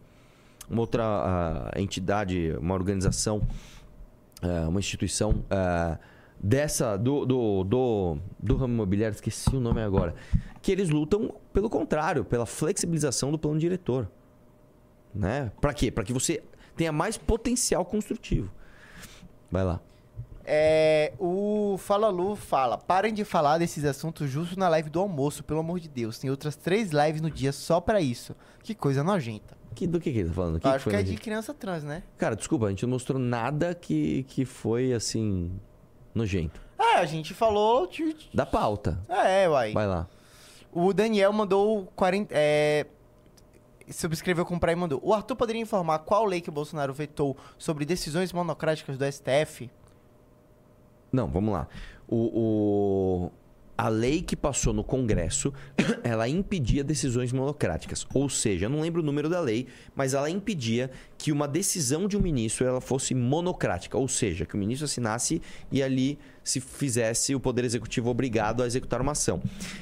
uma 0.70 0.80
outra 0.82 1.02
ah, 1.04 1.72
entidade, 1.76 2.54
uma 2.60 2.74
organização, 2.74 3.42
ah, 4.40 4.68
uma 4.68 4.78
instituição 4.78 5.44
ah, 5.50 5.98
dessa, 6.38 6.96
do, 6.96 7.26
do, 7.26 7.64
do, 7.64 8.18
do 8.38 8.56
ramo 8.56 8.74
imobiliário, 8.74 9.14
esqueci 9.14 9.54
o 9.54 9.60
nome 9.60 9.82
agora, 9.82 10.14
que 10.62 10.70
eles 10.70 10.88
lutam 10.88 11.34
pelo 11.52 11.68
contrário, 11.68 12.24
pela 12.24 12.46
flexibilização 12.46 13.32
do 13.32 13.38
plano 13.38 13.58
diretor. 13.58 14.08
Né? 15.12 15.50
Para 15.60 15.74
quê? 15.74 15.90
Para 15.90 16.04
que 16.04 16.12
você 16.12 16.42
tenha 16.76 16.92
mais 16.92 17.18
potencial 17.18 17.84
construtivo. 17.84 18.50
Vai 19.50 19.64
lá. 19.64 19.80
É, 20.44 21.12
o 21.18 21.76
Fala 21.78 22.08
Lu 22.08 22.34
fala: 22.34 22.78
parem 22.78 23.12
de 23.12 23.24
falar 23.24 23.58
desses 23.58 23.84
assuntos 23.84 24.30
justo 24.30 24.58
na 24.58 24.68
live 24.68 24.88
do 24.88 25.00
almoço, 25.00 25.44
pelo 25.44 25.60
amor 25.60 25.78
de 25.80 25.88
Deus. 25.88 26.18
Tem 26.18 26.30
outras 26.30 26.56
três 26.56 26.90
lives 26.90 27.20
no 27.20 27.30
dia 27.30 27.52
só 27.52 27.80
pra 27.80 28.00
isso. 28.00 28.34
Que 28.62 28.74
coisa 28.74 29.04
nojenta. 29.04 29.59
Que, 29.74 29.86
do 29.86 30.00
que, 30.00 30.12
que 30.12 30.18
ele 30.18 30.28
tá 30.28 30.34
falando? 30.34 30.54
Que 30.54 30.60
que 30.62 30.68
acho 30.68 30.84
foi, 30.84 30.92
que 30.92 30.98
é 30.98 31.02
de 31.02 31.16
criança 31.16 31.54
trans, 31.54 31.84
né? 31.84 32.02
Cara, 32.18 32.34
desculpa, 32.36 32.66
a 32.66 32.70
gente 32.70 32.82
não 32.84 32.90
mostrou 32.90 33.18
nada 33.18 33.74
que, 33.74 34.24
que 34.24 34.44
foi 34.44 34.92
assim. 34.92 35.52
nojento. 36.14 36.60
É, 36.78 36.96
a 36.96 37.04
gente 37.04 37.32
falou. 37.34 37.86
de- 37.86 38.16
Da 38.34 38.44
pauta. 38.46 38.98
É, 39.08 39.48
uai. 39.48 39.72
Vai 39.72 39.86
lá. 39.86 40.08
O 40.72 40.92
Daniel 40.92 41.32
mandou 41.32 41.86
40. 41.94 42.32
É, 42.36 42.86
subscreveu 43.90 44.44
comprar 44.46 44.72
e 44.72 44.76
mandou. 44.76 45.00
O 45.02 45.12
Arthur 45.14 45.36
poderia 45.36 45.60
informar 45.62 46.00
qual 46.00 46.24
lei 46.24 46.40
que 46.40 46.48
o 46.48 46.52
Bolsonaro 46.52 46.92
vetou 46.92 47.36
sobre 47.58 47.84
decisões 47.84 48.32
monocráticas 48.32 48.96
do 48.98 49.04
STF? 49.04 49.70
Não, 51.12 51.26
vamos 51.28 51.52
lá. 51.52 51.68
O, 52.08 52.16
o- 53.26 53.32
a 53.80 53.88
lei 53.88 54.20
que 54.20 54.36
passou 54.36 54.74
no 54.74 54.84
Congresso, 54.84 55.54
ela 56.04 56.28
impedia 56.28 56.84
decisões 56.84 57.32
monocráticas. 57.32 58.06
Ou 58.12 58.28
seja, 58.28 58.66
eu 58.66 58.70
não 58.70 58.82
lembro 58.82 59.00
o 59.00 59.04
número 59.04 59.26
da 59.26 59.40
lei, 59.40 59.68
mas 59.96 60.12
ela 60.12 60.28
impedia 60.28 60.90
que 61.16 61.32
uma 61.32 61.48
decisão 61.48 62.06
de 62.06 62.14
um 62.14 62.20
ministro 62.20 62.66
ela 62.66 62.82
fosse 62.82 63.14
monocrática. 63.14 63.96
Ou 63.96 64.06
seja, 64.06 64.44
que 64.44 64.54
o 64.54 64.58
ministro 64.58 64.84
assinasse 64.84 65.40
e 65.72 65.82
ali 65.82 66.18
se 66.44 66.60
fizesse 66.60 67.34
o 67.34 67.40
Poder 67.40 67.64
Executivo 67.64 68.10
obrigado 68.10 68.62
a 68.62 68.66
executar 68.66 69.00
uma 69.00 69.12
ação. 69.12 69.40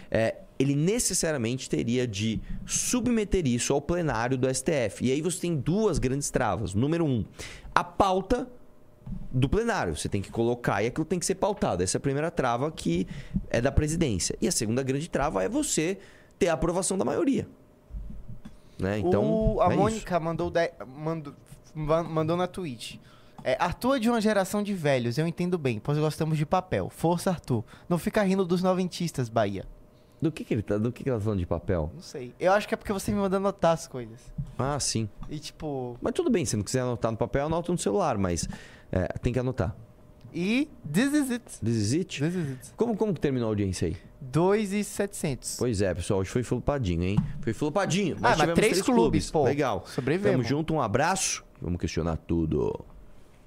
É, 0.08 0.36
ele 0.60 0.76
necessariamente 0.76 1.68
teria 1.68 2.06
de 2.06 2.40
submeter 2.64 3.48
isso 3.48 3.72
ao 3.72 3.82
plenário 3.82 4.38
do 4.38 4.48
STF. 4.48 5.06
E 5.06 5.10
aí 5.10 5.20
você 5.20 5.40
tem 5.40 5.56
duas 5.56 5.98
grandes 5.98 6.30
travas. 6.30 6.72
Número 6.72 7.04
um, 7.04 7.24
a 7.74 7.82
pauta 7.82 8.48
do 9.30 9.48
plenário. 9.48 9.96
Você 9.96 10.08
tem 10.08 10.20
que 10.22 10.30
colocar 10.30 10.82
e 10.82 10.86
aquilo 10.86 11.04
tem 11.04 11.18
que 11.18 11.26
ser 11.26 11.34
pautado. 11.36 11.82
Essa 11.82 11.96
é 11.96 11.98
a 11.98 12.00
primeira 12.00 12.30
trava 12.30 12.70
que 12.70 13.06
é 13.50 13.60
da 13.60 13.70
presidência. 13.72 14.36
E 14.40 14.48
a 14.48 14.52
segunda 14.52 14.82
grande 14.82 15.08
trava 15.08 15.42
é 15.42 15.48
você 15.48 15.98
ter 16.38 16.48
a 16.48 16.54
aprovação 16.54 16.96
da 16.98 17.04
maioria. 17.04 17.46
Né? 18.78 18.98
Então, 18.98 19.24
o, 19.56 19.60
a 19.60 19.66
é 19.66 19.68
isso. 19.70 19.78
Mônica 19.78 20.20
mandou, 20.20 20.50
de- 20.50 20.70
mandou, 20.86 21.34
ma- 21.74 22.02
mandou 22.04 22.36
na 22.36 22.46
Twitch. 22.46 22.96
É, 23.42 23.56
Arthur 23.58 23.96
é 23.96 23.98
de 24.00 24.08
uma 24.10 24.20
geração 24.20 24.62
de 24.62 24.74
velhos, 24.74 25.16
eu 25.16 25.26
entendo 25.26 25.56
bem, 25.56 25.78
pois 25.78 25.96
gostamos 25.98 26.36
de 26.38 26.44
papel. 26.46 26.88
Força, 26.90 27.30
Arthur. 27.30 27.64
Não 27.88 27.96
fica 27.98 28.22
rindo 28.22 28.44
dos 28.44 28.62
noventistas, 28.62 29.28
Bahia. 29.28 29.64
Do 30.20 30.32
que, 30.32 30.42
que 30.44 30.52
ele 30.54 30.62
tá, 30.62 30.76
do 30.76 30.90
que, 30.90 31.04
que 31.04 31.08
ela 31.08 31.18
tá 31.18 31.24
falando 31.24 31.38
de 31.38 31.46
papel? 31.46 31.92
Não 31.94 32.02
sei. 32.02 32.34
Eu 32.40 32.52
acho 32.52 32.66
que 32.66 32.74
é 32.74 32.76
porque 32.76 32.92
você 32.92 33.12
me 33.12 33.18
manda 33.18 33.36
anotar 33.36 33.72
as 33.72 33.86
coisas. 33.86 34.18
Ah, 34.58 34.78
sim. 34.80 35.08
E 35.30 35.38
tipo. 35.38 35.96
Mas 36.02 36.12
tudo 36.12 36.28
bem, 36.28 36.44
se 36.44 36.56
não 36.56 36.64
quiser 36.64 36.80
anotar 36.80 37.12
no 37.12 37.16
papel, 37.16 37.46
anota 37.46 37.70
no 37.70 37.78
celular, 37.78 38.18
mas 38.18 38.48
é, 38.90 39.06
tem 39.18 39.32
que 39.32 39.38
anotar. 39.38 39.76
E 40.34 40.68
this 40.90 41.12
is 41.12 41.30
it. 41.30 41.44
This 41.64 41.76
is 41.76 41.92
it? 41.94 42.20
This 42.20 42.34
is 42.34 42.50
it. 42.50 42.72
Como, 42.76 42.96
como 42.96 43.14
que 43.14 43.20
terminou 43.20 43.48
a 43.48 43.50
audiência 43.50 43.88
aí? 43.88 43.96
2,700. 44.20 45.56
Pois 45.58 45.80
é, 45.80 45.94
pessoal, 45.94 46.20
hoje 46.20 46.30
foi 46.30 46.42
flopadinho, 46.42 47.02
hein? 47.02 47.16
Foi 47.40 47.52
flopadinho. 47.52 48.16
Ah, 48.18 48.20
mas 48.20 48.36
tivemos 48.36 48.54
três 48.54 48.82
clubes, 48.82 49.30
pô. 49.30 49.44
Legal. 49.44 49.84
Sobrevivemos. 49.86 50.46
Tamo 50.46 50.48
junto, 50.48 50.74
um 50.74 50.80
abraço. 50.80 51.44
Vamos 51.60 51.80
questionar 51.80 52.16
tudo. 52.16 52.84